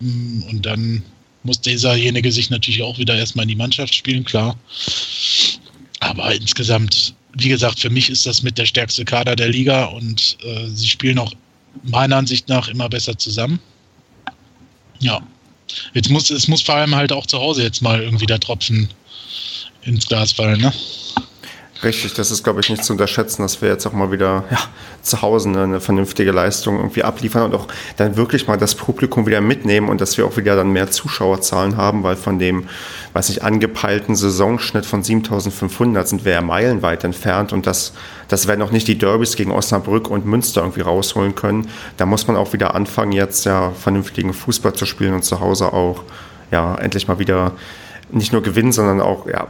Mm, 0.00 0.42
und 0.44 0.66
dann 0.66 1.02
muss 1.42 1.60
dieserjenige 1.60 2.30
sich 2.32 2.50
natürlich 2.50 2.82
auch 2.82 2.98
wieder 2.98 3.16
erstmal 3.16 3.44
in 3.44 3.50
die 3.50 3.56
Mannschaft 3.56 3.94
spielen, 3.94 4.24
klar. 4.24 4.56
Aber 6.00 6.34
insgesamt, 6.34 7.14
wie 7.34 7.48
gesagt, 7.48 7.80
für 7.80 7.90
mich 7.90 8.10
ist 8.10 8.26
das 8.26 8.42
mit 8.42 8.58
der 8.58 8.66
stärkste 8.66 9.04
Kader 9.04 9.36
der 9.36 9.48
Liga 9.48 9.86
und 9.86 10.36
äh, 10.44 10.66
sie 10.68 10.88
spielen 10.88 11.18
auch 11.18 11.32
meiner 11.82 12.16
Ansicht 12.16 12.48
nach 12.48 12.68
immer 12.68 12.88
besser 12.88 13.16
zusammen. 13.16 13.60
Ja. 14.98 15.20
Jetzt 15.94 16.10
muss, 16.10 16.30
es 16.30 16.48
muss 16.48 16.62
vor 16.62 16.74
allem 16.74 16.94
halt 16.94 17.12
auch 17.12 17.26
zu 17.26 17.38
Hause 17.38 17.62
jetzt 17.62 17.80
mal 17.80 18.02
irgendwie 18.02 18.26
der 18.26 18.40
Tropfen 18.40 18.88
ins 19.82 20.06
Glas 20.06 20.32
fallen, 20.32 20.60
ne? 20.60 20.72
Richtig, 21.82 22.12
das 22.12 22.30
ist, 22.30 22.44
glaube 22.44 22.60
ich, 22.60 22.68
nicht 22.68 22.84
zu 22.84 22.92
unterschätzen, 22.92 23.40
dass 23.40 23.62
wir 23.62 23.70
jetzt 23.70 23.86
auch 23.86 23.92
mal 23.92 24.12
wieder 24.12 24.44
ja, 24.50 24.58
zu 25.00 25.22
Hause 25.22 25.48
eine 25.48 25.80
vernünftige 25.80 26.30
Leistung 26.30 26.76
irgendwie 26.76 27.02
abliefern 27.02 27.44
und 27.44 27.54
auch 27.54 27.68
dann 27.96 28.16
wirklich 28.16 28.46
mal 28.46 28.58
das 28.58 28.74
Publikum 28.74 29.26
wieder 29.26 29.40
mitnehmen 29.40 29.88
und 29.88 30.02
dass 30.02 30.18
wir 30.18 30.26
auch 30.26 30.36
wieder 30.36 30.56
dann 30.56 30.72
mehr 30.72 30.90
Zuschauerzahlen 30.90 31.78
haben, 31.78 32.02
weil 32.02 32.16
von 32.16 32.38
dem, 32.38 32.68
weiß 33.14 33.30
ich, 33.30 33.42
angepeilten 33.42 34.14
Saisonschnitt 34.14 34.84
von 34.84 35.02
7500 35.02 36.06
sind 36.06 36.26
wir 36.26 36.32
ja 36.32 36.42
meilenweit 36.42 37.02
entfernt 37.04 37.54
und 37.54 37.66
das, 37.66 37.94
das 38.28 38.46
werden 38.46 38.60
auch 38.60 38.72
nicht 38.72 38.86
die 38.86 38.98
Derbys 38.98 39.34
gegen 39.34 39.50
Osnabrück 39.50 40.10
und 40.10 40.26
Münster 40.26 40.60
irgendwie 40.60 40.82
rausholen 40.82 41.34
können. 41.34 41.68
Da 41.96 42.04
muss 42.04 42.26
man 42.26 42.36
auch 42.36 42.52
wieder 42.52 42.74
anfangen, 42.74 43.12
jetzt 43.12 43.46
ja 43.46 43.70
vernünftigen 43.70 44.34
Fußball 44.34 44.74
zu 44.74 44.84
spielen 44.84 45.14
und 45.14 45.24
zu 45.24 45.40
Hause 45.40 45.72
auch 45.72 46.02
ja 46.50 46.74
endlich 46.74 47.08
mal 47.08 47.18
wieder 47.18 47.52
nicht 48.12 48.32
nur 48.32 48.42
gewinnen, 48.42 48.72
sondern 48.72 49.00
auch 49.00 49.26
ja, 49.26 49.46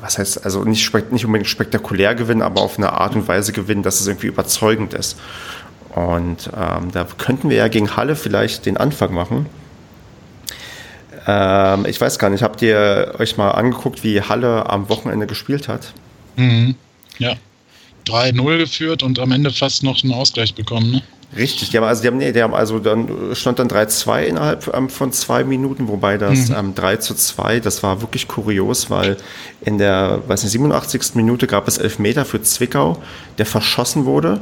was 0.00 0.18
heißt, 0.18 0.44
also 0.44 0.64
nicht, 0.64 0.92
nicht 1.12 1.24
unbedingt 1.24 1.48
spektakulär 1.48 2.14
gewinnen, 2.14 2.42
aber 2.42 2.60
auf 2.60 2.78
eine 2.78 2.92
Art 2.92 3.14
und 3.14 3.28
Weise 3.28 3.52
gewinnen, 3.52 3.82
dass 3.82 4.00
es 4.00 4.06
irgendwie 4.06 4.28
überzeugend 4.28 4.94
ist. 4.94 5.18
Und 5.94 6.50
ähm, 6.56 6.90
da 6.92 7.06
könnten 7.16 7.50
wir 7.50 7.56
ja 7.56 7.68
gegen 7.68 7.96
Halle 7.96 8.14
vielleicht 8.14 8.66
den 8.66 8.76
Anfang 8.76 9.12
machen. 9.12 9.46
Ähm, 11.26 11.86
ich 11.86 12.00
weiß 12.00 12.18
gar 12.18 12.30
nicht, 12.30 12.42
habt 12.42 12.62
ihr 12.62 13.14
euch 13.18 13.36
mal 13.36 13.50
angeguckt, 13.50 14.04
wie 14.04 14.22
Halle 14.22 14.68
am 14.68 14.88
Wochenende 14.88 15.26
gespielt 15.26 15.68
hat? 15.68 15.92
Mhm. 16.36 16.74
Ja. 17.18 17.34
3-0 18.06 18.58
geführt 18.58 19.02
und 19.02 19.18
am 19.18 19.32
Ende 19.32 19.50
fast 19.50 19.82
noch 19.82 20.02
einen 20.02 20.14
Ausgleich 20.14 20.54
bekommen, 20.54 20.90
ne? 20.90 21.02
Richtig, 21.36 21.70
die 21.70 21.76
haben 21.76 21.84
also, 21.84 22.00
die 22.00 22.08
haben, 22.08 22.16
nee, 22.16 22.32
die 22.32 22.42
haben 22.42 22.54
also 22.54 22.78
dann 22.78 23.34
stand 23.34 23.58
dann 23.58 23.68
3-2 23.68 24.22
innerhalb 24.22 24.74
ähm, 24.74 24.88
von 24.88 25.12
zwei 25.12 25.44
Minuten, 25.44 25.88
wobei 25.88 26.16
das 26.16 26.48
mhm. 26.48 26.54
ähm, 26.54 26.74
3 26.74 26.96
zu 26.96 27.14
2, 27.14 27.60
das 27.60 27.82
war 27.82 28.00
wirklich 28.00 28.28
kurios, 28.28 28.88
weil 28.88 29.18
in 29.60 29.76
der, 29.76 30.22
weiß 30.26 30.42
nicht, 30.42 30.52
87. 30.52 31.14
Minute 31.14 31.46
gab 31.46 31.68
es 31.68 31.76
Elfmeter 31.76 32.24
für 32.24 32.40
Zwickau, 32.40 32.96
der 33.36 33.44
verschossen 33.44 34.06
wurde. 34.06 34.40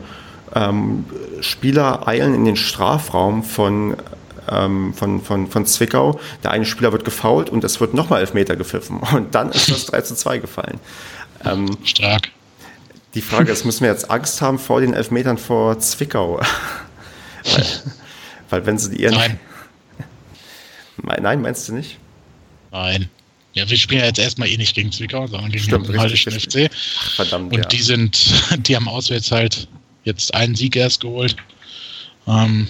Ähm, 0.55 1.05
Spieler 1.41 2.07
eilen 2.07 2.35
in 2.35 2.45
den 2.45 2.57
Strafraum 2.57 3.43
von, 3.43 3.97
ähm, 4.49 4.95
von, 4.95 5.21
von, 5.21 5.49
von 5.49 5.67
Zwickau. 5.67 6.21
Der 6.45 6.53
eine 6.53 6.65
Spieler 6.65 6.93
wird 6.93 7.05
gefault 7.05 7.51
und 7.51 7.65
es 7.65 7.81
wird 7.81 7.95
nochmal 7.95 8.21
Elfmeter 8.21 8.55
gepfiffen. 8.55 9.01
Und 9.13 9.35
dann 9.35 9.51
ist 9.51 9.71
das 9.73 9.87
3 9.87 10.03
zu 10.03 10.15
2 10.15 10.39
gefallen. 10.39 10.79
Ähm, 11.45 11.77
Stark. 11.83 12.31
Die 13.17 13.23
Frage 13.23 13.51
ist, 13.51 13.65
müssen 13.65 13.81
wir 13.81 13.91
jetzt 13.91 14.11
Angst 14.11 14.43
haben 14.43 14.59
vor 14.59 14.83
den 14.83 14.93
Elfmetern 14.93 15.39
vor 15.39 15.79
Zwickau? 15.79 16.39
weil, 17.45 17.67
weil, 18.51 18.67
wenn 18.67 18.77
sie 18.77 18.95
ihren. 18.95 19.15
Nein. 19.15 19.39
Nein, 21.23 21.41
meinst 21.41 21.67
du 21.67 21.73
nicht? 21.73 21.97
Nein. 22.73 23.09
Ja, 23.55 23.71
wir 23.71 23.79
spielen 23.79 24.01
ja 24.01 24.07
jetzt 24.09 24.19
erstmal 24.19 24.49
eh 24.49 24.59
nicht 24.59 24.75
gegen 24.75 24.93
Zwickau, 24.93 25.27
sondern 25.29 25.51
gegen 25.51 25.65
Stimmt, 25.65 25.89
den 25.89 25.99
Hallischen 25.99 26.31
FC. 26.31 26.69
Ach, 26.71 27.11
verdammt. 27.13 27.55
Und 27.55 27.61
ja. 27.61 27.65
die 27.69 27.81
sind, 27.81 28.35
die 28.69 28.77
haben 28.77 28.87
auswärts 28.87 29.33
halt 29.33 29.67
jetzt 30.05 30.35
einen 30.35 30.55
Sieg 30.55 30.77
erst 30.77 31.01
geholt. 31.01 31.37
Ähm, 32.27 32.69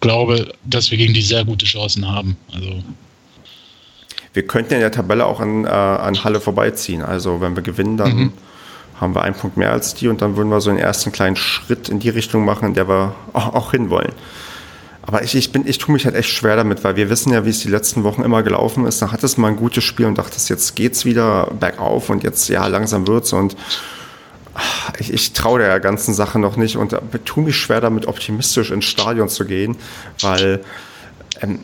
glaube, 0.00 0.52
dass 0.64 0.90
wir 0.90 0.98
gegen 0.98 1.14
die 1.14 1.22
sehr 1.22 1.46
gute 1.46 1.64
Chancen 1.64 2.06
haben. 2.06 2.36
Also 2.52 2.82
wir 4.34 4.46
könnten 4.46 4.74
in 4.74 4.80
der 4.80 4.92
Tabelle 4.92 5.24
auch 5.24 5.40
an, 5.40 5.64
äh, 5.64 5.68
an 5.68 6.22
Halle 6.22 6.42
vorbeiziehen. 6.42 7.00
Also 7.00 7.40
wenn 7.40 7.56
wir 7.56 7.62
gewinnen, 7.62 7.96
dann 7.96 8.14
mhm 8.14 8.32
haben 9.00 9.14
wir 9.14 9.22
einen 9.22 9.34
Punkt 9.34 9.56
mehr 9.56 9.72
als 9.72 9.94
die 9.94 10.08
und 10.08 10.22
dann 10.22 10.36
würden 10.36 10.48
wir 10.48 10.60
so 10.60 10.70
einen 10.70 10.78
ersten 10.78 11.12
kleinen 11.12 11.36
Schritt 11.36 11.88
in 11.88 11.98
die 11.98 12.10
Richtung 12.10 12.44
machen, 12.44 12.68
in 12.68 12.74
der 12.74 12.88
wir 12.88 13.14
auch, 13.32 13.54
auch 13.54 13.70
hinwollen. 13.70 14.12
Aber 15.02 15.22
ich, 15.22 15.34
ich, 15.34 15.52
bin, 15.52 15.66
ich 15.66 15.78
tue 15.78 15.94
mich 15.94 16.04
halt 16.04 16.14
echt 16.14 16.28
schwer 16.28 16.56
damit, 16.56 16.84
weil 16.84 16.96
wir 16.96 17.08
wissen 17.08 17.32
ja, 17.32 17.46
wie 17.46 17.50
es 17.50 17.60
die 17.60 17.68
letzten 17.68 18.04
Wochen 18.04 18.22
immer 18.22 18.42
gelaufen 18.42 18.84
ist. 18.84 19.00
Da 19.00 19.10
hat 19.10 19.24
es 19.24 19.38
mal 19.38 19.48
ein 19.48 19.56
gutes 19.56 19.82
Spiel 19.82 20.04
und 20.04 20.18
dachte, 20.18 20.36
jetzt 20.38 20.76
geht's 20.76 21.06
wieder 21.06 21.50
bergauf 21.58 22.10
und 22.10 22.24
jetzt, 22.24 22.48
ja, 22.50 22.66
langsam 22.66 23.06
wird's 23.06 23.32
und 23.32 23.56
ich, 24.98 25.12
ich 25.12 25.32
traue 25.32 25.60
der 25.60 25.80
ganzen 25.80 26.14
Sache 26.14 26.38
noch 26.38 26.56
nicht 26.56 26.76
und 26.76 26.94
tue 27.24 27.44
mich 27.44 27.56
schwer 27.56 27.80
damit, 27.80 28.06
optimistisch 28.06 28.70
ins 28.70 28.84
Stadion 28.84 29.28
zu 29.28 29.46
gehen, 29.46 29.76
weil, 30.20 30.60
ähm, 31.40 31.60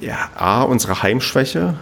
ja, 0.00 0.30
A, 0.34 0.62
unsere 0.62 1.02
Heimschwäche, 1.02 1.74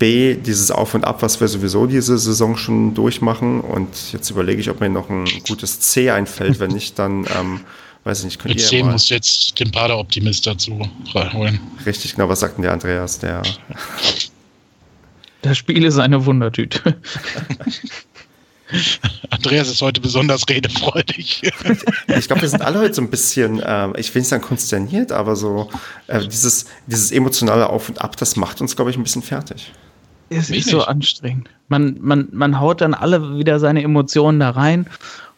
B, 0.00 0.34
dieses 0.34 0.72
Auf 0.72 0.94
und 0.94 1.04
Ab, 1.04 1.22
was 1.22 1.40
wir 1.40 1.46
sowieso 1.46 1.86
diese 1.86 2.18
Saison 2.18 2.56
schon 2.56 2.94
durchmachen. 2.94 3.60
Und 3.60 4.12
jetzt 4.12 4.30
überlege 4.30 4.60
ich, 4.60 4.70
ob 4.70 4.80
mir 4.80 4.88
noch 4.88 5.08
ein 5.08 5.26
gutes 5.46 5.78
C 5.78 6.10
einfällt. 6.10 6.58
Wenn 6.58 6.72
nicht, 6.72 6.98
dann 6.98 7.26
ähm, 7.38 7.60
weiß 8.02 8.20
ich 8.20 8.24
nicht. 8.24 8.40
Könnt 8.40 8.56
Mit 8.56 8.64
C 8.64 8.82
muss 8.82 9.10
jetzt 9.10 9.60
den 9.60 9.70
Pader-Optimist 9.70 10.46
dazu 10.46 10.80
holen. 11.14 11.60
Richtig, 11.86 12.16
genau. 12.16 12.28
Was 12.28 12.40
sagt 12.40 12.56
denn 12.56 12.62
der 12.62 12.72
Andreas? 12.72 13.20
Der 13.20 13.42
das 15.42 15.56
Spiel 15.56 15.84
ist 15.84 15.98
eine 15.98 16.24
Wundertüte. 16.24 16.96
Andreas 19.30 19.68
ist 19.68 19.82
heute 19.82 20.00
besonders 20.00 20.48
redefreudig. 20.48 21.42
ich 22.06 22.26
glaube, 22.26 22.42
wir 22.42 22.48
sind 22.48 22.62
alle 22.62 22.78
heute 22.78 22.94
so 22.94 23.02
ein 23.02 23.10
bisschen, 23.10 23.60
äh, 23.60 23.88
ich 23.98 24.14
will 24.14 24.22
nicht 24.22 24.28
sagen 24.28 24.42
konsterniert, 24.42 25.12
aber 25.12 25.36
so 25.36 25.68
äh, 26.06 26.20
dieses, 26.26 26.66
dieses 26.86 27.10
emotionale 27.10 27.68
Auf 27.68 27.88
und 27.88 28.00
Ab, 28.00 28.16
das 28.16 28.36
macht 28.36 28.60
uns, 28.60 28.76
glaube 28.76 28.90
ich, 28.90 28.96
ein 28.96 29.02
bisschen 29.02 29.22
fertig. 29.22 29.72
Es 30.30 30.48
ist 30.48 30.68
so 30.68 30.82
anstrengend. 30.82 31.50
Man, 31.68 31.96
man, 32.00 32.28
man 32.32 32.60
haut 32.60 32.80
dann 32.80 32.94
alle 32.94 33.36
wieder 33.36 33.58
seine 33.58 33.82
Emotionen 33.82 34.40
da 34.40 34.50
rein 34.50 34.86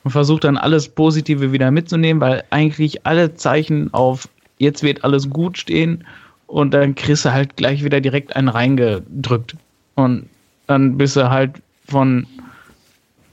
und 0.05 0.11
versucht 0.11 0.44
dann 0.44 0.59
alles 0.59 0.88
Positive 0.88 1.50
wieder 1.50 1.70
mitzunehmen, 1.70 2.20
weil 2.20 2.44
eigentlich 2.50 3.07
alle 3.07 3.35
Zeichen 3.35 3.92
auf 3.94 4.28
jetzt 4.59 4.83
wird 4.83 5.02
alles 5.02 5.31
gut 5.31 5.59
stehen 5.59 6.05
und 6.46 6.74
dann 6.74 6.94
kriegst 6.94 7.24
du 7.24 7.33
halt 7.33 7.57
gleich 7.57 7.83
wieder 7.83 8.00
direkt 8.00 8.37
einen 8.37 8.48
reingedrückt. 8.48 9.57
Und 9.94 10.28
dann 10.66 10.98
bist 10.98 11.16
du 11.16 11.31
halt 11.31 11.52
von, 11.88 12.26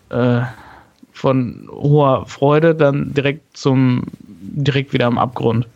äh, 0.10 0.42
von 1.12 1.68
hoher 1.72 2.26
Freude 2.26 2.74
dann 2.74 3.14
direkt 3.14 3.58
zum, 3.58 4.04
direkt 4.20 4.94
wieder 4.94 5.08
am 5.08 5.18
Abgrund 5.18 5.68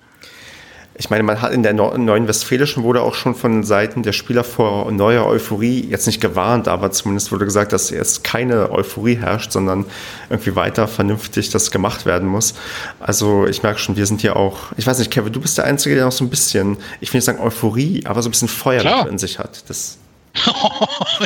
ich 0.95 1.09
meine, 1.09 1.23
man 1.23 1.41
hat 1.41 1.53
in 1.53 1.63
der 1.63 1.73
neuen 1.73 2.27
Westfälischen 2.27 2.83
wurde 2.83 3.01
auch 3.01 3.15
schon 3.15 3.33
von 3.33 3.63
Seiten 3.63 4.03
der 4.03 4.13
Spieler 4.13 4.43
vor 4.43 4.91
neuer 4.91 5.25
Euphorie 5.25 5.87
jetzt 5.89 6.05
nicht 6.05 6.21
gewarnt, 6.21 6.67
aber 6.67 6.91
zumindest 6.91 7.31
wurde 7.31 7.45
gesagt, 7.45 7.73
dass 7.73 7.89
jetzt 7.89 8.23
keine 8.23 8.71
Euphorie 8.71 9.15
herrscht, 9.15 9.51
sondern 9.51 9.85
irgendwie 10.29 10.55
weiter 10.55 10.87
vernünftig 10.87 11.49
das 11.49 11.71
gemacht 11.71 12.05
werden 12.05 12.27
muss. 12.27 12.53
Also 12.99 13.47
ich 13.47 13.63
merke 13.63 13.79
schon, 13.79 13.95
wir 13.95 14.05
sind 14.05 14.21
hier 14.21 14.35
auch, 14.35 14.71
ich 14.77 14.85
weiß 14.85 14.99
nicht, 14.99 15.09
Kevin, 15.09 15.33
du 15.33 15.41
bist 15.41 15.57
der 15.57 15.65
Einzige, 15.65 15.95
der 15.95 16.05
noch 16.05 16.11
so 16.11 16.23
ein 16.23 16.29
bisschen, 16.29 16.77
ich 17.01 17.11
will 17.11 17.17
nicht 17.17 17.25
sagen 17.25 17.39
Euphorie, 17.39 18.05
aber 18.05 18.21
so 18.21 18.29
ein 18.29 18.31
bisschen 18.31 18.47
Feuer 18.47 19.07
in 19.07 19.17
sich 19.17 19.39
hat. 19.39 19.67
Das 19.69 19.97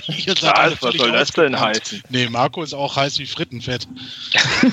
ja, 0.08 0.34
was 0.82 0.96
soll 0.96 1.12
das 1.12 1.32
denn 1.32 1.58
heißen? 1.58 2.04
Nee, 2.10 2.28
Marco 2.30 2.62
ist 2.62 2.74
auch 2.74 2.98
heiß 2.98 3.20
wie 3.20 3.26
Frittenfett. 3.26 3.88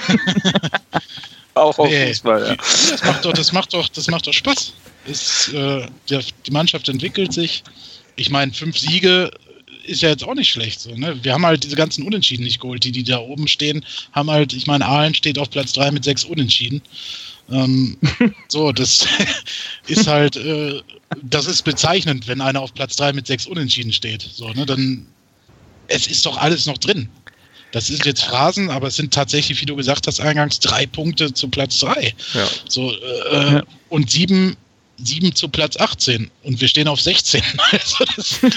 Auch 1.55 1.79
auf 1.79 1.89
nee, 1.89 2.09
Fußball, 2.09 2.47
ja. 2.47 2.57
Das 2.57 3.05
macht 3.05 3.25
doch, 3.25 3.33
das 3.33 3.53
macht 3.53 3.75
doch, 3.75 3.89
das 3.89 4.09
macht 4.09 4.27
doch 4.27 4.33
Spaß. 4.33 4.73
Ist, 5.07 5.53
äh, 5.53 5.87
die 6.09 6.51
Mannschaft 6.51 6.89
entwickelt 6.89 7.33
sich. 7.33 7.63
Ich 8.17 8.31
meine, 8.31 8.53
fünf 8.53 8.79
Siege 8.79 9.31
ist 9.87 10.03
ja 10.03 10.09
jetzt 10.09 10.25
auch 10.25 10.35
nicht 10.35 10.51
schlecht. 10.51 10.81
So, 10.81 10.95
ne? 10.97 11.17
Wir 11.23 11.33
haben 11.35 11.47
halt 11.47 11.65
diese 11.65 11.77
ganzen 11.77 12.05
Unentschieden 12.05 12.45
nicht 12.45 12.61
geholt. 12.61 12.85
Die, 12.85 12.93
die 12.93 13.05
da 13.05 13.19
oben 13.19 13.47
stehen, 13.47 13.85
haben 14.13 14.31
halt, 14.31 14.53
ich 14.53 14.67
meine, 14.67 14.87
Aalen 14.87 15.15
steht 15.15 15.39
auf 15.39 15.51
Platz 15.51 15.73
drei 15.73 15.91
mit 15.91 16.05
sechs 16.05 16.25
Unentschieden. 16.25 16.83
Ähm, 17.51 17.99
so, 18.49 18.73
das 18.73 19.07
ist 19.87 20.07
halt, 20.07 20.37
äh, 20.37 20.81
das 21.23 21.47
ist 21.47 21.63
bezeichnend, 21.63 22.27
wenn 22.27 22.41
einer 22.41 22.61
auf 22.61 22.75
Platz 22.75 22.97
drei 22.97 23.13
mit 23.13 23.27
sechs 23.27 23.47
Unentschieden 23.47 23.93
steht. 23.93 24.23
So, 24.23 24.49
ne? 24.53 24.67
Dann, 24.67 25.07
es 25.89 26.07
ist 26.07 26.25
doch 26.27 26.39
alles 26.39 26.67
noch 26.67 26.79
drin. 26.79 27.09
Das 27.75 27.89
sind 27.89 28.07
jetzt 28.07 28.23
Phrasen, 28.23 28.71
aber 28.71 28.87
es 28.87 28.95
sind 28.95 29.13
tatsächlich, 29.13 29.61
wie 29.61 29.67
du 29.67 29.75
gesagt 29.75 30.07
hast, 30.07 30.21
eingangs 30.21 30.61
drei 30.61 30.87
Punkte 30.87 31.35
zu 31.35 31.49
Platz 31.49 31.81
drei. 31.81 32.15
Ja. 32.33 32.49
So, 32.69 32.93
äh, 32.93 33.55
ja. 33.55 33.63
Und 33.89 34.13
sieben, 34.13 34.57
sieben 34.97 35.35
zu 35.35 35.49
Platz 35.49 35.77
18 35.77 36.31
und 36.45 36.61
wir 36.61 36.69
stehen 36.69 36.87
auf 36.87 37.01
16. 37.01 37.43
Also 37.73 38.05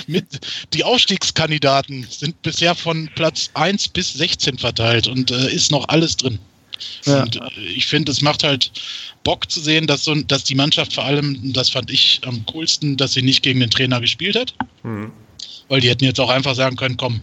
mit, 0.06 0.26
die 0.72 0.84
Aufstiegskandidaten 0.84 2.06
sind 2.08 2.40
bisher 2.44 2.76
von 2.76 3.10
Platz 3.16 3.50
1 3.56 3.88
bis 3.88 4.14
16 4.14 4.60
verteilt 4.60 5.08
und 5.08 5.32
äh, 5.32 5.52
ist 5.52 5.72
noch 5.72 5.88
alles 5.88 6.16
drin. 6.18 6.38
Ja. 7.06 7.24
Und 7.24 7.38
äh, 7.38 7.62
ich 7.76 7.88
finde, 7.88 8.12
es 8.12 8.22
macht 8.22 8.44
halt 8.44 8.72
Bock 9.24 9.50
zu 9.50 9.60
sehen, 9.60 9.88
dass, 9.88 10.04
so, 10.04 10.14
dass 10.14 10.44
die 10.44 10.54
Mannschaft 10.54 10.94
vor 10.94 11.06
allem, 11.06 11.54
das 11.54 11.72
fand 11.72 11.90
ich 11.90 12.22
am 12.24 12.46
coolsten, 12.46 12.98
dass 12.98 13.14
sie 13.14 13.24
nicht 13.24 13.42
gegen 13.42 13.62
den 13.62 13.72
Trainer 13.72 14.00
gespielt 14.00 14.36
hat. 14.36 14.54
Mhm. 14.84 15.12
Weil 15.70 15.82
die 15.82 15.90
hätten 15.90 16.06
jetzt 16.06 16.20
auch 16.20 16.30
einfach 16.30 16.54
sagen 16.54 16.76
können, 16.76 16.98
komm, 16.98 17.22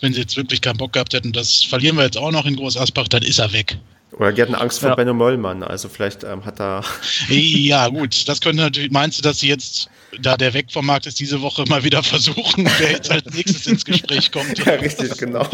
wenn 0.00 0.12
sie 0.12 0.20
jetzt 0.20 0.36
wirklich 0.36 0.60
keinen 0.60 0.78
Bock 0.78 0.92
gehabt 0.92 1.14
hätten, 1.14 1.32
das 1.32 1.62
verlieren 1.64 1.96
wir 1.96 2.04
jetzt 2.04 2.18
auch 2.18 2.30
noch 2.30 2.46
in 2.46 2.56
Groß 2.56 2.76
Asbach, 2.76 3.08
dann 3.08 3.22
ist 3.22 3.38
er 3.38 3.52
weg. 3.52 3.78
Oder 4.12 4.32
die 4.32 4.42
hatten 4.42 4.54
Angst 4.54 4.80
vor 4.80 4.90
ja. 4.90 4.94
Benno 4.94 5.12
Mollmann, 5.14 5.62
also 5.62 5.88
vielleicht 5.88 6.24
ähm, 6.24 6.44
hat 6.44 6.60
er. 6.60 6.82
Ja, 7.28 7.88
gut, 7.88 8.26
das 8.28 8.40
könnte 8.40 8.62
natürlich, 8.62 8.90
meinst 8.90 9.18
du, 9.18 9.22
dass 9.22 9.40
sie 9.40 9.48
jetzt, 9.48 9.90
da 10.20 10.36
der 10.36 10.54
weg 10.54 10.66
vom 10.72 10.86
Markt 10.86 11.06
ist, 11.06 11.20
diese 11.20 11.42
Woche 11.42 11.64
mal 11.68 11.84
wieder 11.84 12.02
versuchen, 12.02 12.68
wer 12.78 12.92
jetzt 12.92 13.10
als 13.10 13.26
nächstes 13.34 13.66
ins 13.66 13.84
Gespräch 13.84 14.32
kommt? 14.32 14.58
Ja, 14.64 14.74
richtig, 14.74 15.16
genau. 15.18 15.46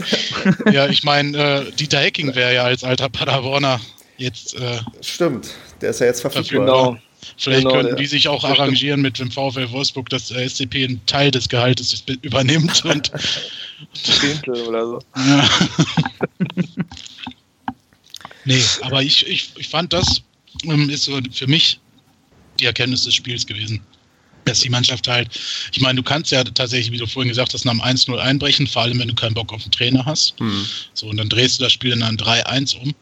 ja, 0.72 0.88
ich 0.88 1.04
meine, 1.04 1.38
äh, 1.38 1.72
Dieter 1.72 2.00
Hecking 2.00 2.34
wäre 2.34 2.54
ja 2.54 2.64
als 2.64 2.82
alter 2.82 3.08
Paderborner 3.08 3.80
jetzt. 4.16 4.54
Äh, 4.56 4.80
Stimmt, 5.00 5.50
der 5.80 5.90
ist 5.90 6.00
ja 6.00 6.06
jetzt 6.06 6.20
verfügbar. 6.20 6.66
Genau. 6.66 6.98
Vielleicht 7.36 7.62
genau, 7.62 7.74
könnten 7.74 7.96
die 7.96 8.06
sich 8.06 8.28
auch 8.28 8.44
arrangieren 8.44 9.00
mit 9.00 9.18
dem 9.18 9.30
VfL 9.30 9.70
Wolfsburg, 9.70 10.08
dass 10.08 10.28
der 10.28 10.48
SCP 10.48 10.84
einen 10.84 11.06
Teil 11.06 11.30
des 11.30 11.48
Gehaltes 11.48 12.02
übernimmt 12.22 12.84
und 12.84 13.10
Zehntel 13.92 14.54
oder 14.62 14.86
so. 14.86 14.98
Ja. 15.16 15.48
nee, 18.44 18.62
aber 18.82 19.02
ich, 19.02 19.26
ich, 19.26 19.50
ich 19.56 19.68
fand 19.68 19.92
das 19.92 20.22
ähm, 20.64 20.90
ist 20.90 21.04
so 21.04 21.18
für 21.32 21.46
mich 21.46 21.80
die 22.58 22.66
Erkenntnis 22.66 23.04
des 23.04 23.14
Spiels 23.14 23.46
gewesen. 23.46 23.80
Dass 24.44 24.60
die 24.60 24.70
Mannschaft 24.70 25.08
halt, 25.08 25.28
ich 25.72 25.80
meine, 25.80 25.96
du 25.96 26.04
kannst 26.04 26.30
ja 26.30 26.44
tatsächlich, 26.44 26.92
wie 26.92 26.98
du 26.98 27.06
vorhin 27.06 27.28
gesagt 27.28 27.52
hast, 27.52 27.64
nach 27.64 27.72
einem 27.72 27.80
1-0 27.80 28.16
einbrechen, 28.16 28.68
vor 28.68 28.82
allem 28.82 29.00
wenn 29.00 29.08
du 29.08 29.14
keinen 29.14 29.34
Bock 29.34 29.52
auf 29.52 29.62
den 29.64 29.72
Trainer 29.72 30.04
hast. 30.06 30.38
Mhm. 30.38 30.64
So, 30.94 31.08
und 31.08 31.16
dann 31.16 31.28
drehst 31.28 31.58
du 31.58 31.64
das 31.64 31.72
Spiel 31.72 31.92
in 31.92 32.02
ein 32.04 32.16
3-1 32.16 32.76
um 32.76 32.94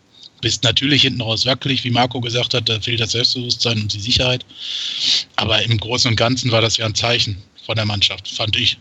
bist 0.45 0.63
natürlich 0.63 1.03
hinten 1.03 1.23
raus 1.23 1.47
wackelig, 1.47 1.85
wie 1.85 1.91
Marco 1.91 2.21
gesagt 2.21 2.53
hat, 2.53 2.69
da 2.69 2.79
fehlt 2.79 3.01
das 3.01 3.13
Selbstbewusstsein 3.13 3.81
und 3.81 3.95
die 3.95 3.99
Sicherheit. 3.99 4.45
Aber 5.37 5.63
im 5.63 5.79
Großen 5.79 6.11
und 6.11 6.17
Ganzen 6.17 6.53
war 6.53 6.61
das 6.61 6.77
ja 6.77 6.85
ein 6.85 6.95
Zeichen 6.95 7.43
von 7.65 7.77
der 7.77 7.87
Mannschaft, 7.87 8.29
fand 8.29 8.55
ich. 8.57 8.77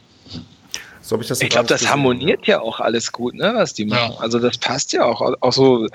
So 1.01 1.14
habe 1.14 1.24
ich 1.24 1.30
das 1.30 1.41
Ich 1.41 1.49
glaube, 1.49 1.68
das 1.70 1.80
gesehen, 1.80 1.91
harmoniert 1.91 2.45
ja. 2.47 2.55
ja 2.55 2.61
auch 2.61 2.82
alles 2.82 3.14
gut, 3.14 3.36
ne, 3.36 3.53
was 3.55 3.74
die 3.74 3.86
machen. 3.86 4.11
Ja. 4.14 4.20
Also 4.20 4.39
das 4.39 4.57
passt 4.57 4.91
ja 4.91 5.05
auch. 5.05 5.22
Auch 5.39 5.53
so, 5.53 5.88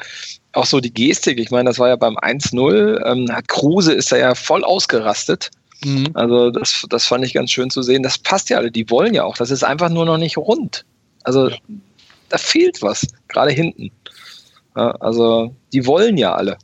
auch 0.53 0.65
so 0.65 0.81
die 0.81 0.93
Gestik. 0.93 1.39
Ich 1.39 1.51
meine, 1.51 1.69
das 1.69 1.79
war 1.79 1.89
ja 1.89 1.97
beim 1.97 2.17
1-0. 2.17 3.05
Ähm, 3.05 3.31
hat 3.31 3.47
Kruse 3.49 3.93
ist 3.93 4.11
da 4.11 4.17
ja 4.17 4.35
voll 4.35 4.65
ausgerastet. 4.65 5.51
Mhm. 5.85 6.09
Also 6.15 6.51
das, 6.51 6.87
das 6.89 7.05
fand 7.05 7.27
ich 7.27 7.35
ganz 7.35 7.51
schön 7.51 7.69
zu 7.69 7.83
sehen. 7.83 8.03
Das 8.03 8.17
passt 8.17 8.49
ja 8.49 8.57
alle. 8.57 8.71
Die 8.71 8.89
wollen 8.89 9.13
ja 9.13 9.25
auch. 9.25 9.37
Das 9.37 9.51
ist 9.51 9.65
einfach 9.65 9.91
nur 9.91 10.07
noch 10.07 10.19
nicht 10.19 10.39
rund. 10.39 10.87
Also 11.25 11.51
ja. 11.51 11.57
da 12.31 12.39
fehlt 12.39 12.81
was, 12.81 13.07
gerade 13.29 13.51
hinten. 13.51 13.91
Ja, 14.79 14.93
also 15.01 15.53
die 15.73 15.85
wollen 15.85 16.17
ja 16.17 16.35
alle. 16.35 16.57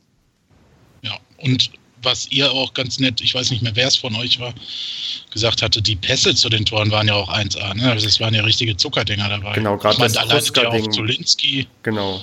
Ja, 1.01 1.17
und 1.39 1.69
was 2.01 2.27
ihr 2.31 2.49
auch 2.49 2.73
ganz 2.73 2.97
nett, 2.97 3.19
ich 3.19 3.35
weiß 3.35 3.51
nicht 3.51 3.61
mehr, 3.61 3.75
wer 3.75 3.87
es 3.87 3.97
von 3.97 4.15
euch 4.15 4.39
war, 4.39 4.53
gesagt 5.31 5.61
hatte, 5.61 5.81
die 5.81 5.97
Pässe 5.97 6.33
zu 6.33 6.47
den 6.47 6.63
Toren 6.63 6.91
waren 6.91 7.07
ja 7.09 7.15
auch 7.15 7.29
1A. 7.29 7.73
Ne? 7.73 7.91
Also 7.91 8.07
es 8.07 8.21
waren 8.21 8.33
ja 8.33 8.43
richtige 8.43 8.77
Zuckerdinger 8.77 9.27
dabei. 9.27 9.53
Genau, 9.53 9.75
gerade 9.75 9.97
das 9.97 10.13
Kruska 10.13 10.61
auf 10.67 10.89
Zulinski. 10.91 11.67
Genau. 11.83 12.21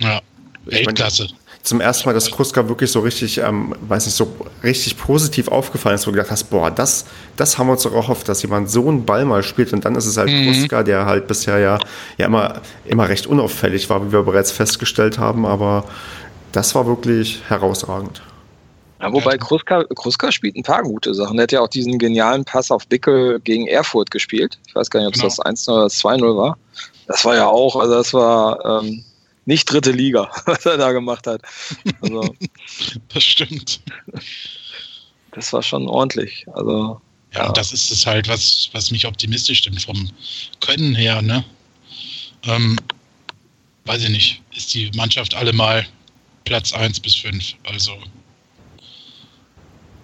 Ja, 0.00 0.22
Weltklasse. 0.64 1.24
Ich 1.24 1.30
mein, 1.32 1.40
zum 1.62 1.80
ersten 1.80 2.08
Mal, 2.08 2.14
dass 2.14 2.30
Kruska 2.30 2.68
wirklich 2.68 2.90
so 2.90 3.00
richtig, 3.00 3.38
ähm, 3.38 3.74
weiß 3.80 4.06
nicht, 4.06 4.14
so 4.14 4.34
richtig 4.62 4.96
positiv 4.96 5.48
aufgefallen 5.48 5.96
ist, 5.96 6.06
wo 6.06 6.10
du 6.10 6.16
gedacht 6.16 6.30
hast, 6.30 6.44
boah, 6.44 6.70
das, 6.70 7.04
das 7.36 7.58
haben 7.58 7.66
wir 7.66 7.72
uns 7.72 7.82
doch 7.82 7.94
auch 7.94 8.08
oft, 8.08 8.28
dass 8.28 8.42
jemand 8.42 8.70
so 8.70 8.88
einen 8.88 9.04
Ball 9.04 9.24
mal 9.24 9.42
spielt 9.42 9.72
und 9.72 9.84
dann 9.84 9.94
ist 9.94 10.06
es 10.06 10.16
halt 10.16 10.30
mhm. 10.30 10.46
Kruska, 10.46 10.82
der 10.82 11.06
halt 11.06 11.26
bisher 11.26 11.58
ja, 11.58 11.78
ja 12.16 12.26
immer, 12.26 12.60
immer 12.84 13.08
recht 13.08 13.26
unauffällig 13.26 13.90
war, 13.90 14.06
wie 14.06 14.12
wir 14.12 14.22
bereits 14.22 14.50
festgestellt 14.50 15.18
haben, 15.18 15.44
aber 15.44 15.84
das 16.52 16.74
war 16.74 16.86
wirklich 16.86 17.42
herausragend. 17.48 18.22
Ja, 19.00 19.12
wobei 19.12 19.38
Kruska, 19.38 19.84
Kruska 19.94 20.32
spielt 20.32 20.56
ein 20.56 20.64
paar 20.64 20.82
gute 20.82 21.14
Sachen. 21.14 21.38
Er 21.38 21.44
hat 21.44 21.52
ja 21.52 21.60
auch 21.60 21.68
diesen 21.68 21.98
genialen 21.98 22.44
Pass 22.44 22.70
auf 22.70 22.86
Bickel 22.88 23.38
gegen 23.40 23.68
Erfurt 23.68 24.10
gespielt. 24.10 24.58
Ich 24.66 24.74
weiß 24.74 24.90
gar 24.90 25.00
nicht, 25.00 25.08
ob 25.08 25.14
es 25.14 25.36
genau. 25.36 25.44
das 25.44 25.66
1-0 25.66 25.70
oder 25.70 25.82
das 25.84 26.02
2-0 26.02 26.36
war. 26.36 26.58
Das 27.06 27.24
war 27.24 27.36
ja 27.36 27.46
auch, 27.46 27.76
also 27.76 27.94
das 27.94 28.12
war 28.12 28.82
ähm, 28.82 29.04
nicht 29.48 29.64
dritte 29.64 29.92
Liga, 29.92 30.30
was 30.44 30.66
er 30.66 30.76
da 30.76 30.92
gemacht 30.92 31.26
hat. 31.26 31.40
Also, 32.02 32.36
das 33.08 33.24
stimmt. 33.24 33.80
Das 35.32 35.52
war 35.52 35.62
schon 35.62 35.88
ordentlich. 35.88 36.46
Also, 36.52 37.00
ja, 37.32 37.40
ja, 37.40 37.48
und 37.48 37.56
das 37.56 37.72
ist 37.72 37.90
es 37.90 38.06
halt, 38.06 38.28
was, 38.28 38.68
was 38.72 38.90
mich 38.90 39.06
optimistisch 39.06 39.58
stimmt 39.58 39.82
vom 39.82 40.10
Können 40.60 40.94
her, 40.94 41.22
ne? 41.22 41.44
Ähm, 42.44 42.78
weiß 43.86 44.04
ich 44.04 44.10
nicht, 44.10 44.42
ist 44.54 44.74
die 44.74 44.90
Mannschaft 44.94 45.34
alle 45.34 45.54
mal 45.54 45.86
Platz 46.44 46.72
1 46.72 47.00
bis 47.00 47.16
5. 47.16 47.54
Also 47.64 47.96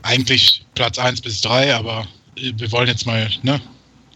eigentlich 0.02 0.64
Platz 0.74 0.98
1 0.98 1.20
bis 1.20 1.42
3, 1.42 1.74
aber 1.74 2.06
wir 2.34 2.72
wollen 2.72 2.88
jetzt 2.88 3.06
mal, 3.06 3.30
ne? 3.42 3.60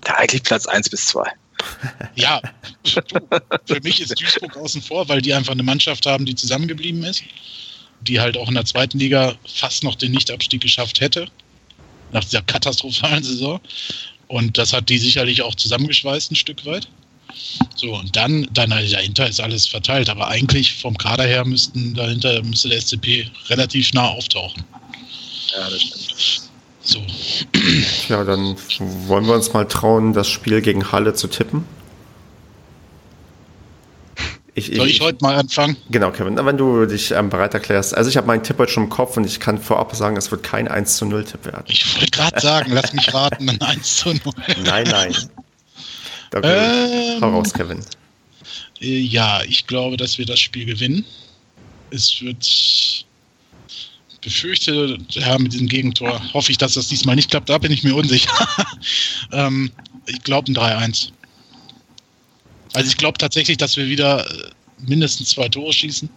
Ja, 0.06 0.16
eigentlich 0.16 0.42
Platz 0.42 0.66
1 0.66 0.88
bis 0.88 1.06
2. 1.06 1.30
Ja, 2.16 2.40
für 2.84 3.80
mich 3.82 4.00
ist 4.00 4.20
Duisburg 4.20 4.56
außen 4.56 4.82
vor, 4.82 5.08
weil 5.08 5.20
die 5.22 5.32
einfach 5.32 5.52
eine 5.52 5.62
Mannschaft 5.62 6.04
haben, 6.06 6.26
die 6.26 6.34
zusammengeblieben 6.34 7.04
ist, 7.04 7.22
die 8.00 8.20
halt 8.20 8.36
auch 8.36 8.48
in 8.48 8.54
der 8.54 8.64
zweiten 8.64 8.98
Liga 8.98 9.36
fast 9.46 9.84
noch 9.84 9.94
den 9.94 10.12
Nichtabstieg 10.12 10.60
geschafft 10.60 11.00
hätte, 11.00 11.28
nach 12.12 12.24
dieser 12.24 12.42
katastrophalen 12.42 13.22
Saison. 13.22 13.60
Und 14.26 14.58
das 14.58 14.72
hat 14.72 14.88
die 14.88 14.98
sicherlich 14.98 15.42
auch 15.42 15.54
zusammengeschweißt 15.54 16.32
ein 16.32 16.36
Stück 16.36 16.64
weit. 16.66 16.88
So, 17.76 17.94
und 17.94 18.16
dann, 18.16 18.48
dann 18.52 18.70
dahinter 18.70 19.28
ist 19.28 19.40
alles 19.40 19.66
verteilt. 19.66 20.08
Aber 20.08 20.28
eigentlich 20.28 20.74
vom 20.74 20.96
Kader 20.96 21.24
her 21.26 21.44
müssten 21.44 21.94
dahinter 21.94 22.42
müsste 22.42 22.68
der 22.68 22.80
SCP 22.80 23.30
relativ 23.48 23.92
nah 23.92 24.08
auftauchen. 24.08 24.64
Ja, 25.52 25.70
das 25.70 25.82
stimmt. 25.82 26.47
So. 26.88 27.02
Ja, 28.08 28.24
dann 28.24 28.56
wollen 28.78 29.26
wir 29.26 29.34
uns 29.34 29.52
mal 29.52 29.66
trauen, 29.66 30.14
das 30.14 30.26
Spiel 30.26 30.62
gegen 30.62 30.90
Halle 30.90 31.12
zu 31.12 31.28
tippen. 31.28 31.66
Ich, 34.54 34.74
Soll 34.74 34.88
ich, 34.88 34.96
ich, 34.96 35.00
heute 35.02 35.18
mal 35.20 35.36
anfangen? 35.36 35.76
Genau, 35.90 36.10
Kevin, 36.10 36.34
wenn 36.44 36.56
du 36.56 36.86
dich 36.86 37.10
ähm, 37.10 37.28
bereit 37.28 37.52
erklärst. 37.52 37.94
Also 37.94 38.08
ich 38.08 38.16
habe 38.16 38.26
meinen 38.26 38.42
Tipp 38.42 38.58
heute 38.58 38.72
schon 38.72 38.84
im 38.84 38.88
Kopf 38.88 39.18
und 39.18 39.26
ich 39.26 39.38
kann 39.38 39.58
vorab 39.58 39.94
sagen, 39.94 40.16
es 40.16 40.30
wird 40.30 40.42
kein 40.42 40.66
1 40.66 40.96
zu 40.96 41.04
0 41.04 41.24
Tipp 41.24 41.44
werden. 41.44 41.64
Ich 41.68 41.94
wollte 41.94 42.10
gerade 42.10 42.40
sagen, 42.40 42.72
lass 42.72 42.94
mich 42.94 43.12
raten, 43.12 43.50
ein 43.50 43.60
1 43.60 43.96
zu 43.96 44.08
0. 44.08 44.18
Nein, 44.64 44.88
nein. 44.90 45.14
Okay, 46.34 47.16
ähm, 47.16 47.20
hau 47.20 47.30
raus, 47.30 47.52
Kevin. 47.52 47.84
Äh, 48.80 48.98
ja, 48.98 49.42
ich 49.46 49.66
glaube, 49.66 49.98
dass 49.98 50.16
wir 50.16 50.24
das 50.24 50.40
Spiel 50.40 50.64
gewinnen. 50.64 51.04
Es 51.90 52.22
wird 52.22 53.04
befürchte, 54.28 54.98
ja, 55.10 55.38
mit 55.38 55.54
diesem 55.54 55.68
Gegentor 55.68 56.20
hoffe 56.34 56.52
ich, 56.52 56.58
dass 56.58 56.74
das 56.74 56.88
diesmal 56.88 57.16
nicht 57.16 57.30
klappt. 57.30 57.48
Da 57.48 57.56
bin 57.56 57.72
ich 57.72 57.82
mir 57.82 57.94
unsicher. 57.94 58.30
ähm, 59.32 59.70
ich 60.06 60.22
glaube 60.22 60.52
ein 60.52 60.54
3-1. 60.54 61.10
Also 62.74 62.88
ich 62.88 62.96
glaube 62.98 63.16
tatsächlich, 63.16 63.56
dass 63.56 63.76
wir 63.78 63.86
wieder 63.86 64.28
äh, 64.30 64.50
mindestens 64.86 65.30
zwei 65.30 65.48
Tore 65.48 65.72
schießen, 65.72 66.10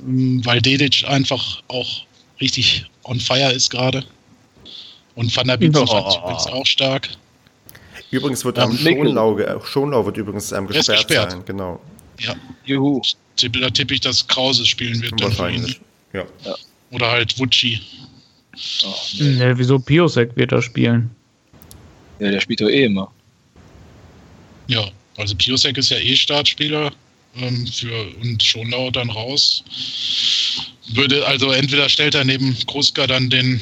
ähm, 0.00 0.44
weil 0.44 0.60
Dedic 0.60 1.04
einfach 1.08 1.62
auch 1.68 2.04
richtig 2.40 2.84
on 3.04 3.18
fire 3.18 3.52
ist 3.52 3.70
gerade. 3.70 4.04
Und 5.14 5.34
Van 5.34 5.48
der 5.48 5.56
Beek 5.56 5.74
oh. 5.76 5.82
übrigens 5.82 6.46
auch 6.46 6.66
stark. 6.66 7.08
Übrigens 8.10 8.44
wird 8.44 8.58
ähm, 8.58 8.76
Schonlau, 8.76 9.38
Schonlau 9.64 10.04
wird 10.04 10.16
übrigens 10.18 10.52
ähm, 10.52 10.66
gesperrt, 10.66 10.98
gesperrt, 10.98 11.30
sein, 11.30 11.44
genau. 11.46 11.80
Ja. 12.18 12.34
Juhu. 12.64 13.00
Da 13.36 13.70
tippe 13.70 13.94
ich, 13.94 14.00
dass 14.00 14.26
Krause 14.26 14.66
spielen 14.66 15.00
wird. 15.00 15.22
Wahrscheinlich. 15.22 15.80
Ja. 16.12 16.24
ja. 16.44 16.54
Oder 16.90 17.10
halt 17.10 17.38
Wutschi. 17.38 17.80
Oh, 18.84 18.94
nee. 19.18 19.28
nee, 19.30 19.52
wieso 19.54 19.78
Piosek 19.78 20.36
wird 20.36 20.52
da 20.52 20.60
spielen? 20.60 21.10
Ja, 22.18 22.30
der 22.30 22.40
spielt 22.40 22.60
doch 22.60 22.68
eh 22.68 22.84
immer. 22.84 23.10
Ja, 24.66 24.88
also 25.16 25.34
Piosek 25.34 25.78
ist 25.78 25.90
ja 25.90 25.98
eh 25.98 26.16
Startspieler 26.16 26.92
ähm, 27.36 27.66
für, 27.66 28.06
und 28.20 28.42
Schonlau 28.42 28.90
dann 28.90 29.10
raus. 29.10 29.64
Würde, 30.94 31.24
also 31.26 31.52
entweder 31.52 31.88
stellt 31.88 32.14
er 32.14 32.24
neben 32.24 32.56
Kruska 32.66 33.06
dann 33.06 33.30
den, 33.30 33.60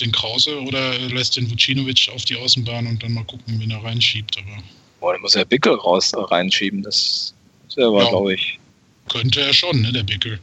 den 0.00 0.12
Krause 0.12 0.60
oder 0.60 0.98
lässt 0.98 1.36
den 1.36 1.50
Vucinovic 1.50 2.10
auf 2.14 2.24
die 2.24 2.36
Außenbahn 2.36 2.86
und 2.86 3.02
dann 3.02 3.14
mal 3.14 3.24
gucken, 3.24 3.58
wen 3.58 3.70
er 3.70 3.82
reinschiebt. 3.82 4.36
Aber 4.38 4.62
Boah, 5.00 5.12
dann 5.14 5.22
muss 5.22 5.34
er 5.34 5.46
Bickel 5.46 5.74
raus 5.74 6.12
äh, 6.12 6.18
reinschieben. 6.18 6.82
Das, 6.82 7.34
wäre 7.74 7.88
aber, 7.88 8.02
ja, 8.02 8.08
glaube 8.10 8.34
ich. 8.34 8.58
Könnte 9.08 9.40
er 9.40 9.52
schon, 9.52 9.80
ne, 9.80 9.92
der 9.92 10.02
Bickel. 10.02 10.38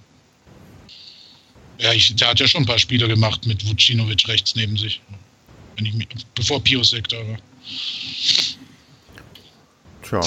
Ja, 1.79 1.93
ich, 1.93 2.15
der 2.15 2.29
hat 2.29 2.39
ja 2.39 2.47
schon 2.47 2.63
ein 2.63 2.65
paar 2.65 2.79
Spiele 2.79 3.07
gemacht 3.07 3.45
mit 3.45 3.65
Vucinovic 3.67 4.27
rechts 4.27 4.55
neben 4.55 4.77
sich. 4.77 5.01
Wenn 5.75 5.85
ich 5.85 5.93
mich, 5.93 6.07
bevor 6.33 6.63
Piosek 6.63 7.07
da 7.09 7.17
war. 7.17 7.37
Tja. 10.01 10.21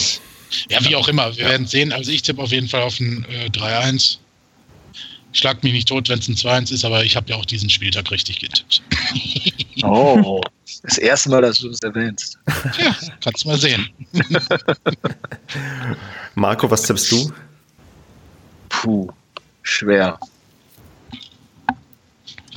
Ja, 0.68 0.84
wie 0.84 0.96
auch 0.96 1.08
immer. 1.08 1.36
Wir 1.36 1.44
ja. 1.44 1.50
werden 1.50 1.66
sehen. 1.66 1.92
Also 1.92 2.10
ich 2.10 2.22
tippe 2.22 2.42
auf 2.42 2.50
jeden 2.50 2.68
Fall 2.68 2.82
auf 2.82 2.98
ein 3.00 3.24
äh, 3.30 3.46
3-1. 3.46 4.18
Schlag 5.32 5.62
mich 5.62 5.72
nicht 5.72 5.88
tot, 5.88 6.08
wenn 6.08 6.18
es 6.18 6.28
ein 6.28 6.34
2-1 6.34 6.72
ist, 6.72 6.84
aber 6.84 7.04
ich 7.04 7.14
habe 7.14 7.30
ja 7.30 7.36
auch 7.36 7.44
diesen 7.44 7.70
Spieltag 7.70 8.10
richtig 8.10 8.40
getippt. 8.40 8.82
Oh, 9.82 10.42
das 10.82 10.98
erste 10.98 11.30
Mal, 11.30 11.40
dass 11.40 11.58
du 11.58 11.70
es 11.70 11.80
erwähnst. 11.80 12.38
Ja, 12.78 12.94
kannst 13.24 13.46
mal 13.46 13.58
sehen. 13.58 13.88
Marco, 16.34 16.70
was 16.70 16.82
tippst 16.82 17.10
du? 17.10 17.32
Puh, 18.68 19.08
schwer. 19.62 20.18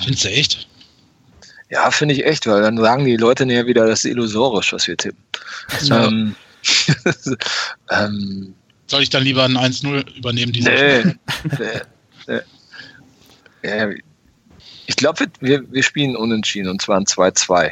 Findest 0.01 0.25
du 0.25 0.29
echt? 0.29 0.67
Ja, 1.69 1.89
finde 1.91 2.13
ich 2.13 2.25
echt, 2.25 2.45
weil 2.45 2.61
dann 2.61 2.77
sagen 2.77 3.05
die 3.05 3.17
Leute 3.17 3.45
näher 3.45 3.65
wieder, 3.65 3.87
das 3.87 4.05
ist 4.05 4.11
illusorisch, 4.11 4.73
was 4.73 4.87
wir 4.87 4.97
tippen. 4.97 5.23
Ja. 5.83 6.05
Ähm, 6.07 6.35
ähm, 7.89 8.55
Soll 8.87 9.01
ich 9.01 9.09
dann 9.09 9.23
lieber 9.23 9.43
ein 9.43 9.57
1-0 9.57 10.17
übernehmen? 10.17 10.51
Diese 10.51 10.69
nee, 10.69 11.03
nee, 11.57 11.81
nee. 12.27 12.41
Ja, 13.63 13.89
ich 14.85 14.95
glaube, 14.95 15.25
wir, 15.39 15.71
wir 15.71 15.83
spielen 15.83 16.15
unentschieden 16.15 16.69
und 16.69 16.81
zwar 16.81 16.97
ein 16.97 17.05
2-2. 17.05 17.71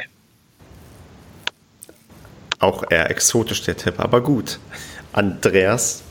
Auch 2.58 2.90
eher 2.90 3.10
exotisch 3.10 3.62
der 3.62 3.76
Tipp, 3.76 4.00
aber 4.00 4.22
gut. 4.22 4.58
Andreas? 5.12 6.02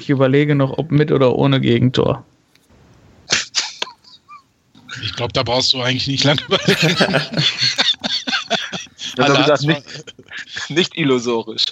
Ich 0.00 0.10
überlege 0.10 0.54
noch, 0.54 0.78
ob 0.78 0.90
mit 0.90 1.10
oder 1.10 1.34
ohne 1.34 1.60
Gegentor. 1.60 2.24
Ich 5.02 5.14
glaube, 5.14 5.32
da 5.32 5.42
brauchst 5.42 5.72
du 5.72 5.80
eigentlich 5.80 6.06
nicht 6.06 6.24
lange 6.24 6.40
überlegen. 6.42 6.96
also 9.18 9.42
das 9.46 9.62
nicht, 9.62 9.82
nicht 10.68 10.96
illusorisch. 10.96 11.64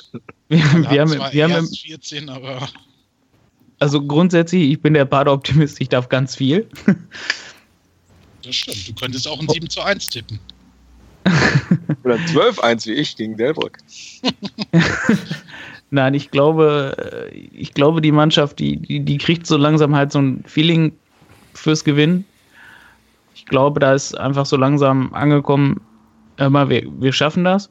Wir, 0.48 0.58
wir 0.90 1.00
haben, 1.00 1.12
wir 1.32 1.44
haben 1.44 1.68
14, 1.68 2.28
aber 2.28 2.68
also 3.78 4.04
grundsätzlich, 4.04 4.70
ich 4.72 4.80
bin 4.80 4.94
der 4.94 5.04
Badeoptimist, 5.04 5.80
ich 5.80 5.88
darf 5.88 6.08
ganz 6.08 6.36
viel. 6.36 6.68
Das 8.42 8.54
stimmt. 8.54 8.88
Du 8.88 8.94
könntest 8.94 9.28
auch 9.28 9.38
ein 9.40 9.48
7 9.48 9.68
zu 9.68 9.82
1 9.82 10.08
tippen. 10.08 10.38
Oder 12.04 12.16
12-1 12.16 12.86
wie 12.86 12.92
ich 12.92 13.16
gegen 13.16 13.36
Delbrück. 13.36 13.78
Nein, 15.96 16.12
ich 16.12 16.30
glaube, 16.30 16.94
äh, 17.32 17.34
ich 17.34 17.72
glaube, 17.72 18.02
die 18.02 18.12
Mannschaft, 18.12 18.58
die, 18.58 18.76
die, 18.76 19.00
die 19.00 19.16
kriegt 19.16 19.46
so 19.46 19.56
langsam 19.56 19.96
halt 19.96 20.12
so 20.12 20.18
ein 20.18 20.44
Feeling 20.46 20.92
fürs 21.54 21.84
Gewinnen. 21.84 22.26
Ich 23.34 23.46
glaube, 23.46 23.80
da 23.80 23.94
ist 23.94 24.14
einfach 24.14 24.44
so 24.44 24.58
langsam 24.58 25.14
angekommen, 25.14 25.80
immer 26.36 26.68
wir, 26.68 26.82
wir 27.00 27.14
schaffen 27.14 27.44
das. 27.44 27.70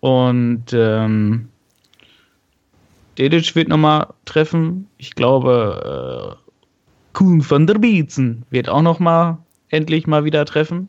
Und 0.00 0.72
ähm, 0.72 1.50
Dedic 3.18 3.54
wird 3.54 3.68
nochmal 3.68 4.06
treffen. 4.24 4.88
Ich 4.96 5.14
glaube, 5.14 6.38
äh, 6.40 6.50
Kuhn 7.12 7.44
van 7.46 7.66
der 7.66 7.74
Bietzen 7.74 8.46
wird 8.48 8.70
auch 8.70 8.80
nochmal 8.80 9.36
endlich 9.68 10.06
mal 10.06 10.24
wieder 10.24 10.46
treffen. 10.46 10.88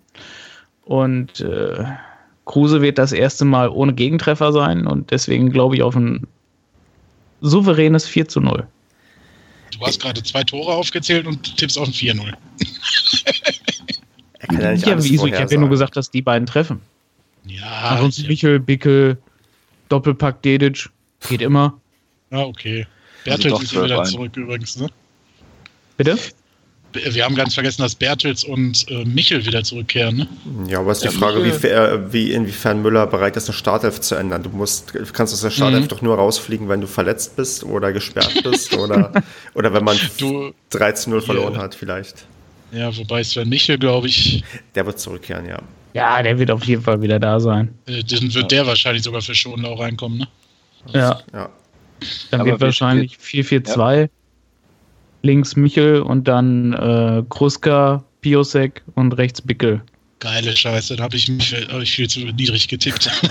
Und 0.85 1.41
äh, 1.41 1.83
Kruse 2.45 2.81
wird 2.81 2.97
das 2.97 3.11
erste 3.11 3.45
Mal 3.45 3.69
ohne 3.69 3.93
Gegentreffer 3.93 4.51
sein 4.51 4.85
und 4.87 5.11
deswegen 5.11 5.51
glaube 5.51 5.75
ich 5.75 5.81
auf 5.81 5.95
ein 5.95 6.27
souveränes 7.41 8.07
4 8.07 8.27
zu 8.27 8.39
0. 8.39 8.67
Du 9.71 9.85
hast 9.85 10.01
gerade 10.01 10.23
zwei 10.23 10.43
Tore 10.43 10.73
aufgezählt 10.73 11.27
und 11.27 11.57
tippst 11.57 11.77
auf 11.77 11.87
ein 11.87 11.93
4-0. 11.93 12.33
ja, 14.51 14.71
ja 14.71 15.03
wieso? 15.03 15.27
Ich 15.27 15.33
habe 15.33 15.51
ja 15.51 15.59
nur 15.59 15.69
gesagt, 15.69 15.97
dass 15.97 16.11
die 16.11 16.21
beiden 16.21 16.45
treffen. 16.45 16.79
Ja. 17.45 17.89
Ansonsten 17.91 18.23
ja. 18.23 18.29
Michel, 18.29 18.59
Bickel, 18.59 19.17
Doppelpack 19.89 20.41
Dedic. 20.41 20.89
Geht 21.27 21.41
immer. 21.41 21.79
Ah, 22.31 22.41
okay. 22.41 22.85
Bertels 23.23 23.53
also 23.53 23.63
ist 23.63 23.83
wieder 23.83 24.03
zurück 24.03 24.37
übrigens, 24.37 24.77
ne? 24.77 24.89
Bitte? 25.97 26.17
Wir 26.95 27.25
haben 27.25 27.35
ganz 27.35 27.53
vergessen, 27.53 27.81
dass 27.81 27.95
Bertels 27.95 28.43
und 28.43 28.89
äh, 28.89 29.05
Michel 29.05 29.45
wieder 29.45 29.63
zurückkehren. 29.63 30.17
Ne? 30.17 30.27
Ja, 30.67 30.79
aber 30.79 30.91
es 30.91 31.03
ist 31.03 31.11
die 31.11 31.17
Frage, 31.17 31.43
wie, 31.43 31.67
äh, 31.67 31.99
wie, 32.11 32.31
inwiefern 32.31 32.81
Müller 32.81 33.07
bereit 33.07 33.35
ist, 33.37 33.47
eine 33.49 33.57
Startelf 33.57 34.01
zu 34.01 34.15
ändern. 34.15 34.43
Du 34.43 34.49
musst, 34.49 34.93
kannst 35.13 35.33
aus 35.33 35.41
der 35.41 35.51
Startelf 35.51 35.85
mhm. 35.85 35.87
doch 35.89 36.01
nur 36.01 36.15
rausfliegen, 36.15 36.69
wenn 36.69 36.81
du 36.81 36.87
verletzt 36.87 37.35
bist 37.35 37.63
oder 37.63 37.93
gesperrt 37.93 38.33
bist 38.43 38.75
oder, 38.75 39.11
oder 39.53 39.73
wenn 39.73 39.83
man 39.83 39.97
13-0 39.97 41.21
verloren 41.21 41.53
yeah. 41.53 41.63
hat, 41.63 41.75
vielleicht. 41.75 42.25
Ja, 42.71 42.95
wobei 42.95 43.23
Sven 43.23 43.49
Michel, 43.49 43.77
glaube 43.77 44.07
ich. 44.07 44.43
Der 44.73 44.85
wird 44.85 44.99
zurückkehren, 44.99 45.47
ja. 45.47 45.59
Ja, 45.93 46.21
der 46.21 46.37
wird 46.37 46.51
auf 46.51 46.63
jeden 46.65 46.81
Fall 46.81 47.01
wieder 47.01 47.19
da 47.19 47.39
sein. 47.39 47.73
Äh, 47.85 48.03
dann 48.03 48.33
wird 48.33 48.35
ja. 48.35 48.57
der 48.59 48.67
wahrscheinlich 48.67 49.03
sogar 49.03 49.21
für 49.21 49.35
Schonen 49.35 49.65
auch 49.65 49.79
reinkommen, 49.79 50.19
ne? 50.19 50.27
Ja. 50.93 51.21
ja. 51.33 51.49
Dann 52.31 52.41
aber 52.41 52.51
wird 52.51 52.61
wahrscheinlich 52.61 53.17
4-4-2. 53.17 54.01
Ja 54.01 54.07
links 55.25 55.55
Michel 55.55 56.01
und 56.01 56.27
dann 56.27 56.73
äh, 56.73 57.23
Kruska, 57.29 58.03
Piosek 58.21 58.83
und 58.93 59.17
rechts 59.17 59.41
Bickel. 59.41 59.81
Geile 60.21 60.55
Scheiße, 60.55 60.95
da 60.95 61.03
habe 61.03 61.17
ich 61.17 61.27
mich 61.27 61.53
hab 61.69 61.81
ich 61.81 61.91
viel 61.91 62.09
zu 62.09 62.19
niedrig 62.21 62.69
getippt. 62.69 63.11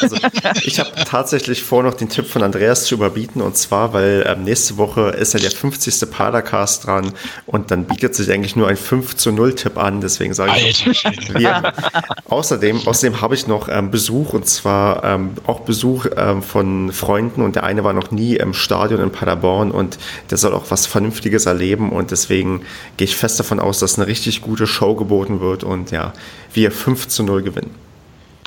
Also, 0.00 0.16
ich 0.64 0.80
habe 0.80 0.90
tatsächlich 1.04 1.62
vor, 1.62 1.82
noch 1.82 1.94
den 1.94 2.08
Tipp 2.08 2.26
von 2.26 2.42
Andreas 2.42 2.84
zu 2.84 2.94
überbieten 2.94 3.40
und 3.40 3.56
zwar, 3.56 3.92
weil 3.92 4.24
ähm, 4.26 4.44
nächste 4.44 4.76
Woche 4.76 5.10
ist 5.10 5.34
ja 5.34 5.40
der 5.40 5.50
50. 5.50 6.10
Padercast 6.10 6.86
dran 6.86 7.12
und 7.46 7.70
dann 7.70 7.84
bietet 7.84 8.14
sich 8.14 8.30
eigentlich 8.30 8.56
nur 8.56 8.68
ein 8.68 8.76
5 8.76 9.16
zu 9.16 9.32
0 9.32 9.54
Tipp 9.54 9.78
an, 9.78 10.00
deswegen 10.00 10.34
sage 10.34 10.52
ich 10.58 10.86
wir. 11.34 11.72
außerdem, 12.28 12.86
außerdem 12.86 13.20
habe 13.20 13.34
ich 13.34 13.46
noch 13.46 13.68
ähm, 13.68 13.90
Besuch 13.90 14.32
und 14.32 14.46
zwar 14.46 15.04
ähm, 15.04 15.34
auch 15.46 15.60
Besuch 15.60 16.06
ähm, 16.16 16.42
von 16.42 16.92
Freunden 16.92 17.42
und 17.42 17.56
der 17.56 17.64
eine 17.64 17.84
war 17.84 17.92
noch 17.92 18.10
nie 18.10 18.36
im 18.36 18.52
Stadion 18.54 19.00
in 19.00 19.12
Paderborn 19.12 19.70
und 19.70 19.98
der 20.30 20.38
soll 20.38 20.52
auch 20.54 20.70
was 20.70 20.86
Vernünftiges 20.86 21.46
erleben 21.46 21.92
und 21.92 22.10
deswegen 22.10 22.62
gehe 22.96 23.06
ich 23.06 23.16
fest 23.16 23.38
davon 23.38 23.60
aus, 23.60 23.78
dass 23.78 23.98
eine 23.98 24.06
richtig 24.06 24.42
gute 24.42 24.66
Show 24.66 24.94
geboten 24.94 25.40
wird 25.40 25.64
und 25.64 25.90
ja, 25.94 26.12
wir 26.52 26.70
5 26.70 27.08
zu 27.08 27.22
0 27.22 27.42
gewinnen. 27.42 27.74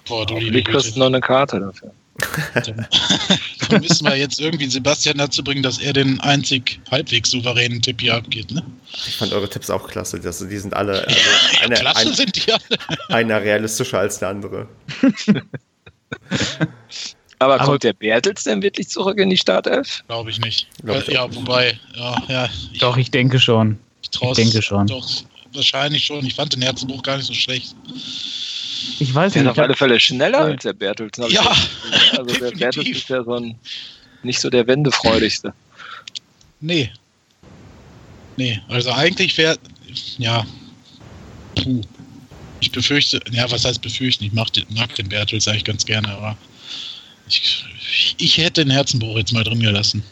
Boah, 0.07 0.25
du 0.25 0.37
liebe 0.37 0.63
kriegst 0.63 0.97
noch 0.97 1.07
eine 1.07 1.21
Karte 1.21 1.59
dafür. 1.59 1.91
Dann, 3.69 3.81
müssen 3.81 4.05
wir 4.05 4.15
jetzt 4.15 4.41
irgendwie 4.41 4.67
Sebastian 4.67 5.19
dazu 5.19 5.43
bringen, 5.43 5.61
dass 5.61 5.77
er 5.77 5.93
den 5.93 6.19
einzig 6.21 6.79
halbwegs 6.89 7.29
souveränen 7.29 7.81
Tipp 7.81 8.01
hier 8.01 8.15
abgeht. 8.15 8.49
Ne? 8.51 8.63
Ich 8.91 9.17
fand 9.17 9.33
eure 9.33 9.47
Tipps 9.47 9.69
auch 9.69 9.87
klasse. 9.87 10.19
Das, 10.19 10.39
die 10.39 10.57
sind 10.57 10.73
alle. 10.73 11.05
Also 11.61 11.63
eine, 11.63 11.75
klasse 11.75 12.07
ein, 12.07 12.13
sind 12.13 12.35
die 12.35 12.51
alle. 12.51 12.61
Einer 13.09 13.41
realistischer 13.41 13.99
als 13.99 14.19
der 14.19 14.29
andere. 14.29 14.67
Aber 17.39 17.59
kommt 17.59 17.83
der 17.83 17.93
Bertels 17.93 18.43
denn 18.45 18.63
wirklich 18.63 18.89
zurück 18.89 19.19
in 19.19 19.29
die 19.29 19.37
Startelf? 19.37 20.03
Glaube 20.07 20.31
ich 20.31 20.39
nicht. 20.39 20.67
Glaub 20.83 21.07
ich 21.07 21.07
ja, 21.07 21.33
wobei, 21.35 21.79
ja, 21.95 22.21
ja. 22.27 22.49
Ich, 22.73 22.79
doch, 22.79 22.97
ich 22.97 23.11
denke 23.11 23.39
schon. 23.39 23.77
Ich, 24.01 24.09
ich 24.21 24.31
denke 24.33 24.61
schon. 24.61 24.87
Doch, 24.87 25.07
wahrscheinlich 25.57 26.05
schon. 26.05 26.25
Ich 26.25 26.35
fand 26.35 26.53
den 26.53 26.61
Herzenbruch 26.61 27.03
gar 27.03 27.17
nicht 27.17 27.25
so 27.25 27.33
schlecht. 27.33 27.75
Ich 28.99 29.13
weiß 29.13 29.33
der 29.33 29.43
nicht. 29.43 29.51
ist 29.51 29.57
auf 29.57 29.63
alle 29.63 29.75
Fälle 29.75 29.99
schneller 29.99 30.39
als 30.39 30.63
der 30.63 30.73
Bertels. 30.73 31.17
Ja. 31.29 31.55
Also 32.17 32.39
der 32.39 32.51
Bertels 32.51 32.87
ist 32.87 33.09
ja 33.09 33.23
so 33.23 33.35
ein, 33.35 33.55
nicht 34.23 34.39
so 34.39 34.49
der 34.49 34.65
Wendefreudigste. 34.67 35.53
Nee. 36.61 36.91
Nee, 38.37 38.61
also 38.69 38.91
eigentlich 38.91 39.37
wäre, 39.37 39.57
ja, 40.17 40.45
puh. 41.55 41.81
Ich 42.59 42.71
befürchte, 42.71 43.19
ja, 43.31 43.49
was 43.51 43.65
heißt 43.65 43.81
befürchten? 43.81 44.23
Ich 44.23 44.33
mag 44.33 44.51
den, 44.53 44.65
mag 44.69 44.93
den 44.95 45.09
Bertels 45.09 45.47
eigentlich 45.47 45.63
ganz 45.63 45.85
gerne, 45.85 46.09
aber 46.09 46.37
ich, 47.27 48.15
ich 48.17 48.37
hätte 48.37 48.63
den 48.63 48.71
Herzenbruch 48.71 49.17
jetzt 49.17 49.33
mal 49.33 49.43
drin 49.43 49.59
gelassen. 49.59 50.03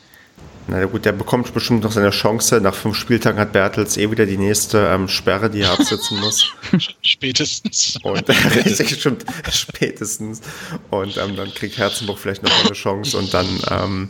Na 0.67 0.83
gut, 0.85 1.05
der 1.05 1.11
bekommt 1.11 1.53
bestimmt 1.53 1.83
noch 1.83 1.91
seine 1.91 2.09
Chance. 2.09 2.59
Nach 2.59 2.73
fünf 2.73 2.97
Spieltagen 2.97 3.39
hat 3.39 3.53
Bertels 3.53 3.97
eh 3.97 4.09
wieder 4.09 4.25
die 4.25 4.37
nächste 4.37 4.79
ähm, 4.87 5.07
Sperre, 5.07 5.49
die 5.49 5.61
er 5.61 5.71
absitzen 5.71 6.19
muss. 6.19 6.51
Spätestens. 7.01 7.99
Und 8.01 8.27
richtig, 8.55 8.99
stimmt, 8.99 9.25
spätestens. 9.51 10.41
Und 10.89 11.17
ähm, 11.17 11.35
dann 11.35 11.53
kriegt 11.53 11.77
Herzenbuch 11.77 12.17
vielleicht 12.17 12.41
noch 12.41 12.65
eine 12.65 12.73
Chance 12.73 13.15
und 13.15 13.31
dann, 13.33 13.47
ähm, 13.69 14.09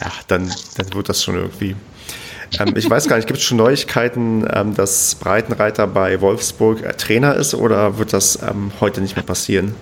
ja, 0.00 0.12
dann, 0.28 0.52
dann 0.76 0.94
wird 0.94 1.08
das 1.08 1.24
schon 1.24 1.34
irgendwie. 1.34 1.74
Ähm, 2.60 2.74
ich 2.76 2.88
weiß 2.88 3.08
gar 3.08 3.16
nicht, 3.16 3.26
gibt 3.26 3.40
es 3.40 3.44
schon 3.44 3.58
Neuigkeiten, 3.58 4.46
ähm, 4.52 4.76
dass 4.76 5.16
Breitenreiter 5.16 5.88
bei 5.88 6.20
Wolfsburg 6.20 6.82
äh, 6.82 6.92
Trainer 6.94 7.34
ist 7.34 7.52
oder 7.52 7.98
wird 7.98 8.12
das 8.12 8.38
ähm, 8.42 8.70
heute 8.80 9.00
nicht 9.00 9.16
mehr 9.16 9.24
passieren? 9.24 9.74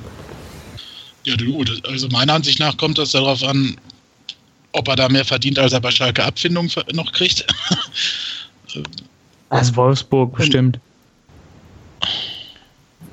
Ja, 1.25 1.37
du, 1.37 1.63
also 1.85 2.09
meiner 2.09 2.33
Ansicht 2.33 2.59
nach 2.59 2.77
kommt 2.79 2.99
das 2.99 3.13
darauf 3.13 3.45
an, 3.45 3.77
ob 4.73 4.89
er 4.89 4.97
da 4.97 5.09
mehr 5.09 5.25
verdient, 5.25 5.59
als 5.59 5.73
er 5.73 5.81
bei 5.81 5.91
Schalke 5.91 6.25
Abfindung 6.25 6.71
noch 6.93 7.13
kriegt. 7.13 7.47
Als 9.51 9.77
Wolfsburg 9.77 10.35
bestimmt. 10.35 10.81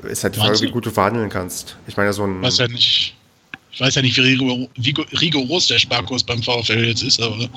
Ist 0.03 0.23
halt 0.23 0.35
die 0.35 0.39
Frage, 0.39 0.61
wie 0.61 0.71
gut 0.71 0.85
du 0.85 0.91
verhandeln 0.91 1.29
kannst. 1.29 1.75
Ich 1.85 1.97
meine, 1.97 2.13
so 2.13 2.23
ein. 2.23 2.41
Weiß 2.41 2.59
ja 2.59 2.67
nicht. 2.69 3.13
Ich 3.73 3.81
weiß 3.81 3.95
ja 3.95 4.01
nicht, 4.01 4.15
wie, 4.17 4.21
rigor, 4.21 4.67
wie 4.75 4.95
rigoros 5.19 5.67
der 5.67 5.79
Sparkurs 5.79 6.23
beim 6.23 6.41
VfL 6.41 6.85
jetzt 6.85 7.03
ist, 7.03 7.21
aber. 7.21 7.49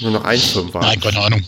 Nur 0.00 0.10
noch 0.10 0.24
ein 0.24 0.38
Firmen 0.38 0.72
war. 0.74 0.82
Nein, 0.82 1.00
keine 1.00 1.20
Ahnung. 1.20 1.42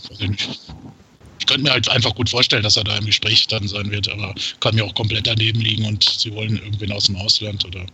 Ich 1.39 1.45
könnte 1.45 1.63
mir 1.63 1.71
halt 1.71 1.87
einfach 1.89 2.13
gut 2.15 2.29
vorstellen, 2.29 2.63
dass 2.63 2.77
er 2.77 2.83
da 2.83 2.97
im 2.97 3.05
Gespräch 3.05 3.47
dann 3.47 3.67
sein 3.67 3.91
wird, 3.91 4.09
aber 4.09 4.33
kann 4.59 4.75
mir 4.75 4.85
auch 4.85 4.93
komplett 4.95 5.27
daneben 5.27 5.61
liegen 5.61 5.85
und 5.85 6.03
sie 6.03 6.33
wollen 6.33 6.57
irgendwen 6.57 6.91
aus 6.91 7.05
dem 7.05 7.15
Ausland 7.17 7.63
oder 7.65 7.85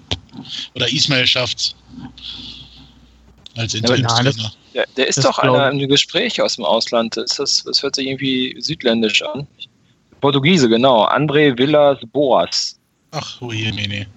oder 0.75 0.91
Ismail 0.91 1.27
schafft's. 1.27 1.75
Als 3.55 3.73
Interimstrainer. 3.73 4.31
Ja, 4.31 4.51
der, 4.73 4.85
der 4.95 5.07
ist 5.07 5.23
doch 5.23 5.39
einer 5.39 5.71
im 5.71 5.88
Gespräch 5.88 6.41
aus 6.41 6.55
dem 6.55 6.65
Ausland. 6.65 7.17
Ist 7.17 7.39
das, 7.39 7.63
das 7.63 7.81
hört 7.81 7.95
sich 7.95 8.07
irgendwie 8.07 8.55
südländisch 8.59 9.23
an. 9.23 9.47
Portugiese, 10.21 10.69
genau. 10.69 11.05
André 11.07 11.57
Villas 11.57 11.99
Boas. 12.11 12.77
Ach, 13.11 13.41
oh 13.41 13.51
je, 13.51 13.71
nee, 13.71 13.88
nee. 13.88 14.07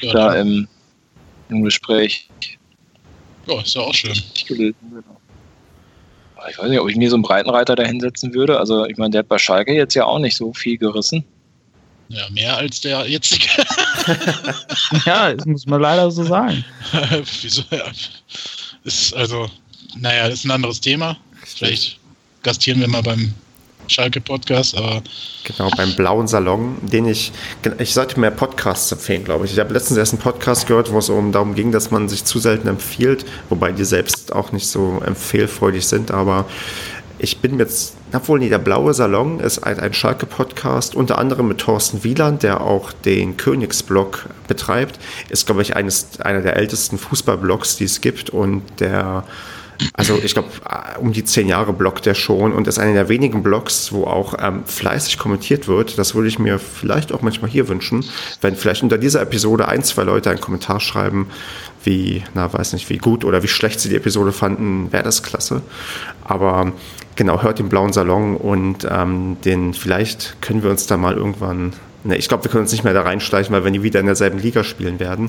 Ja, 0.00 0.12
da 0.12 0.34
im, 0.34 0.68
im 1.48 1.62
Gespräch. 1.62 2.28
Ja, 3.46 3.60
ist 3.60 3.74
ja 3.74 3.82
auch 3.82 3.94
schön. 3.94 4.20
Genau. 4.46 4.72
Ich 6.50 6.58
weiß 6.58 6.68
nicht, 6.68 6.80
ob 6.80 6.88
ich 6.88 6.96
mir 6.96 7.10
so 7.10 7.16
einen 7.16 7.22
Breitenreiter 7.22 7.74
da 7.74 7.84
hinsetzen 7.84 8.32
würde. 8.34 8.58
Also, 8.58 8.86
ich 8.86 8.96
meine, 8.96 9.10
der 9.10 9.20
hat 9.20 9.28
bei 9.28 9.38
Schalke 9.38 9.74
jetzt 9.74 9.94
ja 9.94 10.04
auch 10.04 10.18
nicht 10.18 10.36
so 10.36 10.52
viel 10.52 10.78
gerissen. 10.78 11.24
Ja, 12.08 12.28
mehr 12.30 12.56
als 12.56 12.80
der 12.80 13.06
jetzige. 13.06 13.48
Ja, 15.04 15.34
das 15.34 15.46
muss 15.46 15.66
man 15.66 15.80
leider 15.80 16.10
so 16.10 16.24
sagen. 16.24 16.64
Wieso? 17.42 17.62
Ja. 17.70 17.84
Ist 18.84 19.14
also, 19.14 19.48
naja, 19.96 20.28
das 20.28 20.40
ist 20.40 20.44
ein 20.44 20.50
anderes 20.50 20.80
Thema. 20.80 21.16
Vielleicht 21.44 21.98
gastieren 22.42 22.80
wir 22.80 22.88
mal 22.88 23.02
beim 23.02 23.34
Schalke-Podcast, 23.88 24.76
aber. 24.76 25.02
Genau, 25.44 25.70
beim 25.76 25.94
Blauen 25.94 26.28
Salon, 26.28 26.76
den 26.82 27.06
ich. 27.06 27.32
Ich 27.78 27.94
sollte 27.94 28.20
mehr 28.20 28.30
Podcasts 28.30 28.92
empfehlen, 28.92 29.24
glaube 29.24 29.46
ich. 29.46 29.52
Ich 29.52 29.58
habe 29.58 29.72
letztens 29.72 29.98
erst 29.98 30.12
einen 30.12 30.22
Podcast 30.22 30.66
gehört, 30.66 30.92
wo 30.92 30.98
es 30.98 31.08
um 31.08 31.32
darum 31.32 31.54
ging, 31.54 31.72
dass 31.72 31.90
man 31.90 32.08
sich 32.08 32.24
zu 32.24 32.38
selten 32.38 32.68
empfiehlt, 32.68 33.24
wobei 33.48 33.72
die 33.72 33.84
selbst 33.84 34.32
auch 34.32 34.52
nicht 34.52 34.68
so 34.68 35.00
empfehlfreudig 35.04 35.86
sind, 35.86 36.10
aber 36.10 36.46
ich 37.18 37.38
bin 37.38 37.58
jetzt, 37.58 37.96
obwohl 38.12 38.38
nee, 38.38 38.48
der 38.48 38.58
Blaue 38.58 38.94
Salon 38.94 39.40
ist 39.40 39.58
ein, 39.58 39.78
ein 39.80 39.92
Schalke-Podcast, 39.92 40.94
unter 40.94 41.18
anderem 41.18 41.48
mit 41.48 41.58
Thorsten 41.58 42.04
Wieland, 42.04 42.42
der 42.42 42.60
auch 42.60 42.92
den 42.92 43.36
Königsblog 43.36 44.26
betreibt. 44.46 44.98
Ist, 45.28 45.46
glaube 45.46 45.62
ich, 45.62 45.76
eines, 45.76 46.20
einer 46.20 46.40
der 46.40 46.56
ältesten 46.56 46.98
Fußballblogs, 46.98 47.76
die 47.76 47.84
es 47.84 48.00
gibt 48.00 48.30
und 48.30 48.62
der 48.80 49.24
also 49.92 50.18
ich 50.22 50.34
glaube, 50.34 50.48
um 51.00 51.12
die 51.12 51.24
zehn 51.24 51.48
Jahre 51.48 51.72
blockt 51.72 52.06
der 52.06 52.14
schon 52.14 52.52
und 52.52 52.66
ist 52.66 52.78
einer 52.78 52.94
der 52.94 53.08
wenigen 53.08 53.42
Blogs, 53.42 53.92
wo 53.92 54.04
auch 54.04 54.34
ähm, 54.40 54.64
fleißig 54.64 55.18
kommentiert 55.18 55.68
wird. 55.68 55.98
Das 55.98 56.14
würde 56.14 56.28
ich 56.28 56.38
mir 56.38 56.58
vielleicht 56.58 57.12
auch 57.12 57.22
manchmal 57.22 57.50
hier 57.50 57.68
wünschen, 57.68 58.04
wenn 58.40 58.56
vielleicht 58.56 58.82
unter 58.82 58.98
dieser 58.98 59.22
Episode 59.22 59.68
ein, 59.68 59.82
zwei 59.82 60.02
Leute 60.02 60.30
einen 60.30 60.40
Kommentar 60.40 60.80
schreiben, 60.80 61.28
wie, 61.84 62.24
na, 62.34 62.52
weiß 62.52 62.72
nicht, 62.72 62.90
wie 62.90 62.98
gut 62.98 63.24
oder 63.24 63.42
wie 63.42 63.48
schlecht 63.48 63.80
sie 63.80 63.88
die 63.88 63.96
Episode 63.96 64.32
fanden, 64.32 64.92
wäre 64.92 65.04
das 65.04 65.22
klasse. 65.22 65.62
Aber 66.24 66.72
genau, 67.16 67.42
hört 67.42 67.58
den 67.58 67.68
blauen 67.68 67.92
Salon 67.92 68.36
und 68.36 68.86
ähm, 68.90 69.36
den, 69.44 69.74
vielleicht 69.74 70.42
können 70.42 70.62
wir 70.62 70.70
uns 70.70 70.86
da 70.86 70.96
mal 70.96 71.14
irgendwann 71.14 71.72
Ne, 72.08 72.16
ich 72.16 72.26
glaube, 72.26 72.44
wir 72.44 72.50
können 72.50 72.62
uns 72.62 72.72
nicht 72.72 72.84
mehr 72.84 72.94
da 72.94 73.02
reinschleichen, 73.02 73.54
weil 73.54 73.64
wenn 73.64 73.74
die 73.74 73.82
wieder 73.82 74.00
in 74.00 74.06
derselben 74.06 74.38
Liga 74.38 74.64
spielen 74.64 74.98
werden. 74.98 75.28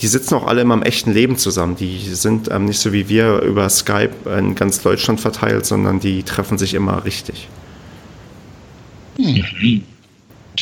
Die 0.00 0.06
sitzen 0.06 0.34
auch 0.34 0.46
alle 0.46 0.62
immer 0.62 0.72
im 0.72 0.82
echten 0.82 1.12
Leben 1.12 1.36
zusammen. 1.36 1.76
Die 1.76 1.98
sind 1.98 2.50
ähm, 2.50 2.64
nicht 2.64 2.78
so 2.78 2.94
wie 2.94 3.10
wir 3.10 3.40
über 3.42 3.68
Skype 3.68 4.14
in 4.38 4.54
ganz 4.54 4.80
Deutschland 4.80 5.20
verteilt, 5.20 5.66
sondern 5.66 6.00
die 6.00 6.22
treffen 6.22 6.56
sich 6.56 6.72
immer 6.72 7.04
richtig. 7.04 7.48
Mhm. 9.18 9.84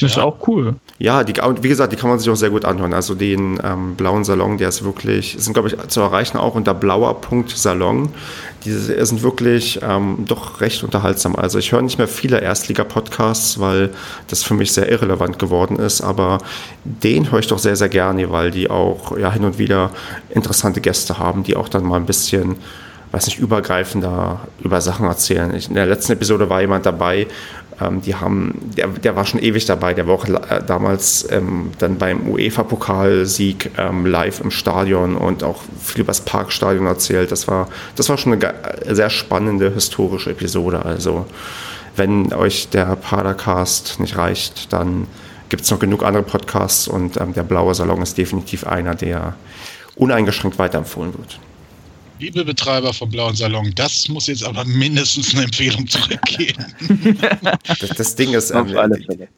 Das 0.01 0.13
ist 0.13 0.19
auch 0.19 0.37
cool. 0.49 0.75
Ja, 0.99 1.25
die, 1.25 1.35
wie 1.61 1.69
gesagt, 1.69 1.93
die 1.93 1.97
kann 1.97 2.09
man 2.09 2.19
sich 2.19 2.31
auch 2.31 2.37
sehr 2.37 2.51
gut 2.51 2.65
anhören. 2.65 2.95
Also 2.95 3.15
den 3.15 3.61
ähm, 3.65 3.97
blauen 3.97 4.25
Salon, 4.25 4.59
der 4.59 4.69
ist 4.69 4.85
wirklich, 4.85 5.37
sind 5.39 5.55
glaube 5.55 5.69
ich 5.69 5.77
zu 5.89 6.01
erreichen 6.01 6.39
auch 6.39 6.55
unter 6.55 6.73
blauer.salon. 6.73 8.11
Die 8.65 8.71
sind 8.71 9.23
wirklich 9.23 9.81
ähm, 9.83 10.25
doch 10.27 10.61
recht 10.61 10.85
unterhaltsam. 10.85 11.37
Also 11.37 11.59
ich 11.59 11.73
höre 11.73 11.83
nicht 11.83 11.99
mehr 11.99 12.09
viele 12.09 12.41
Erstliga-Podcasts, 12.41 13.61
weil 13.61 13.91
das 14.29 14.43
für 14.43 14.55
mich 14.55 14.73
sehr 14.73 14.91
irrelevant 14.91 15.39
geworden 15.39 15.79
ist. 15.79 16.01
Aber 16.01 16.39
den 16.85 17.31
höre 17.31 17.41
ich 17.41 17.49
doch 17.49 17.59
sehr, 17.59 17.77
sehr 17.77 17.89
gerne, 17.89 18.31
weil 18.31 18.51
die 18.51 18.71
auch 18.71 19.19
ja 19.19 19.31
hin 19.33 19.45
und 19.45 19.59
wieder 19.59 19.91
interessante 20.31 20.81
Gäste 20.81 21.19
haben, 21.19 21.43
die 21.43 21.57
auch 21.57 21.69
dann 21.69 21.85
mal 21.85 21.97
ein 21.97 22.07
bisschen 22.07 22.57
weiß 23.15 23.27
nicht, 23.27 23.39
übergreifender 23.39 24.41
über 24.61 24.81
Sachen 24.81 25.07
erzählen. 25.07 25.55
Ich, 25.55 25.69
in 25.69 25.75
der 25.75 25.87
letzten 25.87 26.13
Episode 26.13 26.51
war 26.51 26.61
jemand 26.61 26.85
dabei, 26.85 27.29
ähm, 27.81 28.01
die 28.03 28.15
haben, 28.15 28.73
der, 28.77 28.89
der 28.89 29.17
war 29.17 29.25
schon 29.25 29.41
ewig 29.41 29.67
dabei, 29.67 29.95
der 29.95 30.07
war 30.07 30.15
auch 30.15 30.27
äh, 30.27 30.63
damals 30.67 31.29
ähm, 31.31 31.73
dann 31.79 31.99
beim 31.99 32.29
UEFA-Pokalsieg 32.29 33.71
ähm, 33.79 34.07
live 34.07 34.41
im 34.41 34.51
Stadion 34.51 35.17
und 35.17 35.43
auch 35.43 35.63
viel 35.83 36.03
über 36.03 36.11
das 36.11 36.21
Parkstadion 36.21 36.87
erzählt. 36.87 37.33
Das 37.33 37.49
war, 37.49 37.69
das 37.97 38.09
war 38.09 38.19
schon 38.19 38.33
eine 38.33 38.55
sehr 38.95 39.11
spannende 39.11 39.73
historische 39.73 40.31
Episode. 40.31 40.85
Also 40.85 41.27
wenn 41.97 42.33
euch 42.33 42.69
der 42.71 42.97
Padercast 42.97 44.01
nicht 44.01 44.17
reicht, 44.17 44.73
dann 44.73 45.07
gibt 45.49 45.63
es 45.63 45.71
noch 45.71 45.79
genug 45.79 46.03
andere 46.03 46.23
Podcasts 46.23 46.89
und 46.89 47.21
ähm, 47.21 47.33
der 47.33 47.45
Blaue 47.45 47.75
Salon 47.75 48.03
ist 48.03 48.19
definitiv 48.19 48.67
einer, 48.67 48.95
der 48.95 49.35
uneingeschränkt 49.97 50.59
weiterempfohlen 50.59 51.17
wird. 51.17 51.39
Liebe 52.21 52.45
Betreiber 52.45 52.93
vom 52.93 53.11
Blauen 53.11 53.35
Salon, 53.35 53.73
das 53.75 54.09
muss 54.09 54.29
jetzt 54.29 54.45
aber 54.45 54.65
mindestens 54.65 55.35
eine 55.35 55.45
Empfehlung 55.45 55.87
zurückgehen. 55.89 56.65
das, 57.81 57.89
das, 57.97 58.15
Ding 58.15 58.33
ist, 58.35 58.51
ähm, 58.51 58.73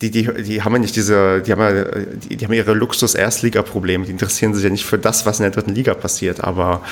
die, 0.02 0.10
die, 0.10 0.28
die 0.42 0.62
haben 0.62 0.74
ja 0.74 0.78
nicht 0.78 0.94
diese, 0.94 1.40
die 1.40 1.52
haben 1.52 1.60
ja, 1.60 1.84
die, 2.28 2.36
die 2.36 2.44
haben 2.44 2.52
ihre 2.52 2.74
Luxus-Erstliga-Probleme. 2.74 4.04
Die 4.04 4.12
interessieren 4.12 4.54
sich 4.54 4.62
ja 4.62 4.68
nicht 4.68 4.84
für 4.84 4.98
das, 4.98 5.24
was 5.24 5.38
in 5.38 5.44
der 5.44 5.52
dritten 5.52 5.74
Liga 5.74 5.94
passiert. 5.94 6.44
Aber 6.44 6.82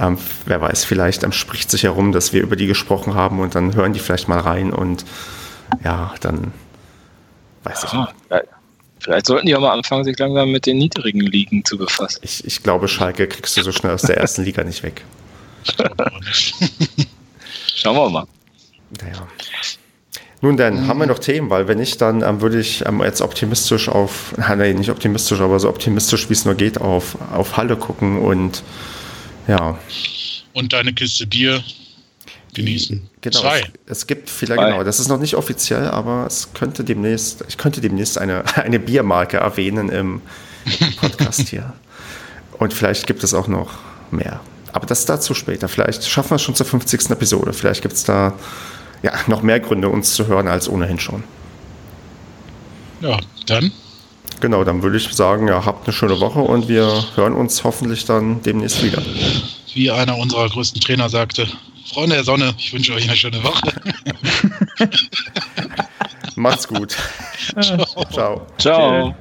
ähm, 0.00 0.16
wer 0.46 0.62
weiß, 0.62 0.84
vielleicht 0.84 1.24
ähm, 1.24 1.32
spricht 1.32 1.70
sich 1.70 1.82
herum, 1.82 2.12
dass 2.12 2.32
wir 2.32 2.42
über 2.42 2.56
die 2.56 2.66
gesprochen 2.66 3.14
haben 3.14 3.38
und 3.40 3.54
dann 3.54 3.74
hören 3.74 3.92
die 3.92 4.00
vielleicht 4.00 4.28
mal 4.28 4.40
rein 4.40 4.72
und 4.72 5.04
ja, 5.84 6.14
dann 6.20 6.52
weiß 7.64 7.84
ich 7.84 7.92
nicht. 7.92 8.14
Vielleicht 9.00 9.26
sollten 9.26 9.46
die 9.46 9.54
auch 9.54 9.60
mal 9.60 9.72
anfangen, 9.72 10.04
sich 10.04 10.18
langsam 10.18 10.50
mit 10.50 10.64
den 10.64 10.78
niedrigen 10.78 11.20
Ligen 11.20 11.62
zu 11.66 11.76
befassen. 11.76 12.20
Ich, 12.22 12.42
ich 12.46 12.62
glaube, 12.62 12.88
Schalke 12.88 13.28
kriegst 13.28 13.54
du 13.58 13.62
so 13.62 13.70
schnell 13.70 13.92
aus 13.92 14.00
der 14.00 14.16
ersten 14.16 14.44
Liga 14.44 14.64
nicht 14.64 14.82
weg. 14.82 15.04
Schauen 17.74 17.96
wir 17.96 18.10
mal. 18.10 18.26
Naja. 19.00 19.26
Nun 20.40 20.58
dann, 20.58 20.82
mhm. 20.82 20.88
haben 20.88 20.98
wir 21.00 21.06
noch 21.06 21.18
Themen, 21.18 21.48
weil 21.48 21.68
wenn 21.68 21.78
nicht, 21.78 22.00
dann 22.02 22.22
ähm, 22.22 22.42
würde 22.42 22.60
ich 22.60 22.84
ähm, 22.84 23.02
jetzt 23.02 23.22
optimistisch 23.22 23.88
auf, 23.88 24.34
nein, 24.36 24.76
nicht 24.76 24.90
optimistisch, 24.90 25.40
aber 25.40 25.58
so 25.58 25.70
optimistisch 25.70 26.28
wie 26.28 26.34
es 26.34 26.44
nur 26.44 26.54
geht, 26.54 26.80
auf, 26.80 27.16
auf 27.32 27.56
Halle 27.56 27.76
gucken 27.76 28.18
und 28.18 28.62
ja. 29.48 29.78
Und 30.52 30.72
deine 30.74 30.92
Kiste 30.92 31.26
Bier 31.26 31.64
genießen. 32.52 33.08
Genau, 33.22 33.40
Zwei. 33.40 33.60
Es, 33.86 34.00
es 34.00 34.06
gibt 34.06 34.28
vielleicht, 34.28 34.60
genau, 34.60 34.84
das 34.84 35.00
ist 35.00 35.08
noch 35.08 35.18
nicht 35.18 35.34
offiziell, 35.34 35.88
aber 35.88 36.26
es 36.26 36.52
könnte 36.52 36.84
demnächst, 36.84 37.42
ich 37.48 37.56
könnte 37.56 37.80
demnächst 37.80 38.18
eine, 38.18 38.44
eine 38.56 38.78
Biermarke 38.78 39.38
erwähnen 39.38 39.88
im 39.88 40.20
Podcast 40.98 41.48
hier. 41.48 41.72
Und 42.58 42.72
vielleicht 42.74 43.06
gibt 43.06 43.24
es 43.24 43.32
auch 43.32 43.48
noch 43.48 43.78
mehr. 44.10 44.40
Aber 44.74 44.86
das 44.86 45.06
dazu 45.06 45.34
später. 45.34 45.68
Vielleicht 45.68 46.04
schaffen 46.04 46.30
wir 46.30 46.34
es 46.34 46.42
schon 46.42 46.56
zur 46.56 46.66
50. 46.66 47.10
Episode. 47.10 47.52
Vielleicht 47.52 47.80
gibt 47.80 47.94
es 47.94 48.02
da 48.02 48.34
ja, 49.02 49.12
noch 49.28 49.40
mehr 49.40 49.60
Gründe, 49.60 49.88
uns 49.88 50.14
zu 50.14 50.26
hören, 50.26 50.48
als 50.48 50.68
ohnehin 50.68 50.98
schon. 50.98 51.22
Ja, 53.00 53.18
dann. 53.46 53.70
Genau, 54.40 54.64
dann 54.64 54.82
würde 54.82 54.96
ich 54.96 55.08
sagen, 55.14 55.46
ja, 55.46 55.64
habt 55.64 55.86
eine 55.86 55.92
schöne 55.92 56.18
Woche 56.18 56.40
und 56.40 56.66
wir 56.66 57.04
hören 57.14 57.34
uns 57.34 57.62
hoffentlich 57.62 58.04
dann 58.04 58.42
demnächst 58.42 58.82
wieder. 58.82 59.00
Wie 59.74 59.92
einer 59.92 60.18
unserer 60.18 60.48
größten 60.48 60.80
Trainer 60.80 61.08
sagte, 61.08 61.46
Freunde 61.86 62.16
der 62.16 62.24
Sonne, 62.24 62.52
ich 62.58 62.72
wünsche 62.72 62.94
euch 62.94 63.04
eine 63.04 63.16
schöne 63.16 63.44
Woche. 63.44 63.72
Macht's 66.34 66.66
gut. 66.66 66.96
Ciao. 67.60 68.06
Ciao. 68.10 68.46
Ciao. 68.58 69.14